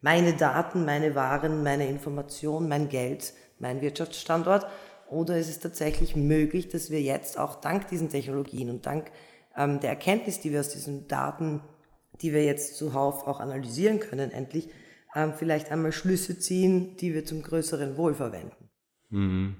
meine 0.04 0.34
Daten, 0.34 0.84
meine 0.84 1.14
Waren, 1.14 1.62
meine 1.62 1.88
Information, 1.88 2.68
mein 2.68 2.90
Geld, 2.90 3.32
mein 3.58 3.80
Wirtschaftsstandort? 3.80 4.66
Oder 5.08 5.38
ist 5.38 5.48
es 5.48 5.60
tatsächlich 5.60 6.14
möglich, 6.14 6.68
dass 6.68 6.90
wir 6.90 7.00
jetzt 7.00 7.38
auch 7.38 7.58
dank 7.58 7.88
diesen 7.88 8.10
Technologien 8.10 8.68
und 8.68 8.84
dank 8.84 9.10
ähm, 9.56 9.80
der 9.80 9.88
Erkenntnis, 9.88 10.40
die 10.40 10.52
wir 10.52 10.60
aus 10.60 10.68
diesen 10.68 11.08
Daten, 11.08 11.62
die 12.20 12.34
wir 12.34 12.44
jetzt 12.44 12.76
zuhauf 12.76 13.26
auch 13.26 13.40
analysieren 13.40 13.98
können, 13.98 14.30
endlich 14.30 14.68
ähm, 15.14 15.32
vielleicht 15.34 15.72
einmal 15.72 15.92
Schlüsse 15.92 16.38
ziehen, 16.38 16.98
die 16.98 17.14
wir 17.14 17.24
zum 17.24 17.42
größeren 17.42 17.96
Wohl 17.96 18.12
verwenden? 18.12 18.68
Mhm. 19.08 19.56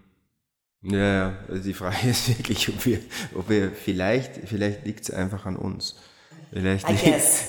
Ja, 0.82 0.98
ja, 0.98 1.38
also 1.48 1.62
die 1.62 1.72
Frage 1.72 2.06
ist 2.10 2.28
wirklich, 2.28 2.68
ob 2.68 2.84
wir, 2.84 3.00
ob 3.34 3.48
wir 3.48 3.70
vielleicht, 3.72 4.46
vielleicht 4.46 4.84
liegt 4.84 5.04
es 5.04 5.10
einfach 5.10 5.46
an 5.46 5.56
uns. 5.56 5.96
Vielleicht 6.54 6.88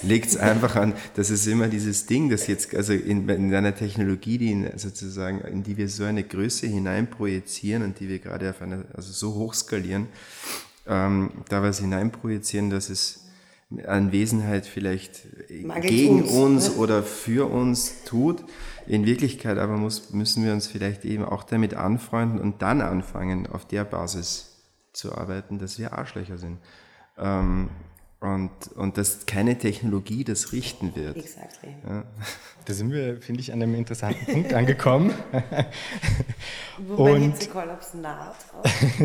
liegt 0.01 0.25
es 0.29 0.35
einfach 0.35 0.75
an, 0.75 0.95
das 1.13 1.29
ist 1.29 1.45
immer 1.45 1.67
dieses 1.67 2.07
Ding, 2.07 2.31
das 2.31 2.47
jetzt, 2.47 2.73
also 2.73 2.91
in, 2.91 3.29
in 3.29 3.53
einer 3.53 3.75
Technologie, 3.75 4.39
die 4.39 4.51
in, 4.51 4.77
sozusagen, 4.79 5.41
in 5.41 5.61
die 5.61 5.77
wir 5.77 5.89
so 5.89 6.05
eine 6.05 6.23
Größe 6.23 6.65
hineinprojizieren 6.65 7.83
und 7.83 7.99
die 7.99 8.09
wir 8.09 8.17
gerade 8.17 8.49
auf 8.49 8.63
einer, 8.63 8.83
also 8.95 9.11
so 9.11 9.35
hoch 9.35 9.53
skalieren, 9.53 10.07
ähm, 10.87 11.29
da 11.49 11.61
was 11.61 11.79
hineinprojizieren, 11.81 12.71
dass 12.71 12.89
es 12.89 13.27
an 13.85 14.11
Wesenheit 14.11 14.65
vielleicht 14.65 15.27
Mangels 15.63 15.85
gegen 15.85 16.23
uns, 16.23 16.31
uns 16.31 16.69
ne? 16.69 16.75
oder 16.77 17.03
für 17.03 17.47
uns 17.51 18.05
tut. 18.05 18.43
In 18.87 19.05
Wirklichkeit 19.05 19.59
aber 19.59 19.77
muss, 19.77 20.13
müssen 20.13 20.43
wir 20.43 20.51
uns 20.51 20.65
vielleicht 20.65 21.05
eben 21.05 21.25
auch 21.25 21.43
damit 21.43 21.75
anfreunden 21.75 22.39
und 22.39 22.63
dann 22.63 22.81
anfangen, 22.81 23.45
auf 23.45 23.67
der 23.67 23.83
Basis 23.83 24.63
zu 24.93 25.15
arbeiten, 25.15 25.59
dass 25.59 25.77
wir 25.77 25.93
Arschlöcher 25.93 26.39
sind. 26.39 26.57
Ähm, 27.19 27.69
und, 28.33 28.51
und 28.75 28.97
dass 28.97 29.25
keine 29.25 29.57
Technologie 29.57 30.23
das 30.23 30.51
richten 30.51 30.95
wird. 30.95 31.17
Exactly. 31.17 31.75
Ja. 31.87 32.03
Da 32.65 32.73
sind 32.73 32.91
wir, 32.91 33.21
finde 33.21 33.41
ich, 33.41 33.53
an 33.53 33.61
einem 33.61 33.75
interessanten 33.75 34.25
Punkt 34.33 34.53
angekommen. 34.53 35.13
Wobei 36.87 37.13
und, 37.13 37.51
Kollaps 37.51 37.93
naht. 37.93 38.35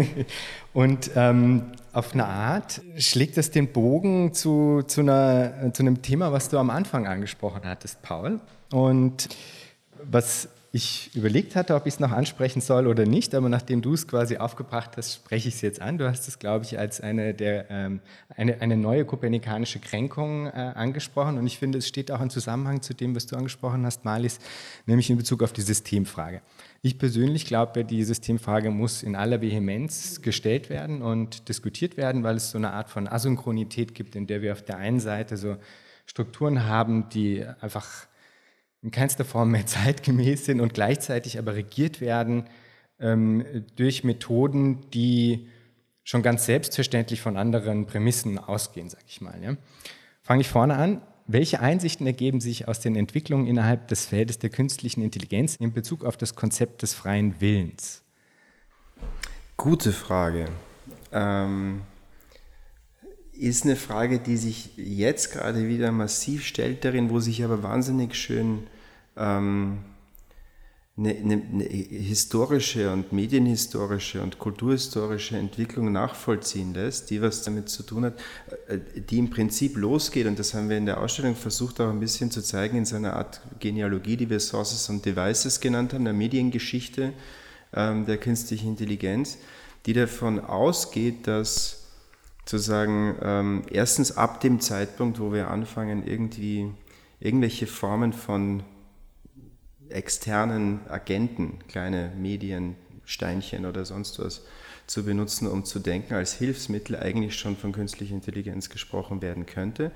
und 0.73 1.11
ähm, 1.15 1.73
auf 1.93 2.15
eine 2.15 2.27
Art 2.27 2.81
schlägt 2.97 3.37
das 3.37 3.51
den 3.51 3.73
Bogen 3.73 4.33
zu, 4.33 4.83
zu, 4.87 5.03
einer, 5.03 5.73
zu 5.73 5.83
einem 5.83 6.03
Thema, 6.03 6.33
was 6.33 6.49
du 6.49 6.59
am 6.59 6.71
Anfang 6.71 7.07
angesprochen 7.07 7.63
hattest, 7.65 8.01
Paul. 8.03 8.41
Und 8.73 9.29
was 10.03 10.49
ich 10.73 11.11
überlegt 11.17 11.57
hatte, 11.57 11.75
ob 11.75 11.87
ich 11.87 11.95
es 11.95 12.01
noch 12.01 12.13
ansprechen 12.13 12.61
soll 12.61 12.87
oder 12.87 13.05
nicht, 13.05 13.35
aber 13.35 13.49
nachdem 13.49 13.83
du 13.83 13.95
es 13.95 14.07
quasi 14.07 14.37
aufgebracht 14.37 14.97
hast, 14.97 15.15
spreche 15.15 15.49
ich 15.49 15.57
es 15.57 15.61
jetzt 15.63 15.83
an. 15.83 15.99
Du 15.99 16.09
hast 16.09 16.29
es, 16.29 16.39
glaube 16.39 16.65
ich, 16.65 16.79
als 16.79 17.01
eine, 17.01 17.35
der, 17.35 17.69
ähm, 17.71 18.01
eine, 18.37 18.61
eine 18.61 18.77
neue 18.77 19.05
kopernikanische 19.05 19.81
Kränkung 19.81 20.47
äh, 20.47 20.51
angesprochen 20.51 21.39
und 21.39 21.47
ich 21.47 21.59
finde, 21.59 21.79
es 21.79 21.89
steht 21.89 22.13
auch 22.13 22.21
im 22.21 22.31
Zusammenhang 22.31 22.83
zu 22.83 22.95
dem, 22.95 23.17
was 23.17 23.27
du 23.27 23.35
angesprochen 23.37 23.85
hast, 23.85 24.05
Malis, 24.05 24.39
nämlich 24.87 25.11
in 25.11 25.17
Bezug 25.17 25.43
auf 25.43 25.53
die 25.53 25.63
Systemfrage. 25.63 26.41
Ich 26.83 26.99
persönlich 26.99 27.47
glaube, 27.47 27.85
die 27.85 28.05
Systemfrage 28.05 28.71
muss 28.71 29.03
in 29.03 29.17
aller 29.17 29.41
Vehemenz 29.41 30.23
gestellt 30.23 30.71
werden 30.71 31.03
und 31.03 31.49
diskutiert 31.49 31.97
werden, 31.97 32.23
weil 32.23 32.37
es 32.37 32.53
so 32.53 32.59
eine 32.59 32.73
Art 32.73 32.91
von 32.91 33.09
Asynchronität 33.09 33.95
gibt, 33.95 34.15
in 34.15 34.29
der 34.29 34.41
wir 34.41 34.53
auf 34.53 34.63
der 34.63 34.77
einen 34.77 35.01
Seite 35.01 35.37
so 35.37 35.57
Strukturen 36.07 36.67
haben, 36.67 37.09
die 37.09 37.45
einfach 37.61 38.07
in 38.83 38.91
keinster 38.91 39.25
Form 39.25 39.51
mehr 39.51 39.67
zeitgemäß 39.67 40.45
sind 40.45 40.61
und 40.61 40.75
gleichzeitig 40.75 41.39
aber 41.39 41.55
regiert 41.55 42.01
werden 42.01 42.45
ähm, 42.99 43.45
durch 43.77 44.05
Methoden, 44.05 44.91
die 44.93 45.49
schon 46.05 46.23
ganz 46.23 46.47
selbstverständlich 46.47 47.21
von 47.21 47.37
anderen 47.37 47.87
Prämissen 47.87 48.39
ausgehen, 48.39 48.89
sage 48.89 49.05
ich 49.07 49.21
mal. 49.21 49.43
Ja. 49.43 49.57
Fange 50.23 50.41
ich 50.41 50.49
vorne 50.49 50.77
an. 50.77 51.03
Welche 51.27 51.61
Einsichten 51.61 52.07
ergeben 52.07 52.41
sich 52.41 52.67
aus 52.67 52.81
den 52.81 52.97
Entwicklungen 52.97 53.47
innerhalb 53.47 53.87
des 53.87 54.07
Feldes 54.07 54.41
der 54.41 54.51
künstlichen 54.51 55.03
Intelligenz 55.03 55.55
in 55.57 55.73
Bezug 55.73 56.05
auf 56.05 56.17
das 56.17 56.35
Konzept 56.35 56.83
des 56.83 56.93
freien 56.93 57.41
Willens? 57.41 58.03
Gute 59.57 59.93
Frage. 59.93 60.47
Ähm, 61.13 61.83
ist 63.41 63.65
eine 63.65 63.77
Frage, 63.77 64.19
die 64.19 64.37
sich 64.37 64.71
jetzt 64.77 65.33
gerade 65.33 65.67
wieder 65.67 65.93
massiv 65.93 66.45
stellt 66.45 66.85
darin, 66.85 67.09
wo 67.09 67.21
sich 67.21 67.43
aber 67.43 67.63
wahnsinnig 67.63 68.15
schön 68.15 68.67
ähm, 69.17 69.79
eine, 70.99 71.17
eine, 71.17 71.43
eine, 71.51 71.65
historische 71.65 72.93
und 72.93 73.13
medienhistorische 73.13 74.23
und 74.23 74.39
kulturhistorische 74.39 75.39
Entwicklung 75.39 75.91
nachvollziehen 75.91 76.75
lässt, 76.75 77.09
die 77.09 77.23
was 77.23 77.43
damit 77.43 77.71
zu 77.71 77.83
tun 77.83 78.05
hat, 78.05 78.21
äh, 78.69 78.79
die 79.01 79.19
im 79.19 79.31
Prinzip 79.31 79.79
losgeht, 79.79 80.27
und 80.27 80.39
das 80.39 80.53
haben 80.53 80.69
wir 80.69 80.77
in 80.77 80.85
der 80.85 81.01
Ausstellung 81.01 81.35
versucht 81.35 81.81
auch 81.81 81.89
ein 81.89 82.01
bisschen 82.01 82.31
zu 82.31 82.43
zeigen, 82.43 82.77
in 82.77 82.85
so 82.85 82.97
einer 82.97 83.15
Art 83.15 83.41
Genealogie, 83.59 84.19
die 84.19 84.29
wir 84.29 84.41
Sources 84.41 84.91
und 84.91 85.07
Devices 85.07 85.61
genannt 85.61 85.95
haben, 85.95 86.05
der 86.05 86.13
Mediengeschichte 86.13 87.15
ähm, 87.73 88.05
der 88.05 88.19
künstlichen 88.19 88.69
Intelligenz, 88.69 89.39
die 89.87 89.95
davon 89.95 90.41
ausgeht, 90.41 91.27
dass 91.27 91.80
zu 92.51 92.59
sagen, 92.59 93.15
ähm, 93.23 93.63
erstens 93.71 94.17
ab 94.17 94.41
dem 94.41 94.59
Zeitpunkt, 94.59 95.21
wo 95.21 95.33
wir 95.33 95.53
anfangen, 95.53 96.05
irgendwie 96.05 96.69
irgendwelche 97.21 97.69
Formen 97.69 98.13
von 98.13 98.65
externen 99.89 100.81
Agenten, 100.89 101.61
kleine 101.69 102.11
Medien, 102.19 102.75
Steinchen 103.05 103.67
oder 103.67 103.85
sonst 103.85 104.19
was 104.19 104.43
zu 104.89 105.05
benutzen, 105.05 105.47
um 105.47 105.65
zu 105.65 105.79
denken, 105.79 106.15
als 106.15 106.33
Hilfsmittel 106.33 106.97
eigentlich 106.97 107.37
schon 107.37 107.57
von 107.57 107.71
künstlicher 107.71 108.17
Intelligenz 108.17 108.69
gesprochen 108.69 109.23
werden 109.23 109.47
könnte. 109.47 109.93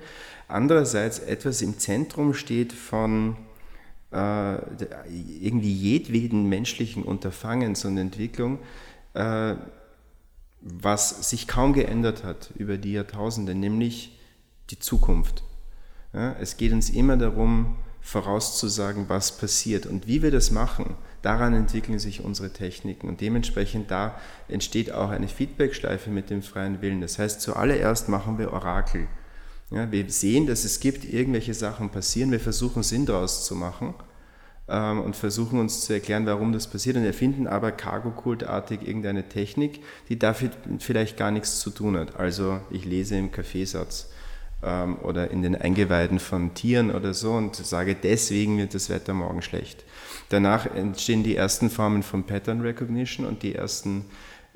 Andererseits 0.47 1.19
etwas 1.19 1.61
im 1.61 1.77
Zentrum 1.77 2.33
steht 2.33 2.71
von 2.71 3.35
äh, 4.13 4.55
irgendwie 5.41 5.73
jedweden 5.73 6.47
menschlichen 6.47 7.03
Unterfangens 7.03 7.83
und 7.83 7.97
Entwicklung, 7.97 8.59
äh, 9.13 9.55
was 10.65 11.29
sich 11.29 11.47
kaum 11.47 11.73
geändert 11.73 12.23
hat 12.23 12.49
über 12.55 12.77
die 12.77 12.93
Jahrtausende, 12.93 13.53
nämlich 13.53 14.19
die 14.71 14.79
Zukunft. 14.79 15.43
Ja, 16.11 16.35
es 16.39 16.57
geht 16.57 16.73
uns 16.73 16.89
immer 16.89 17.17
darum, 17.17 17.77
vorauszusagen, 18.01 19.07
was 19.07 19.37
passiert 19.37 19.85
und 19.85 20.07
wie 20.07 20.23
wir 20.23 20.31
das 20.31 20.49
machen. 20.49 20.95
Daran 21.21 21.53
entwickeln 21.53 21.99
sich 21.99 22.23
unsere 22.23 22.51
Techniken 22.51 23.07
und 23.07 23.21
dementsprechend 23.21 23.91
da 23.91 24.19
entsteht 24.47 24.91
auch 24.91 25.09
eine 25.09 25.27
Feedbackschleife 25.27 26.09
mit 26.09 26.31
dem 26.31 26.41
freien 26.41 26.81
Willen. 26.81 27.01
Das 27.01 27.19
heißt, 27.19 27.41
zuallererst 27.41 28.09
machen 28.09 28.39
wir 28.39 28.51
Orakel. 28.51 29.07
Ja, 29.69 29.91
wir 29.91 30.09
sehen, 30.09 30.47
dass 30.47 30.63
es 30.63 30.79
gibt, 30.79 31.05
irgendwelche 31.05 31.53
Sachen 31.53 31.91
passieren, 31.91 32.31
wir 32.31 32.39
versuchen 32.39 32.81
Sinn 32.81 33.05
daraus 33.05 33.45
zu 33.45 33.55
machen 33.55 33.93
ähm, 34.67 35.01
und 35.01 35.15
versuchen 35.15 35.59
uns 35.59 35.85
zu 35.85 35.93
erklären, 35.93 36.25
warum 36.25 36.51
das 36.51 36.67
passiert 36.67 36.97
und 36.97 37.05
erfinden 37.05 37.47
aber 37.47 37.71
Cargo-Kultartig 37.71 38.81
irgendeine 38.87 39.29
Technik, 39.29 39.81
die 40.09 40.17
dafür 40.17 40.49
vielleicht 40.79 41.17
gar 41.17 41.31
nichts 41.31 41.59
zu 41.59 41.69
tun 41.69 41.97
hat. 41.97 42.15
Also 42.19 42.59
ich 42.71 42.85
lese 42.85 43.15
im 43.17 43.31
Kaffeesatz 43.31 44.09
ähm, 44.63 44.97
oder 45.03 45.31
in 45.31 45.41
den 45.41 45.55
Eingeweiden 45.55 46.19
von 46.19 46.53
Tieren 46.53 46.91
oder 46.91 47.13
so 47.13 47.33
und 47.33 47.55
sage, 47.55 47.95
deswegen 47.95 48.57
wird 48.57 48.73
das 48.73 48.89
Wetter 48.89 49.13
morgen 49.13 49.41
schlecht. 49.41 49.83
Danach 50.29 50.65
entstehen 50.65 51.23
die 51.23 51.35
ersten 51.35 51.69
Formen 51.69 52.01
von 52.01 52.23
Pattern 52.23 52.61
Recognition 52.61 53.25
und 53.25 53.43
die 53.43 53.53
ersten 53.53 54.05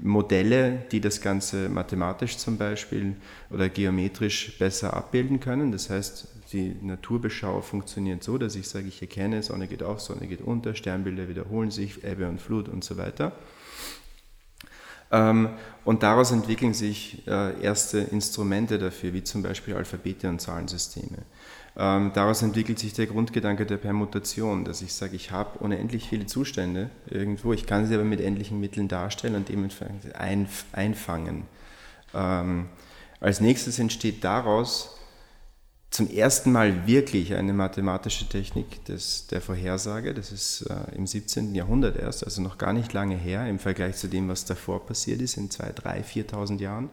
Modelle, 0.02 0.86
die 0.92 1.02
das 1.02 1.22
Ganze 1.22 1.70
mathematisch 1.70 2.38
zum 2.38 2.58
Beispiel 2.58 3.16
oder 3.52 3.70
geometrisch 3.70 4.58
besser 4.58 4.94
abbilden 4.94 5.40
können. 5.40 5.72
Das 5.72 5.90
heißt, 5.90 6.28
die 6.52 6.76
Naturbeschau 6.82 7.62
funktioniert 7.62 8.24
so, 8.24 8.38
dass 8.38 8.56
ich 8.56 8.68
sage, 8.68 8.88
ich 8.88 9.02
erkenne, 9.02 9.44
Sonne 9.44 9.68
geht 9.68 9.84
auf, 9.84 10.02
Sonne 10.02 10.28
geht 10.28 10.42
unter, 10.42 10.76
Sternbilder 10.76 11.28
wiederholen 11.28 11.72
sich, 11.72 12.04
Ebbe 12.04 12.28
und 12.28 12.42
Flut 12.42 12.70
und 12.70 12.84
so 12.84 12.98
weiter. 12.98 13.34
Ähm, 15.12 15.50
und 15.86 16.04
daraus 16.04 16.32
entwickeln 16.32 16.74
sich 16.74 17.28
äh, 17.28 17.60
erste 17.62 18.00
Instrumente 18.00 18.78
dafür, 18.78 19.14
wie 19.14 19.24
zum 19.24 19.42
Beispiel 19.42 19.76
Alphabete 19.76 20.30
und 20.30 20.40
Zahlensysteme. 20.40 21.20
Ähm, 21.78 22.12
daraus 22.14 22.42
entwickelt 22.42 22.78
sich 22.78 22.94
der 22.94 23.08
Grundgedanke 23.08 23.66
der 23.66 23.78
Permutation, 23.78 24.66
dass 24.66 24.82
ich 24.82 24.94
sage, 24.94 25.16
ich 25.16 25.32
habe 25.32 25.60
unendlich 25.60 26.10
viele 26.10 26.26
Zustände 26.26 26.90
irgendwo, 27.08 27.54
ich 27.54 27.66
kann 27.66 27.88
sie 27.88 27.96
aber 27.96 28.04
mit 28.04 28.22
endlichen 28.22 28.60
Mitteln 28.60 28.88
darstellen 28.88 29.36
und 29.36 29.50
dementsprechend 29.50 30.16
einfangen. 30.74 31.46
Ähm, 32.14 32.66
als 33.20 33.40
nächstes 33.40 33.80
entsteht 33.80 34.24
daraus 34.24 34.99
zum 36.00 36.10
ersten 36.10 36.54
Mal 36.54 36.88
wirklich 36.88 37.34
eine 37.36 37.52
mathematische 37.52 38.30
Technik 38.30 38.86
des, 38.86 39.28
der 39.28 39.42
Vorhersage. 39.42 40.14
Das 40.14 40.32
ist 40.32 40.62
äh, 40.62 40.96
im 40.96 41.06
17. 41.06 41.54
Jahrhundert 41.54 41.98
erst, 41.98 42.24
also 42.24 42.42
noch 42.42 42.58
gar 42.58 42.72
nicht 42.72 42.94
lange 42.94 43.18
her 43.18 43.46
im 43.50 43.60
Vergleich 43.60 43.98
zu 43.98 44.08
dem, 44.08 44.30
was 44.30 44.46
davor 44.46 44.86
passiert 44.86 45.20
ist, 45.20 45.36
in 45.36 45.50
2.000, 45.50 45.74
3.000, 45.84 46.30
4.000 46.32 46.60
Jahren, 46.62 46.90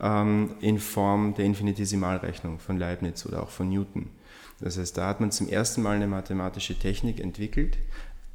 ähm, 0.00 0.56
in 0.60 0.80
Form 0.80 1.34
der 1.34 1.44
Infinitesimalrechnung 1.44 2.58
von 2.58 2.80
Leibniz 2.80 3.24
oder 3.26 3.44
auch 3.44 3.50
von 3.50 3.68
Newton. 3.68 4.10
Das 4.58 4.76
heißt, 4.76 4.98
da 4.98 5.06
hat 5.06 5.20
man 5.20 5.30
zum 5.30 5.48
ersten 5.48 5.80
Mal 5.80 5.94
eine 5.94 6.08
mathematische 6.08 6.76
Technik 6.76 7.20
entwickelt, 7.20 7.78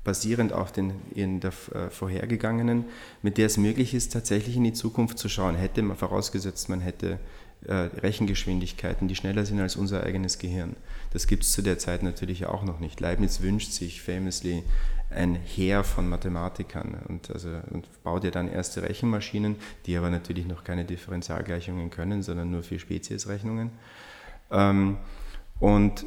basierend 0.06 0.54
auf 0.54 0.72
den 0.72 0.94
in 1.16 1.42
der 1.42 1.52
äh, 1.74 1.90
vorhergegangenen, 1.90 2.86
mit 3.22 3.38
der 3.38 3.48
es 3.48 3.58
möglich 3.58 3.94
ist, 3.94 4.14
tatsächlich 4.14 4.56
in 4.56 4.64
die 4.64 4.72
Zukunft 4.72 5.20
zu 5.20 5.28
schauen. 5.28 5.56
Hätte 5.56 5.82
man 5.82 5.98
vorausgesetzt, 5.98 6.70
man 6.70 6.80
hätte 6.80 7.20
Rechengeschwindigkeiten, 7.66 9.08
die 9.08 9.16
schneller 9.16 9.46
sind 9.46 9.60
als 9.60 9.76
unser 9.76 10.04
eigenes 10.04 10.38
Gehirn. 10.38 10.76
Das 11.12 11.28
gibt 11.28 11.44
es 11.44 11.52
zu 11.52 11.62
der 11.62 11.80
Zeit 11.80 12.04
natürlich 12.04 12.46
auch 12.46 12.64
noch 12.64 12.80
nicht. 12.80 13.00
Leibniz 13.00 13.42
wünscht 13.42 13.72
sich 13.72 14.02
famously 14.02 14.64
ein 15.10 15.36
Heer 15.36 15.84
von 15.84 16.08
Mathematikern 16.08 16.98
und, 17.08 17.32
also, 17.32 17.50
und 17.72 17.88
baut 18.04 18.24
ja 18.24 18.32
dann 18.32 18.52
erste 18.52 18.84
Rechenmaschinen, 18.84 19.56
die 19.86 19.98
aber 19.98 20.10
natürlich 20.10 20.46
noch 20.46 20.64
keine 20.64 20.86
Differentialgleichungen 20.86 21.90
können, 21.90 22.22
sondern 22.24 22.52
nur 22.52 22.64
für 22.64 22.78
Speziesrechnungen. 22.78 23.72
Ähm, 24.52 24.98
und 25.60 26.06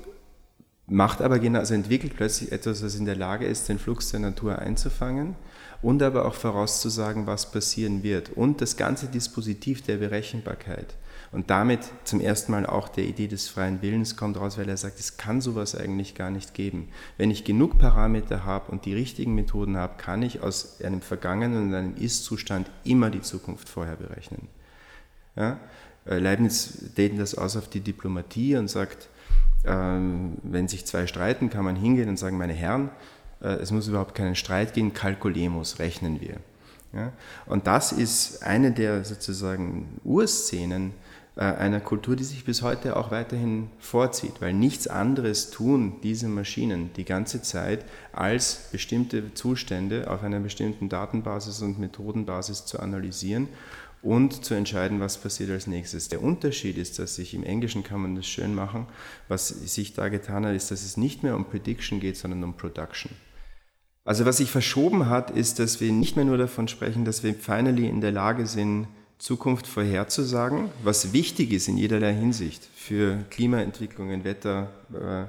macht 0.86 1.22
aber 1.22 1.38
genau, 1.38 1.60
also 1.60 1.74
entwickelt 1.74 2.14
plötzlich 2.16 2.52
etwas, 2.52 2.82
was 2.82 2.94
in 2.94 3.04
der 3.04 3.16
Lage 3.16 3.46
ist, 3.46 3.68
den 3.68 3.78
Flux 3.78 4.10
der 4.10 4.20
Natur 4.20 4.58
einzufangen 4.58 5.36
und 5.82 6.02
aber 6.02 6.26
auch 6.26 6.34
vorauszusagen, 6.34 7.26
was 7.26 7.50
passieren 7.50 8.02
wird. 8.02 8.30
Und 8.30 8.60
das 8.60 8.76
ganze 8.76 9.06
Dispositiv 9.06 9.82
der 9.82 9.96
Berechenbarkeit 9.96 10.94
und 11.32 11.48
damit 11.48 11.80
zum 12.02 12.20
ersten 12.20 12.50
Mal 12.50 12.66
auch 12.66 12.88
der 12.88 13.04
Idee 13.04 13.28
des 13.28 13.48
freien 13.48 13.82
Willens 13.82 14.16
kommt 14.16 14.36
raus, 14.36 14.58
weil 14.58 14.68
er 14.68 14.76
sagt, 14.76 14.98
es 14.98 15.16
kann 15.16 15.40
sowas 15.40 15.76
eigentlich 15.76 16.16
gar 16.16 16.30
nicht 16.30 16.54
geben. 16.54 16.88
Wenn 17.18 17.30
ich 17.30 17.44
genug 17.44 17.78
Parameter 17.78 18.44
habe 18.44 18.72
und 18.72 18.84
die 18.84 18.94
richtigen 18.94 19.34
Methoden 19.36 19.76
habe, 19.76 19.94
kann 19.96 20.22
ich 20.22 20.42
aus 20.42 20.80
einem 20.82 21.00
vergangenen 21.00 21.68
und 21.68 21.74
einem 21.74 21.96
Ist-Zustand 21.96 22.68
immer 22.82 23.10
die 23.10 23.20
Zukunft 23.20 23.68
vorher 23.68 23.94
berechnen. 23.94 24.48
Ja? 25.36 25.60
Äh, 26.04 26.18
Leibniz 26.18 26.94
dehnt 26.96 27.20
das 27.20 27.36
aus 27.36 27.56
auf 27.56 27.68
die 27.68 27.80
Diplomatie 27.80 28.56
und 28.56 28.68
sagt, 28.68 29.08
ähm, 29.64 30.38
wenn 30.42 30.66
sich 30.66 30.84
zwei 30.84 31.06
streiten, 31.06 31.48
kann 31.48 31.64
man 31.64 31.76
hingehen 31.76 32.08
und 32.08 32.18
sagen, 32.18 32.38
meine 32.38 32.54
Herren, 32.54 32.90
äh, 33.40 33.50
es 33.50 33.70
muss 33.70 33.86
überhaupt 33.86 34.16
keinen 34.16 34.34
Streit 34.34 34.74
geben, 34.74 34.94
calculemus, 34.94 35.78
rechnen 35.78 36.20
wir. 36.20 36.38
Ja? 36.92 37.12
Und 37.46 37.68
das 37.68 37.92
ist 37.92 38.42
eine 38.42 38.72
der 38.72 39.04
sozusagen 39.04 40.00
Urszenen 40.02 40.92
einer 41.36 41.80
Kultur, 41.80 42.16
die 42.16 42.24
sich 42.24 42.44
bis 42.44 42.62
heute 42.62 42.96
auch 42.96 43.10
weiterhin 43.10 43.70
vorzieht, 43.78 44.40
weil 44.40 44.52
nichts 44.52 44.88
anderes 44.88 45.50
tun 45.50 45.94
diese 46.02 46.28
Maschinen 46.28 46.90
die 46.96 47.04
ganze 47.04 47.40
Zeit, 47.40 47.84
als 48.12 48.68
bestimmte 48.72 49.32
Zustände 49.34 50.10
auf 50.10 50.22
einer 50.22 50.40
bestimmten 50.40 50.88
Datenbasis 50.88 51.62
und 51.62 51.78
Methodenbasis 51.78 52.66
zu 52.66 52.80
analysieren 52.80 53.48
und 54.02 54.44
zu 54.44 54.54
entscheiden, 54.54 55.00
was 55.00 55.18
passiert 55.18 55.50
als 55.50 55.66
nächstes. 55.66 56.08
Der 56.08 56.22
Unterschied 56.22 56.78
ist, 56.78 56.98
dass 56.98 57.14
sich 57.14 57.34
im 57.34 57.44
Englischen 57.44 57.84
kann 57.84 58.00
man 58.00 58.16
das 58.16 58.26
schön 58.26 58.54
machen, 58.54 58.86
was 59.28 59.48
sich 59.48 59.94
da 59.94 60.08
getan 60.08 60.44
hat, 60.46 60.54
ist, 60.54 60.70
dass 60.70 60.82
es 60.82 60.96
nicht 60.96 61.22
mehr 61.22 61.36
um 61.36 61.44
Prediction 61.44 62.00
geht, 62.00 62.16
sondern 62.16 62.42
um 62.44 62.56
Production. 62.56 63.12
Also 64.04 64.24
was 64.24 64.38
sich 64.38 64.50
verschoben 64.50 65.08
hat, 65.08 65.30
ist, 65.30 65.58
dass 65.58 65.80
wir 65.80 65.92
nicht 65.92 66.16
mehr 66.16 66.24
nur 66.24 66.38
davon 66.38 66.66
sprechen, 66.68 67.04
dass 67.04 67.22
wir 67.22 67.34
finally 67.34 67.86
in 67.86 68.00
der 68.00 68.12
Lage 68.12 68.46
sind, 68.46 68.88
Zukunft 69.20 69.66
vorherzusagen, 69.66 70.70
was 70.82 71.12
wichtig 71.12 71.52
ist 71.52 71.68
in 71.68 71.76
jederlei 71.76 72.14
Hinsicht 72.14 72.66
für 72.74 73.18
Klimaentwicklungen, 73.28 74.24
Wetter 74.24 74.70
äh, 74.94 75.26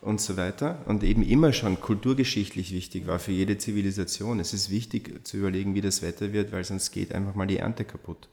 und 0.00 0.18
so 0.18 0.38
weiter 0.38 0.78
und 0.86 1.04
eben 1.04 1.22
immer 1.22 1.52
schon 1.52 1.78
kulturgeschichtlich 1.78 2.72
wichtig 2.72 3.06
war 3.06 3.18
für 3.18 3.32
jede 3.32 3.58
Zivilisation. 3.58 4.40
Es 4.40 4.54
ist 4.54 4.70
wichtig 4.70 5.26
zu 5.26 5.36
überlegen, 5.36 5.74
wie 5.74 5.82
das 5.82 6.00
Wetter 6.00 6.32
wird, 6.32 6.52
weil 6.52 6.64
sonst 6.64 6.90
geht 6.90 7.12
einfach 7.12 7.34
mal 7.34 7.46
die 7.46 7.58
Ernte 7.58 7.84
kaputt. 7.84 8.30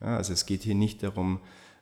Ja, 0.00 0.16
also 0.16 0.32
es 0.32 0.44
geht 0.44 0.62
hier 0.64 0.74
nicht 0.74 1.04
darum, 1.04 1.38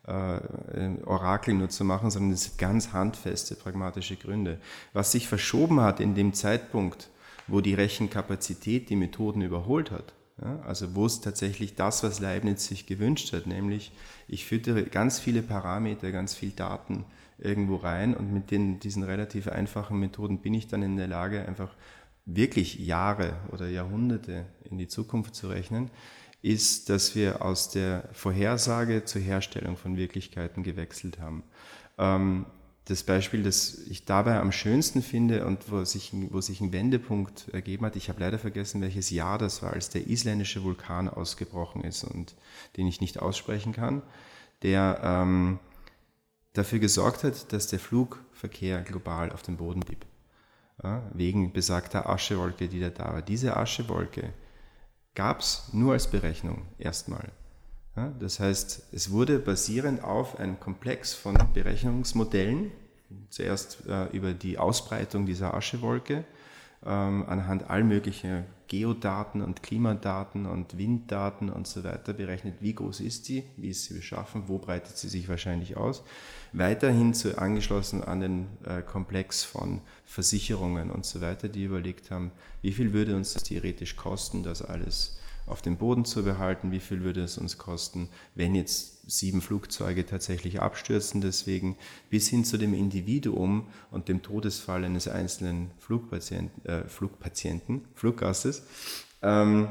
äh, 0.06 1.00
Orakel 1.06 1.54
nur 1.54 1.70
zu 1.70 1.84
machen, 1.84 2.10
sondern 2.10 2.32
es 2.32 2.44
sind 2.44 2.58
ganz 2.58 2.92
handfeste, 2.92 3.54
pragmatische 3.54 4.16
Gründe. 4.16 4.60
Was 4.92 5.12
sich 5.12 5.28
verschoben 5.28 5.80
hat 5.80 5.98
in 5.98 6.14
dem 6.14 6.34
Zeitpunkt, 6.34 7.08
wo 7.46 7.62
die 7.62 7.72
Rechenkapazität 7.72 8.90
die 8.90 8.96
Methoden 8.96 9.40
überholt 9.40 9.90
hat, 9.90 10.12
ja, 10.42 10.60
also 10.60 10.94
wo 10.94 11.06
es 11.06 11.20
tatsächlich 11.20 11.74
das, 11.74 12.02
was 12.02 12.20
Leibniz 12.20 12.66
sich 12.66 12.86
gewünscht 12.86 13.32
hat, 13.32 13.46
nämlich 13.46 13.92
ich 14.28 14.46
füttere 14.46 14.84
ganz 14.84 15.18
viele 15.18 15.42
Parameter, 15.42 16.12
ganz 16.12 16.34
viel 16.34 16.50
Daten 16.50 17.04
irgendwo 17.38 17.76
rein 17.76 18.14
und 18.14 18.32
mit 18.32 18.50
den, 18.50 18.80
diesen 18.80 19.02
relativ 19.02 19.48
einfachen 19.48 19.98
Methoden 19.98 20.40
bin 20.40 20.54
ich 20.54 20.68
dann 20.68 20.82
in 20.82 20.96
der 20.96 21.08
Lage, 21.08 21.46
einfach 21.46 21.74
wirklich 22.26 22.78
Jahre 22.78 23.34
oder 23.50 23.68
Jahrhunderte 23.68 24.46
in 24.64 24.78
die 24.78 24.88
Zukunft 24.88 25.34
zu 25.34 25.48
rechnen, 25.48 25.90
ist, 26.42 26.88
dass 26.88 27.14
wir 27.14 27.42
aus 27.42 27.70
der 27.70 28.08
Vorhersage 28.12 29.04
zur 29.04 29.20
Herstellung 29.20 29.76
von 29.76 29.96
Wirklichkeiten 29.96 30.62
gewechselt 30.62 31.18
haben. 31.18 31.42
Ähm, 31.98 32.46
das 32.90 33.04
Beispiel, 33.04 33.44
das 33.44 33.78
ich 33.86 34.04
dabei 34.04 34.40
am 34.40 34.50
schönsten 34.50 35.00
finde 35.00 35.46
und 35.46 35.70
wo 35.70 35.84
sich, 35.84 36.12
wo 36.30 36.40
sich 36.40 36.60
ein 36.60 36.72
Wendepunkt 36.72 37.48
ergeben 37.52 37.86
hat, 37.86 37.94
ich 37.94 38.08
habe 38.08 38.20
leider 38.20 38.38
vergessen, 38.38 38.80
welches 38.80 39.10
Jahr 39.10 39.38
das 39.38 39.62
war, 39.62 39.72
als 39.72 39.90
der 39.90 40.08
isländische 40.08 40.64
Vulkan 40.64 41.08
ausgebrochen 41.08 41.84
ist 41.84 42.02
und 42.02 42.34
den 42.76 42.88
ich 42.88 43.00
nicht 43.00 43.20
aussprechen 43.20 43.72
kann, 43.72 44.02
der 44.62 45.00
ähm, 45.04 45.60
dafür 46.52 46.80
gesorgt 46.80 47.22
hat, 47.22 47.52
dass 47.52 47.68
der 47.68 47.78
Flugverkehr 47.78 48.82
global 48.82 49.30
auf 49.30 49.42
dem 49.42 49.56
Boden 49.56 49.80
blieb. 49.80 50.04
Ja, 50.82 51.08
wegen 51.14 51.52
besagter 51.52 52.08
Aschewolke, 52.08 52.68
die 52.68 52.80
da 52.80 52.90
da 52.90 53.12
war. 53.12 53.22
Diese 53.22 53.56
Aschewolke 53.56 54.32
gab 55.14 55.40
es 55.40 55.68
nur 55.72 55.92
als 55.92 56.10
Berechnung 56.10 56.66
erstmal. 56.78 57.30
Ja, 57.96 58.12
das 58.18 58.40
heißt, 58.40 58.88
es 58.92 59.10
wurde 59.10 59.38
basierend 59.38 60.02
auf 60.02 60.38
einem 60.40 60.58
Komplex 60.58 61.12
von 61.12 61.36
Berechnungsmodellen, 61.52 62.72
zuerst 63.28 63.86
äh, 63.88 64.06
über 64.16 64.32
die 64.32 64.58
Ausbreitung 64.58 65.26
dieser 65.26 65.54
Aschewolke, 65.54 66.24
ähm, 66.84 67.24
anhand 67.28 67.68
all 67.68 67.84
möglicher 67.84 68.44
Geodaten 68.68 69.42
und 69.42 69.62
Klimadaten 69.62 70.46
und 70.46 70.78
Winddaten 70.78 71.50
und 71.50 71.66
so 71.66 71.82
weiter 71.82 72.12
berechnet, 72.12 72.54
wie 72.60 72.74
groß 72.74 73.00
ist 73.00 73.24
sie, 73.24 73.42
wie 73.56 73.70
ist 73.70 73.84
sie 73.84 73.94
beschaffen, 73.94 74.44
wo 74.46 74.58
breitet 74.58 74.96
sie 74.96 75.08
sich 75.08 75.28
wahrscheinlich 75.28 75.76
aus. 75.76 76.04
Weiterhin 76.52 77.12
zu, 77.12 77.36
angeschlossen 77.36 78.02
an 78.04 78.20
den 78.20 78.46
äh, 78.64 78.82
Komplex 78.82 79.42
von 79.42 79.80
Versicherungen 80.06 80.90
und 80.90 81.04
so 81.04 81.20
weiter, 81.20 81.48
die 81.48 81.64
überlegt 81.64 82.10
haben, 82.10 82.30
wie 82.62 82.72
viel 82.72 82.92
würde 82.92 83.16
uns 83.16 83.34
das 83.34 83.42
theoretisch 83.42 83.96
kosten, 83.96 84.42
das 84.42 84.62
alles 84.62 85.18
auf 85.46 85.62
dem 85.62 85.76
Boden 85.76 86.04
zu 86.04 86.22
behalten, 86.22 86.70
wie 86.70 86.80
viel 86.80 87.02
würde 87.02 87.22
es 87.22 87.36
uns 87.36 87.58
kosten, 87.58 88.08
wenn 88.34 88.54
jetzt 88.54 88.99
sieben 89.10 89.42
Flugzeuge 89.42 90.06
tatsächlich 90.06 90.60
abstürzen, 90.60 91.20
deswegen 91.20 91.76
bis 92.08 92.28
hin 92.28 92.44
zu 92.44 92.56
dem 92.56 92.74
Individuum 92.74 93.66
und 93.90 94.08
dem 94.08 94.22
Todesfall 94.22 94.84
eines 94.84 95.08
einzelnen 95.08 95.70
Flugpatienten, 95.78 96.64
äh, 96.64 96.84
Flugpatienten 96.88 97.84
Fluggastes. 97.94 98.62
Ähm, 99.22 99.68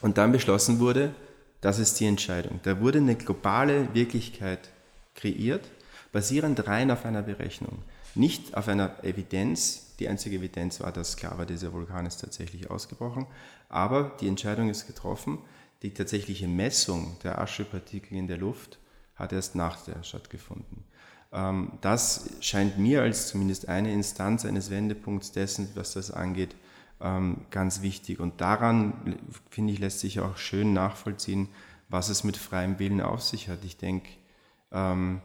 und 0.00 0.18
dann 0.18 0.32
beschlossen 0.32 0.80
wurde, 0.80 1.14
das 1.60 1.78
ist 1.78 2.00
die 2.00 2.06
Entscheidung. 2.06 2.60
Da 2.62 2.80
wurde 2.80 2.98
eine 2.98 3.16
globale 3.16 3.94
Wirklichkeit 3.94 4.70
kreiert, 5.14 5.68
basierend 6.12 6.66
rein 6.66 6.90
auf 6.90 7.04
einer 7.04 7.22
Berechnung, 7.22 7.82
nicht 8.14 8.56
auf 8.56 8.68
einer 8.68 9.02
Evidenz, 9.02 9.94
die 9.98 10.08
einzige 10.08 10.36
Evidenz 10.36 10.80
war, 10.80 10.92
dass 10.92 11.16
klar 11.16 11.38
war, 11.38 11.46
dieser 11.46 11.72
Vulkan 11.72 12.06
ist 12.06 12.20
tatsächlich 12.20 12.70
ausgebrochen. 12.70 13.26
Aber 13.68 14.12
die 14.20 14.28
Entscheidung 14.28 14.68
ist 14.68 14.86
getroffen. 14.86 15.38
Die 15.84 15.92
tatsächliche 15.92 16.48
Messung 16.48 17.18
der 17.24 17.38
Aschepartikel 17.38 18.16
in 18.16 18.26
der 18.26 18.38
Luft 18.38 18.78
hat 19.16 19.34
erst 19.34 19.54
nach 19.54 19.84
der 19.84 20.02
stattgefunden. 20.02 20.82
Ähm, 21.30 21.72
das 21.82 22.30
scheint 22.40 22.78
mir 22.78 23.02
als 23.02 23.28
zumindest 23.28 23.68
eine 23.68 23.92
Instanz 23.92 24.46
eines 24.46 24.70
Wendepunkts 24.70 25.32
dessen, 25.32 25.68
was 25.74 25.92
das 25.92 26.10
angeht, 26.10 26.56
ähm, 27.02 27.44
ganz 27.50 27.82
wichtig. 27.82 28.18
Und 28.18 28.40
daran, 28.40 29.18
finde 29.50 29.74
ich, 29.74 29.78
lässt 29.78 30.00
sich 30.00 30.20
auch 30.20 30.38
schön 30.38 30.72
nachvollziehen, 30.72 31.50
was 31.90 32.08
es 32.08 32.24
mit 32.24 32.38
freiem 32.38 32.78
Willen 32.78 33.02
auf 33.02 33.20
sich 33.20 33.50
hat. 33.50 33.62
Ich 33.62 33.76
denke, 33.76 34.08
ähm, 34.72 35.20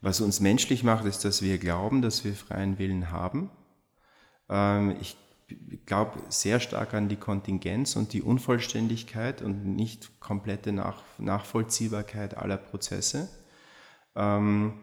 was 0.00 0.22
uns 0.22 0.40
menschlich 0.40 0.82
macht, 0.82 1.04
ist, 1.04 1.26
dass 1.26 1.42
wir 1.42 1.58
glauben, 1.58 2.00
dass 2.00 2.24
wir 2.24 2.34
freien 2.34 2.78
Willen 2.78 3.10
haben. 3.10 3.50
Ich 5.00 5.18
glaube 5.86 6.20
sehr 6.28 6.60
stark 6.60 6.94
an 6.94 7.08
die 7.08 7.16
Kontingenz 7.16 7.96
und 7.96 8.12
die 8.12 8.22
Unvollständigkeit 8.22 9.42
und 9.42 9.64
nicht 9.64 10.20
komplette 10.20 10.72
Nach 10.72 11.02
Nachvollziehbarkeit 11.18 12.36
aller 12.36 12.58
Prozesse. 12.58 13.28
Ähm, 14.14 14.74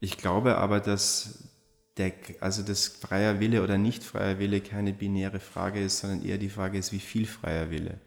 ich 0.00 0.16
glaube 0.18 0.56
aber, 0.56 0.80
dass 0.80 1.50
der, 1.96 2.12
also 2.40 2.62
das 2.62 2.88
freier 2.88 3.40
Wille 3.40 3.62
oder 3.62 3.78
nicht 3.78 4.02
freier 4.02 4.38
Wille 4.38 4.60
keine 4.60 4.92
binäre 4.92 5.40
Frage 5.40 5.80
ist, 5.80 5.98
sondern 5.98 6.24
eher 6.24 6.38
die 6.38 6.48
Frage 6.48 6.78
ist, 6.78 6.92
wie 6.92 7.00
viel 7.00 7.26
freier 7.26 7.70
Wille. 7.70 8.00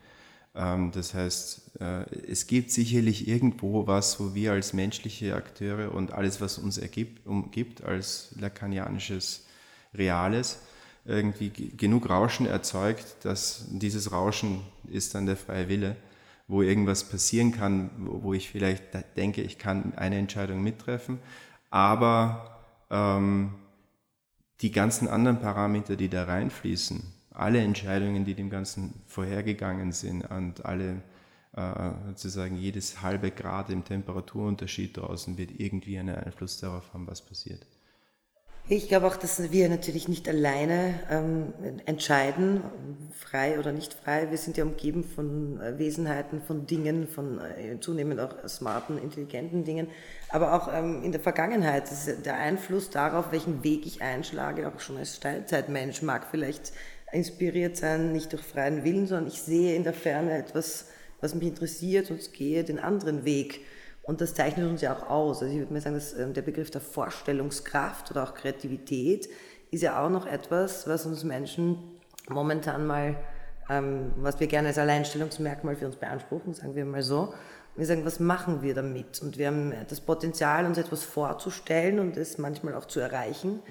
Ähm, 0.55 0.91
das 0.91 1.13
heißt, 1.13 1.79
äh, 1.79 2.03
es 2.27 2.47
gibt 2.47 2.71
sicherlich 2.71 3.27
irgendwo 3.27 3.87
was, 3.87 4.19
wo 4.19 4.33
wir 4.35 4.51
als 4.53 4.73
menschliche 4.73 5.35
Akteure 5.35 5.93
und 5.93 6.11
alles, 6.11 6.41
was 6.41 6.57
uns 6.57 6.77
ergibt, 6.77 7.25
umgibt, 7.25 7.83
als 7.83 8.33
lakanianisches 8.39 9.45
Reales, 9.93 10.59
irgendwie 11.05 11.49
genug 11.49 12.09
Rauschen 12.09 12.45
erzeugt, 12.45 13.17
dass 13.23 13.65
dieses 13.69 14.11
Rauschen 14.11 14.61
ist 14.89 15.15
dann 15.15 15.25
der 15.25 15.35
freie 15.35 15.67
Wille, 15.67 15.97
wo 16.47 16.61
irgendwas 16.61 17.03
passieren 17.03 17.51
kann, 17.51 17.89
wo 17.97 18.33
ich 18.33 18.49
vielleicht 18.49 18.83
denke, 19.17 19.41
ich 19.41 19.57
kann 19.57 19.93
eine 19.95 20.17
Entscheidung 20.17 20.63
mittreffen, 20.63 21.19
aber 21.69 22.61
ähm, 22.89 23.53
die 24.61 24.71
ganzen 24.71 25.07
anderen 25.07 25.39
Parameter, 25.39 25.95
die 25.95 26.09
da 26.09 26.23
reinfließen, 26.23 27.03
alle 27.31 27.59
Entscheidungen, 27.59 28.23
die 28.25 28.35
dem 28.35 28.49
Ganzen 28.49 28.93
vorhergegangen 29.07 29.91
sind 29.91 30.23
und 30.29 30.63
alle 30.65 31.01
äh, 31.53 31.91
sozusagen 32.07 32.57
jedes 32.57 33.01
halbe 33.01 33.31
Grad 33.31 33.69
im 33.69 33.83
Temperaturunterschied 33.83 34.97
draußen 34.97 35.37
wird 35.37 35.59
irgendwie 35.59 35.99
einen 35.99 36.15
Einfluss 36.15 36.59
darauf 36.59 36.93
haben, 36.93 37.07
was 37.07 37.21
passiert. 37.21 37.65
Ich 38.69 38.87
glaube 38.87 39.07
auch, 39.07 39.17
dass 39.17 39.51
wir 39.51 39.67
natürlich 39.67 40.07
nicht 40.07 40.29
alleine 40.29 40.97
ähm, 41.09 41.53
entscheiden, 41.85 42.63
frei 43.13 43.59
oder 43.59 43.73
nicht 43.73 43.93
frei. 43.93 44.31
Wir 44.31 44.37
sind 44.37 44.55
ja 44.55 44.63
umgeben 44.63 45.03
von 45.03 45.59
äh, 45.59 45.77
Wesenheiten, 45.77 46.41
von 46.41 46.65
Dingen, 46.65 47.09
von 47.09 47.41
äh, 47.41 47.77
zunehmend 47.81 48.21
auch 48.21 48.47
smarten, 48.47 48.97
intelligenten 48.97 49.65
Dingen. 49.65 49.87
Aber 50.29 50.53
auch 50.53 50.73
ähm, 50.73 51.03
in 51.03 51.11
der 51.11 51.19
Vergangenheit 51.19 51.91
ist 51.91 52.25
der 52.25 52.37
Einfluss 52.37 52.89
darauf, 52.89 53.33
welchen 53.33 53.65
Weg 53.65 53.85
ich 53.85 54.01
einschlage, 54.01 54.65
auch 54.69 54.79
schon 54.79 54.95
als 54.95 55.17
Steinzeitmensch, 55.17 56.01
mag 56.01 56.27
vielleicht 56.31 56.71
inspiriert 57.11 57.75
sein, 57.75 58.13
nicht 58.13 58.31
durch 58.31 58.43
freien 58.43 58.85
Willen, 58.85 59.07
sondern 59.07 59.27
ich 59.27 59.41
sehe 59.41 59.75
in 59.75 59.83
der 59.83 59.93
Ferne 59.93 60.37
etwas, 60.37 60.87
was 61.19 61.35
mich 61.35 61.49
interessiert 61.49 62.11
und 62.11 62.31
gehe 62.31 62.63
den 62.63 62.79
anderen 62.79 63.25
Weg. 63.25 63.59
Und 64.03 64.19
das 64.19 64.33
zeichnet 64.33 64.69
uns 64.69 64.81
ja 64.81 64.95
auch 64.95 65.09
aus. 65.09 65.41
Also 65.41 65.53
ich 65.53 65.59
würde 65.59 65.73
mal 65.73 65.81
sagen, 65.81 65.95
dass 65.95 66.13
ähm, 66.13 66.33
der 66.33 66.41
Begriff 66.41 66.69
der 66.69 66.81
Vorstellungskraft 66.81 68.11
oder 68.11 68.23
auch 68.23 68.33
Kreativität 68.33 69.29
ist 69.71 69.81
ja 69.81 70.03
auch 70.03 70.09
noch 70.09 70.25
etwas, 70.25 70.87
was 70.87 71.05
uns 71.05 71.23
Menschen 71.23 71.77
momentan 72.29 72.85
mal, 72.85 73.15
ähm, 73.69 74.11
was 74.17 74.39
wir 74.39 74.47
gerne 74.47 74.67
als 74.67 74.77
Alleinstellungsmerkmal 74.77 75.77
für 75.77 75.85
uns 75.85 75.95
beanspruchen, 75.95 76.53
sagen 76.53 76.75
wir 76.75 76.85
mal 76.85 77.01
so. 77.01 77.33
Wir 77.75 77.87
sagen, 77.87 78.05
was 78.05 78.19
machen 78.19 78.61
wir 78.61 78.75
damit? 78.75 79.21
Und 79.21 79.37
wir 79.37 79.47
haben 79.47 79.73
das 79.87 79.99
Potenzial, 80.01 80.65
uns 80.65 80.77
etwas 80.77 81.03
vorzustellen 81.03 81.99
und 81.99 82.17
es 82.17 82.37
manchmal 82.37 82.75
auch 82.75 82.85
zu 82.85 82.99
erreichen. 82.99 83.61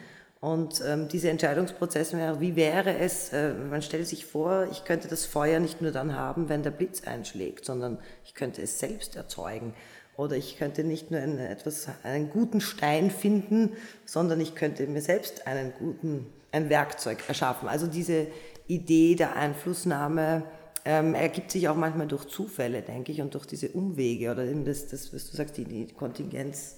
Und 0.41 0.83
ähm, 0.85 1.07
diese 1.07 1.31
Entscheidungsprozesse, 1.31 2.41
wie 2.41 2.57
wäre 2.57 2.99
es, 2.99 3.33
äh, 3.33 3.53
man 3.55 3.81
stellt 3.81 4.09
sich 4.09 4.27
vor, 4.27 4.67
ich 4.73 4.85
könnte 4.85 5.07
das 5.07 5.25
Feuer 5.25 5.61
nicht 5.61 5.81
nur 5.81 5.93
dann 5.93 6.17
haben, 6.17 6.49
wenn 6.49 6.65
der 6.65 6.73
Blitz 6.73 7.07
einschlägt, 7.07 7.65
sondern 7.65 7.99
ich 8.25 8.35
könnte 8.35 8.61
es 8.61 8.81
selbst 8.81 9.15
erzeugen. 9.15 9.75
Oder 10.17 10.37
ich 10.37 10.59
könnte 10.59 10.85
nicht 10.85 11.11
nur 11.11 11.21
einen, 11.21 11.39
etwas, 11.39 11.89
einen 12.03 12.31
guten 12.31 12.61
Stein 12.61 13.11
finden, 13.11 13.73
sondern 14.05 14.41
ich 14.41 14.55
könnte 14.55 14.87
mir 14.87 15.01
selbst 15.01 15.47
einen 15.47 15.73
guten, 15.79 16.27
ein 16.53 16.69
Werkzeug 16.69 17.19
erschaffen. 17.29 17.69
Also 17.69 17.87
diese 17.87 18.27
Idee 18.67 19.15
der 19.15 19.37
Einflussnahme 19.37 20.45
ähm, 20.85 21.15
ergibt 21.15 21.51
sich 21.51 21.69
auch 21.69 21.77
manchmal 21.77 22.09
durch 22.09 22.27
Zufälle, 22.27 22.83
denke 22.83 23.13
ich, 23.13 23.21
und 23.21 23.35
durch 23.35 23.47
diese 23.47 23.69
Umwege 23.69 24.31
oder 24.31 24.45
eben 24.45 24.65
das, 24.65 24.89
das 24.89 25.15
was 25.15 25.31
du 25.31 25.37
sagst, 25.37 25.57
die, 25.57 25.65
die 25.65 25.87
Kontingenz 25.87 26.77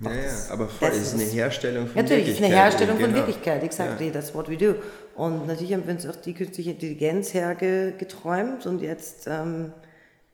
Ja, 0.00 0.12
ja, 0.12 0.20
aber 0.50 0.68
voll, 0.68 0.90
ist 0.90 1.14
eine 1.14 1.24
Herstellung 1.24 1.86
von 1.86 1.96
natürlich, 1.96 2.26
Wirklichkeit. 2.26 2.26
Natürlich, 2.26 2.28
ist 2.28 2.44
eine 2.44 2.54
Herstellung 2.54 2.98
genau. 2.98 3.08
von 3.08 3.16
Wirklichkeit, 3.16 3.62
exactly, 3.64 4.06
ja. 4.06 4.12
that's 4.12 4.34
what 4.34 4.48
we 4.48 4.56
do. 4.56 4.74
Und 5.16 5.46
natürlich 5.46 5.72
haben 5.72 5.86
wir 5.86 5.94
uns 5.94 6.06
auch 6.06 6.16
die 6.16 6.34
künstliche 6.34 6.70
Intelligenz 6.72 7.34
hergeträumt 7.34 8.66
und 8.66 8.82
jetzt 8.82 9.26
ähm, 9.26 9.72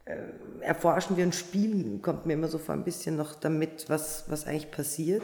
äh, 0.04 0.16
erforschen 0.60 1.16
wir 1.16 1.24
und 1.24 1.34
spielen, 1.34 2.02
kommt 2.02 2.26
mir 2.26 2.34
immer 2.34 2.48
so 2.48 2.58
vor 2.58 2.74
ein 2.74 2.84
bisschen 2.84 3.16
noch 3.16 3.34
damit, 3.34 3.88
was, 3.88 4.24
was 4.28 4.46
eigentlich 4.46 4.70
passiert. 4.70 5.22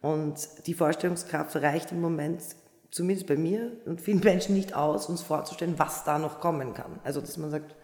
Und 0.00 0.36
die 0.66 0.74
Vorstellungskraft 0.74 1.56
reicht 1.56 1.92
im 1.92 2.00
Moment, 2.00 2.42
zumindest 2.90 3.26
bei 3.26 3.36
mir 3.36 3.72
und 3.84 4.00
vielen 4.00 4.20
Menschen 4.20 4.54
nicht 4.54 4.74
aus, 4.74 5.08
uns 5.08 5.22
vorzustellen, 5.22 5.78
was 5.78 6.04
da 6.04 6.18
noch 6.18 6.40
kommen 6.40 6.74
kann. 6.74 7.00
Also, 7.04 7.20
dass 7.20 7.36
man 7.36 7.50
sagt, 7.50 7.74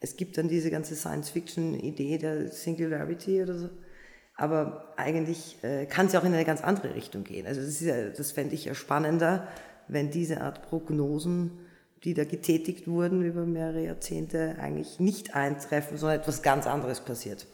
es 0.00 0.16
gibt 0.16 0.38
dann 0.38 0.48
diese 0.48 0.70
ganze 0.70 0.94
Science-Fiction-Idee 0.94 2.18
der 2.18 2.48
Singularity 2.48 3.42
oder 3.42 3.58
so. 3.58 3.70
Aber 4.36 4.92
eigentlich 4.96 5.56
äh, 5.62 5.86
kann 5.86 6.06
es 6.06 6.12
ja 6.12 6.20
auch 6.20 6.24
in 6.24 6.34
eine 6.34 6.44
ganz 6.44 6.62
andere 6.62 6.94
Richtung 6.94 7.24
gehen. 7.24 7.46
Also 7.46 7.62
das, 7.62 7.80
ja, 7.80 8.10
das 8.10 8.32
fände 8.32 8.54
ich 8.54 8.66
ja 8.66 8.74
spannender, 8.74 9.48
wenn 9.88 10.10
diese 10.10 10.42
Art 10.42 10.62
Prognosen, 10.62 11.52
die 12.04 12.14
da 12.14 12.24
getätigt 12.24 12.86
wurden 12.86 13.22
über 13.22 13.44
mehrere 13.44 13.84
Jahrzehnte, 13.84 14.56
eigentlich 14.58 15.00
nicht 15.00 15.34
eintreffen, 15.34 15.96
sondern 15.98 16.20
etwas 16.20 16.42
ganz 16.42 16.66
anderes 16.66 17.00
passiert. 17.00 17.46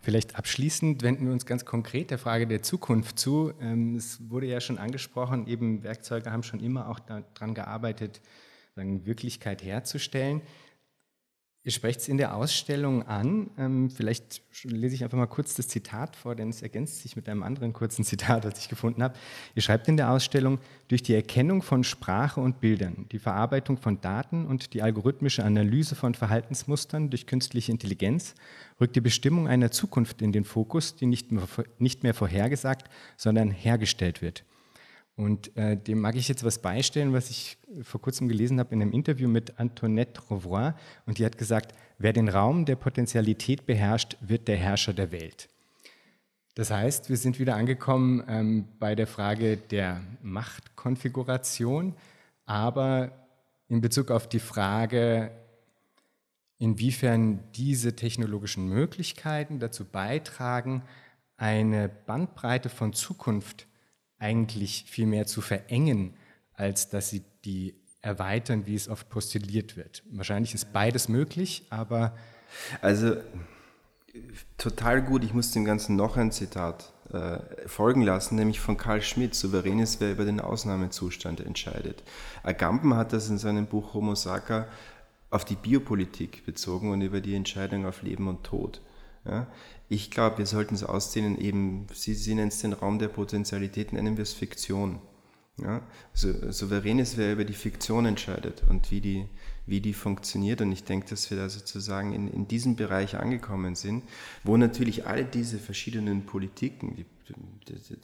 Vielleicht 0.00 0.36
abschließend 0.36 1.02
wenden 1.02 1.26
wir 1.26 1.32
uns 1.32 1.46
ganz 1.46 1.64
konkret 1.64 2.10
der 2.10 2.18
Frage 2.18 2.46
der 2.46 2.62
Zukunft 2.62 3.18
zu. 3.18 3.52
Ähm, 3.60 3.96
es 3.96 4.30
wurde 4.30 4.46
ja 4.46 4.60
schon 4.60 4.78
angesprochen, 4.78 5.48
eben 5.48 5.82
Werkzeuge 5.82 6.30
haben 6.30 6.44
schon 6.44 6.60
immer 6.60 6.88
auch 6.88 7.00
daran 7.00 7.54
gearbeitet, 7.54 8.20
Wirklichkeit 8.76 9.64
herzustellen. 9.64 10.42
Ihr 11.66 11.72
sprecht 11.72 11.98
es 11.98 12.06
in 12.06 12.16
der 12.16 12.36
Ausstellung 12.36 13.02
an. 13.08 13.50
Ähm, 13.58 13.90
vielleicht 13.90 14.40
lese 14.62 14.94
ich 14.94 15.02
einfach 15.02 15.18
mal 15.18 15.26
kurz 15.26 15.56
das 15.56 15.66
Zitat 15.66 16.14
vor, 16.14 16.36
denn 16.36 16.48
es 16.48 16.62
ergänzt 16.62 17.02
sich 17.02 17.16
mit 17.16 17.28
einem 17.28 17.42
anderen 17.42 17.72
kurzen 17.72 18.04
Zitat, 18.04 18.44
das 18.44 18.60
ich 18.60 18.68
gefunden 18.68 19.02
habe. 19.02 19.14
Ihr 19.56 19.62
schreibt 19.62 19.88
in 19.88 19.96
der 19.96 20.12
Ausstellung, 20.12 20.60
durch 20.86 21.02
die 21.02 21.12
Erkennung 21.12 21.62
von 21.62 21.82
Sprache 21.82 22.40
und 22.40 22.60
Bildern, 22.60 23.06
die 23.10 23.18
Verarbeitung 23.18 23.78
von 23.78 24.00
Daten 24.00 24.46
und 24.46 24.74
die 24.74 24.82
algorithmische 24.82 25.42
Analyse 25.42 25.96
von 25.96 26.14
Verhaltensmustern 26.14 27.10
durch 27.10 27.26
künstliche 27.26 27.72
Intelligenz 27.72 28.36
rückt 28.80 28.94
die 28.94 29.00
Bestimmung 29.00 29.48
einer 29.48 29.72
Zukunft 29.72 30.22
in 30.22 30.30
den 30.30 30.44
Fokus, 30.44 30.94
die 30.94 31.06
nicht 31.06 31.32
mehr, 31.32 31.48
nicht 31.80 32.04
mehr 32.04 32.14
vorhergesagt, 32.14 32.88
sondern 33.16 33.50
hergestellt 33.50 34.22
wird. 34.22 34.44
Und 35.16 35.56
äh, 35.56 35.78
dem 35.78 36.00
mag 36.00 36.14
ich 36.14 36.28
jetzt 36.28 36.44
was 36.44 36.58
beistellen, 36.58 37.14
was 37.14 37.30
ich 37.30 37.56
vor 37.82 38.02
kurzem 38.02 38.28
gelesen 38.28 38.60
habe 38.60 38.74
in 38.74 38.82
einem 38.82 38.92
Interview 38.92 39.28
mit 39.28 39.58
Antoinette 39.58 40.20
Revoy. 40.30 40.72
Und 41.06 41.18
die 41.18 41.24
hat 41.24 41.38
gesagt, 41.38 41.74
wer 41.98 42.12
den 42.12 42.28
Raum 42.28 42.66
der 42.66 42.76
Potentialität 42.76 43.64
beherrscht, 43.64 44.18
wird 44.20 44.46
der 44.46 44.56
Herrscher 44.56 44.92
der 44.92 45.12
Welt. 45.12 45.48
Das 46.54 46.70
heißt, 46.70 47.08
wir 47.08 47.16
sind 47.16 47.38
wieder 47.38 47.56
angekommen 47.56 48.24
ähm, 48.28 48.68
bei 48.78 48.94
der 48.94 49.06
Frage 49.06 49.56
der 49.56 50.02
Machtkonfiguration, 50.22 51.94
aber 52.44 53.10
in 53.68 53.80
Bezug 53.80 54.10
auf 54.10 54.28
die 54.28 54.38
Frage, 54.38 55.30
inwiefern 56.58 57.40
diese 57.54 57.96
technologischen 57.96 58.68
Möglichkeiten 58.68 59.60
dazu 59.60 59.84
beitragen, 59.84 60.82
eine 61.38 61.88
Bandbreite 61.88 62.68
von 62.68 62.92
Zukunft 62.92 63.60
zu 63.60 63.75
eigentlich 64.18 64.84
viel 64.88 65.06
mehr 65.06 65.26
zu 65.26 65.40
verengen, 65.40 66.14
als 66.54 66.88
dass 66.88 67.10
sie 67.10 67.22
die 67.44 67.74
erweitern, 68.00 68.66
wie 68.66 68.74
es 68.74 68.88
oft 68.88 69.08
postuliert 69.08 69.76
wird. 69.76 70.02
Wahrscheinlich 70.10 70.54
ist 70.54 70.72
beides 70.72 71.08
möglich, 71.08 71.66
aber... 71.70 72.16
Also 72.80 73.16
total 74.56 75.02
gut, 75.02 75.24
ich 75.24 75.34
muss 75.34 75.50
dem 75.50 75.64
Ganzen 75.64 75.96
noch 75.96 76.16
ein 76.16 76.32
Zitat 76.32 76.92
äh, 77.12 77.68
folgen 77.68 78.02
lassen, 78.02 78.36
nämlich 78.36 78.60
von 78.60 78.76
Karl 78.76 79.02
Schmidt, 79.02 79.34
souverän 79.34 79.78
ist, 79.78 80.00
wer 80.00 80.12
über 80.12 80.24
den 80.24 80.40
Ausnahmezustand 80.40 81.40
entscheidet. 81.40 82.02
Agamben 82.42 82.94
hat 82.94 83.12
das 83.12 83.28
in 83.28 83.38
seinem 83.38 83.66
Buch 83.66 83.94
Homo 83.94 84.14
Sacer 84.14 84.68
auf 85.30 85.44
die 85.44 85.56
Biopolitik 85.56 86.46
bezogen 86.46 86.92
und 86.92 87.02
über 87.02 87.20
die 87.20 87.34
Entscheidung 87.34 87.86
auf 87.86 88.02
Leben 88.02 88.28
und 88.28 88.44
Tod. 88.44 88.80
Ja? 89.28 89.46
Ich 89.88 90.10
glaube, 90.10 90.38
wir 90.38 90.46
sollten 90.46 90.74
es 90.74 90.82
ausdehnen, 90.82 91.38
eben, 91.38 91.86
Sie, 91.92 92.14
Sie 92.14 92.34
nennen 92.34 92.48
es 92.48 92.60
den 92.60 92.72
Raum 92.72 92.98
der 92.98 93.08
Potentialität, 93.08 93.92
nennen 93.92 94.16
wir 94.16 94.22
es 94.22 94.32
Fiktion. 94.32 95.00
Ja? 95.58 95.82
So, 96.12 96.50
souverän 96.50 96.98
ist, 96.98 97.16
wer 97.16 97.32
über 97.32 97.44
die 97.44 97.54
Fiktion 97.54 98.06
entscheidet 98.06 98.62
und 98.68 98.90
wie 98.90 99.00
die, 99.00 99.26
wie 99.66 99.80
die 99.80 99.94
funktioniert. 99.94 100.60
Und 100.60 100.72
ich 100.72 100.84
denke, 100.84 101.08
dass 101.08 101.30
wir 101.30 101.38
da 101.38 101.48
sozusagen 101.48 102.12
in, 102.12 102.28
in 102.28 102.48
diesem 102.48 102.76
Bereich 102.76 103.16
angekommen 103.16 103.74
sind, 103.74 104.04
wo 104.44 104.56
natürlich 104.56 105.06
alle 105.06 105.24
diese 105.24 105.58
verschiedenen 105.58 106.26
Politiken, 106.26 106.96
die, 106.96 107.06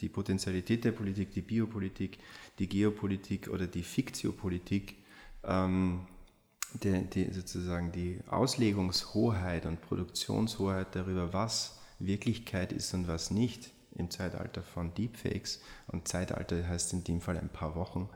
die, 0.00 0.08
Potentialität 0.08 0.84
der 0.84 0.92
Politik, 0.92 1.32
die 1.32 1.42
Biopolitik, 1.42 2.18
die 2.58 2.68
Geopolitik 2.68 3.48
oder 3.48 3.66
die 3.66 3.82
Fiktiopolitik, 3.82 4.96
ähm, 5.44 6.00
die, 6.82 7.04
die, 7.04 7.32
sozusagen 7.32 7.92
die 7.92 8.20
Auslegungshoheit 8.28 9.66
und 9.66 9.80
Produktionshoheit 9.82 10.88
darüber, 10.92 11.32
was 11.32 11.78
Wirklichkeit 11.98 12.72
ist 12.72 12.92
und 12.94 13.08
was 13.08 13.30
nicht 13.30 13.70
im 13.94 14.10
Zeitalter 14.10 14.62
von 14.62 14.94
Deepfakes, 14.94 15.60
und 15.88 16.08
Zeitalter 16.08 16.66
heißt 16.66 16.92
in 16.94 17.04
dem 17.04 17.20
Fall 17.20 17.38
ein 17.38 17.50
paar 17.50 17.74
Wochen, 17.74 18.08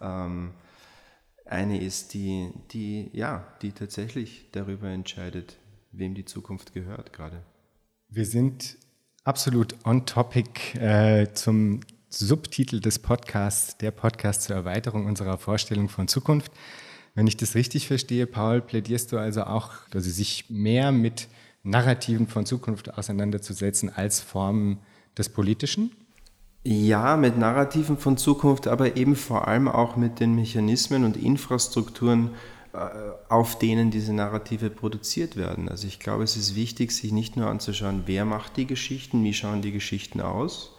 ähm, 0.00 0.52
eine 1.44 1.80
ist, 1.80 2.14
die, 2.14 2.50
die, 2.72 3.10
ja, 3.12 3.46
die 3.62 3.72
tatsächlich 3.72 4.50
darüber 4.52 4.88
entscheidet, 4.88 5.56
wem 5.92 6.14
die 6.14 6.24
Zukunft 6.24 6.74
gehört 6.74 7.12
gerade. 7.12 7.42
Wir 8.08 8.26
sind 8.26 8.76
absolut 9.24 9.76
on 9.84 10.06
topic 10.06 10.78
äh, 10.78 11.32
zum 11.32 11.80
Subtitel 12.08 12.80
des 12.80 12.98
Podcasts, 12.98 13.76
der 13.78 13.90
Podcast 13.90 14.42
zur 14.42 14.56
Erweiterung 14.56 15.06
unserer 15.06 15.38
Vorstellung 15.38 15.88
von 15.88 16.08
Zukunft. 16.08 16.52
Wenn 17.16 17.26
ich 17.26 17.38
das 17.38 17.54
richtig 17.54 17.86
verstehe, 17.88 18.26
Paul, 18.26 18.60
plädierst 18.60 19.10
du 19.10 19.16
also 19.16 19.44
auch, 19.44 19.70
also 19.92 20.10
sich 20.10 20.50
mehr 20.50 20.92
mit 20.92 21.28
Narrativen 21.62 22.28
von 22.28 22.44
Zukunft 22.44 22.96
auseinanderzusetzen 22.96 23.90
als 23.92 24.20
Formen 24.20 24.78
des 25.16 25.30
Politischen? 25.30 25.92
Ja, 26.62 27.16
mit 27.16 27.38
Narrativen 27.38 27.96
von 27.96 28.18
Zukunft, 28.18 28.68
aber 28.68 28.96
eben 28.96 29.16
vor 29.16 29.48
allem 29.48 29.66
auch 29.66 29.96
mit 29.96 30.20
den 30.20 30.34
Mechanismen 30.34 31.04
und 31.04 31.16
Infrastrukturen, 31.16 32.32
äh, 32.74 32.78
auf 33.30 33.58
denen 33.58 33.90
diese 33.90 34.12
Narrative 34.12 34.68
produziert 34.68 35.36
werden. 35.36 35.70
Also 35.70 35.86
ich 35.86 35.98
glaube, 35.98 36.22
es 36.22 36.36
ist 36.36 36.54
wichtig, 36.54 36.92
sich 36.92 37.12
nicht 37.12 37.34
nur 37.34 37.46
anzuschauen, 37.46 38.02
wer 38.04 38.26
macht 38.26 38.58
die 38.58 38.66
Geschichten, 38.66 39.24
wie 39.24 39.32
schauen 39.32 39.62
die 39.62 39.72
Geschichten 39.72 40.20
aus, 40.20 40.75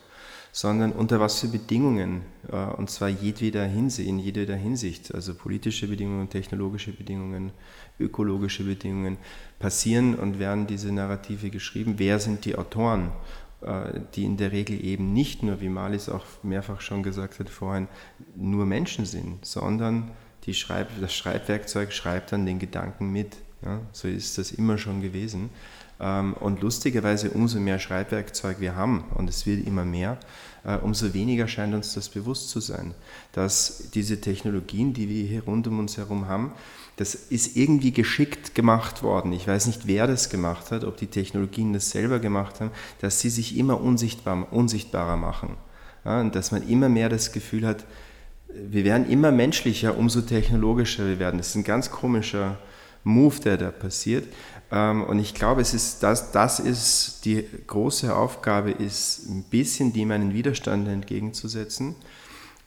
sondern 0.57 0.91
unter 0.91 1.19
was 1.19 1.39
für 1.39 1.49
Bedingungen, 1.49 2.23
äh, 2.51 2.55
und 2.55 2.89
zwar 2.89 3.09
jedweder 3.09 3.63
Hinsicht, 3.65 4.09
in 4.09 4.17
jeder 4.17 4.55
Hinsicht, 4.55 5.13
also 5.13 5.35
politische 5.35 5.87
Bedingungen, 5.87 6.29
technologische 6.29 6.91
Bedingungen, 6.91 7.51
ökologische 7.99 8.63
Bedingungen, 8.63 9.17
passieren 9.59 10.15
und 10.15 10.39
werden 10.39 10.65
diese 10.65 10.91
Narrative 10.91 11.51
geschrieben. 11.51 11.93
Wer 11.97 12.17
sind 12.17 12.43
die 12.45 12.55
Autoren, 12.55 13.11
äh, 13.61 13.99
die 14.15 14.25
in 14.25 14.37
der 14.37 14.51
Regel 14.51 14.83
eben 14.83 15.13
nicht 15.13 15.43
nur, 15.43 15.61
wie 15.61 15.69
Malis 15.69 16.09
auch 16.09 16.25
mehrfach 16.41 16.81
schon 16.81 17.03
gesagt 17.03 17.37
hat 17.37 17.51
vorhin, 17.51 17.87
nur 18.35 18.65
Menschen 18.65 19.05
sind, 19.05 19.45
sondern 19.45 20.09
die 20.45 20.55
Schreib 20.55 20.87
das 20.99 21.13
Schreibwerkzeug 21.13 21.93
schreibt 21.93 22.31
dann 22.31 22.47
den 22.47 22.57
Gedanken 22.57 23.11
mit. 23.11 23.37
Ja, 23.63 23.81
so 23.91 24.07
ist 24.07 24.39
das 24.39 24.51
immer 24.51 24.79
schon 24.79 25.03
gewesen. 25.03 25.51
Ähm, 25.99 26.33
und 26.33 26.61
lustigerweise, 26.61 27.31
umso 27.31 27.59
mehr 27.59 27.79
Schreibwerkzeug 27.79 28.59
wir 28.59 28.75
haben, 28.75 29.05
und 29.15 29.29
es 29.29 29.45
wird 29.45 29.65
immer 29.65 29.85
mehr, 29.85 30.19
äh, 30.63 30.77
umso 30.77 31.13
weniger 31.13 31.47
scheint 31.47 31.73
uns 31.73 31.93
das 31.93 32.09
bewusst 32.09 32.49
zu 32.49 32.59
sein, 32.59 32.93
dass 33.31 33.89
diese 33.93 34.21
Technologien, 34.21 34.93
die 34.93 35.09
wir 35.09 35.23
hier 35.23 35.43
rund 35.43 35.67
um 35.67 35.79
uns 35.79 35.97
herum 35.97 36.27
haben, 36.27 36.51
das 36.97 37.13
ist 37.13 37.55
irgendwie 37.55 37.91
geschickt 37.91 38.55
gemacht 38.55 39.03
worden. 39.03 39.31
Ich 39.31 39.47
weiß 39.47 39.67
nicht, 39.67 39.85
wer 39.85 40.07
das 40.07 40.29
gemacht 40.29 40.71
hat, 40.71 40.83
ob 40.83 40.97
die 40.97 41.07
Technologien 41.07 41.73
das 41.73 41.91
selber 41.91 42.19
gemacht 42.19 42.59
haben, 42.59 42.71
dass 43.01 43.21
sie 43.21 43.29
sich 43.29 43.57
immer 43.57 43.79
unsichtbar, 43.79 44.51
unsichtbarer 44.51 45.15
machen. 45.15 45.57
Ja, 46.05 46.21
und 46.21 46.35
dass 46.35 46.51
man 46.51 46.67
immer 46.67 46.89
mehr 46.89 47.09
das 47.09 47.31
Gefühl 47.31 47.65
hat, 47.67 47.85
wir 48.49 48.83
werden 48.83 49.09
immer 49.09 49.31
menschlicher, 49.31 49.97
umso 49.97 50.21
technologischer 50.21 51.05
wir 51.05 51.19
werden. 51.19 51.37
Das 51.37 51.49
ist 51.49 51.55
ein 51.55 51.63
ganz 51.63 51.91
komischer 51.91 52.57
Move, 53.03 53.39
der 53.41 53.57
da 53.57 53.71
passiert. 53.71 54.25
Ähm, 54.71 55.03
und 55.03 55.19
ich 55.19 55.33
glaube, 55.33 55.61
es 55.61 55.73
ist 55.73 56.03
das, 56.03 56.31
das 56.31 56.59
ist 56.59 57.25
die 57.25 57.45
große 57.67 58.15
Aufgabe, 58.15 58.71
ist 58.71 59.27
ein 59.29 59.43
bisschen 59.43 59.93
dem 59.93 60.11
einen 60.11 60.33
Widerstand 60.33 60.87
entgegenzusetzen 60.87 61.95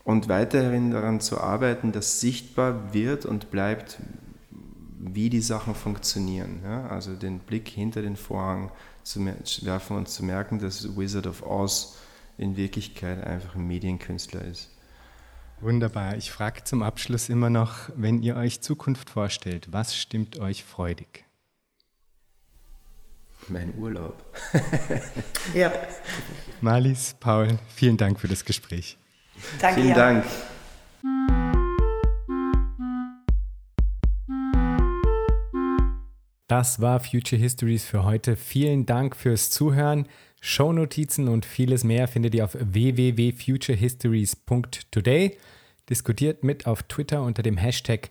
und 0.05 0.29
weiterhin 0.29 0.91
daran 0.91 1.21
zu 1.21 1.41
arbeiten, 1.41 1.93
dass 1.93 2.21
sichtbar 2.21 2.95
wird 2.95 3.27
und 3.27 3.51
bleibt, 3.51 3.99
wie 4.99 5.31
die 5.31 5.41
Sachen 5.41 5.75
funktionieren. 5.75 6.61
Ja? 6.65 6.87
Also 6.89 7.15
den 7.15 7.39
Blick 7.39 7.69
hinter 7.69 8.03
den 8.03 8.17
Vorhang 8.17 8.71
zu 9.03 9.25
werfen 9.63 9.97
und 9.97 10.09
zu 10.09 10.25
merken, 10.25 10.59
dass 10.59 10.97
Wizard 10.97 11.27
of 11.27 11.43
Oz 11.47 11.97
in 12.39 12.57
Wirklichkeit 12.57 13.23
einfach 13.25 13.55
ein 13.55 13.67
Medienkünstler 13.67 14.45
ist. 14.45 14.71
Wunderbar. 15.61 16.17
Ich 16.17 16.31
frage 16.31 16.65
zum 16.65 16.83
Abschluss 16.83 17.29
immer 17.29 17.51
noch, 17.51 17.91
wenn 17.95 18.23
ihr 18.23 18.37
euch 18.37 18.63
Zukunft 18.63 19.11
vorstellt, 19.11 19.69
was 19.71 19.95
stimmt 19.95 20.39
euch 20.39 20.65
freudig? 20.65 21.25
Mein 23.51 23.75
Urlaub. 23.77 24.25
ja. 25.55 25.73
Marlies, 26.61 27.17
Paul, 27.19 27.59
vielen 27.75 27.97
Dank 27.97 28.21
für 28.21 28.29
das 28.29 28.45
Gespräch. 28.45 28.97
Danke. 29.61 29.81
Vielen 29.81 29.95
Dank. 29.95 30.25
Das 36.47 36.81
war 36.81 37.01
Future 37.01 37.41
Histories 37.41 37.85
für 37.85 38.05
heute. 38.05 38.37
Vielen 38.37 38.87
Dank 38.87 39.17
fürs 39.17 39.51
Zuhören. 39.51 40.07
Shownotizen 40.41 41.27
und 41.29 41.45
vieles 41.45 41.83
mehr 41.85 42.09
findet 42.09 42.35
ihr 42.35 42.45
auf 42.45 42.57
www.futurehistories.today. 42.59 45.37
Diskutiert 45.89 46.43
mit 46.45 46.67
auf 46.67 46.83
Twitter 46.85 47.23
unter 47.23 47.43
dem 47.43 47.57
Hashtag 47.57 48.11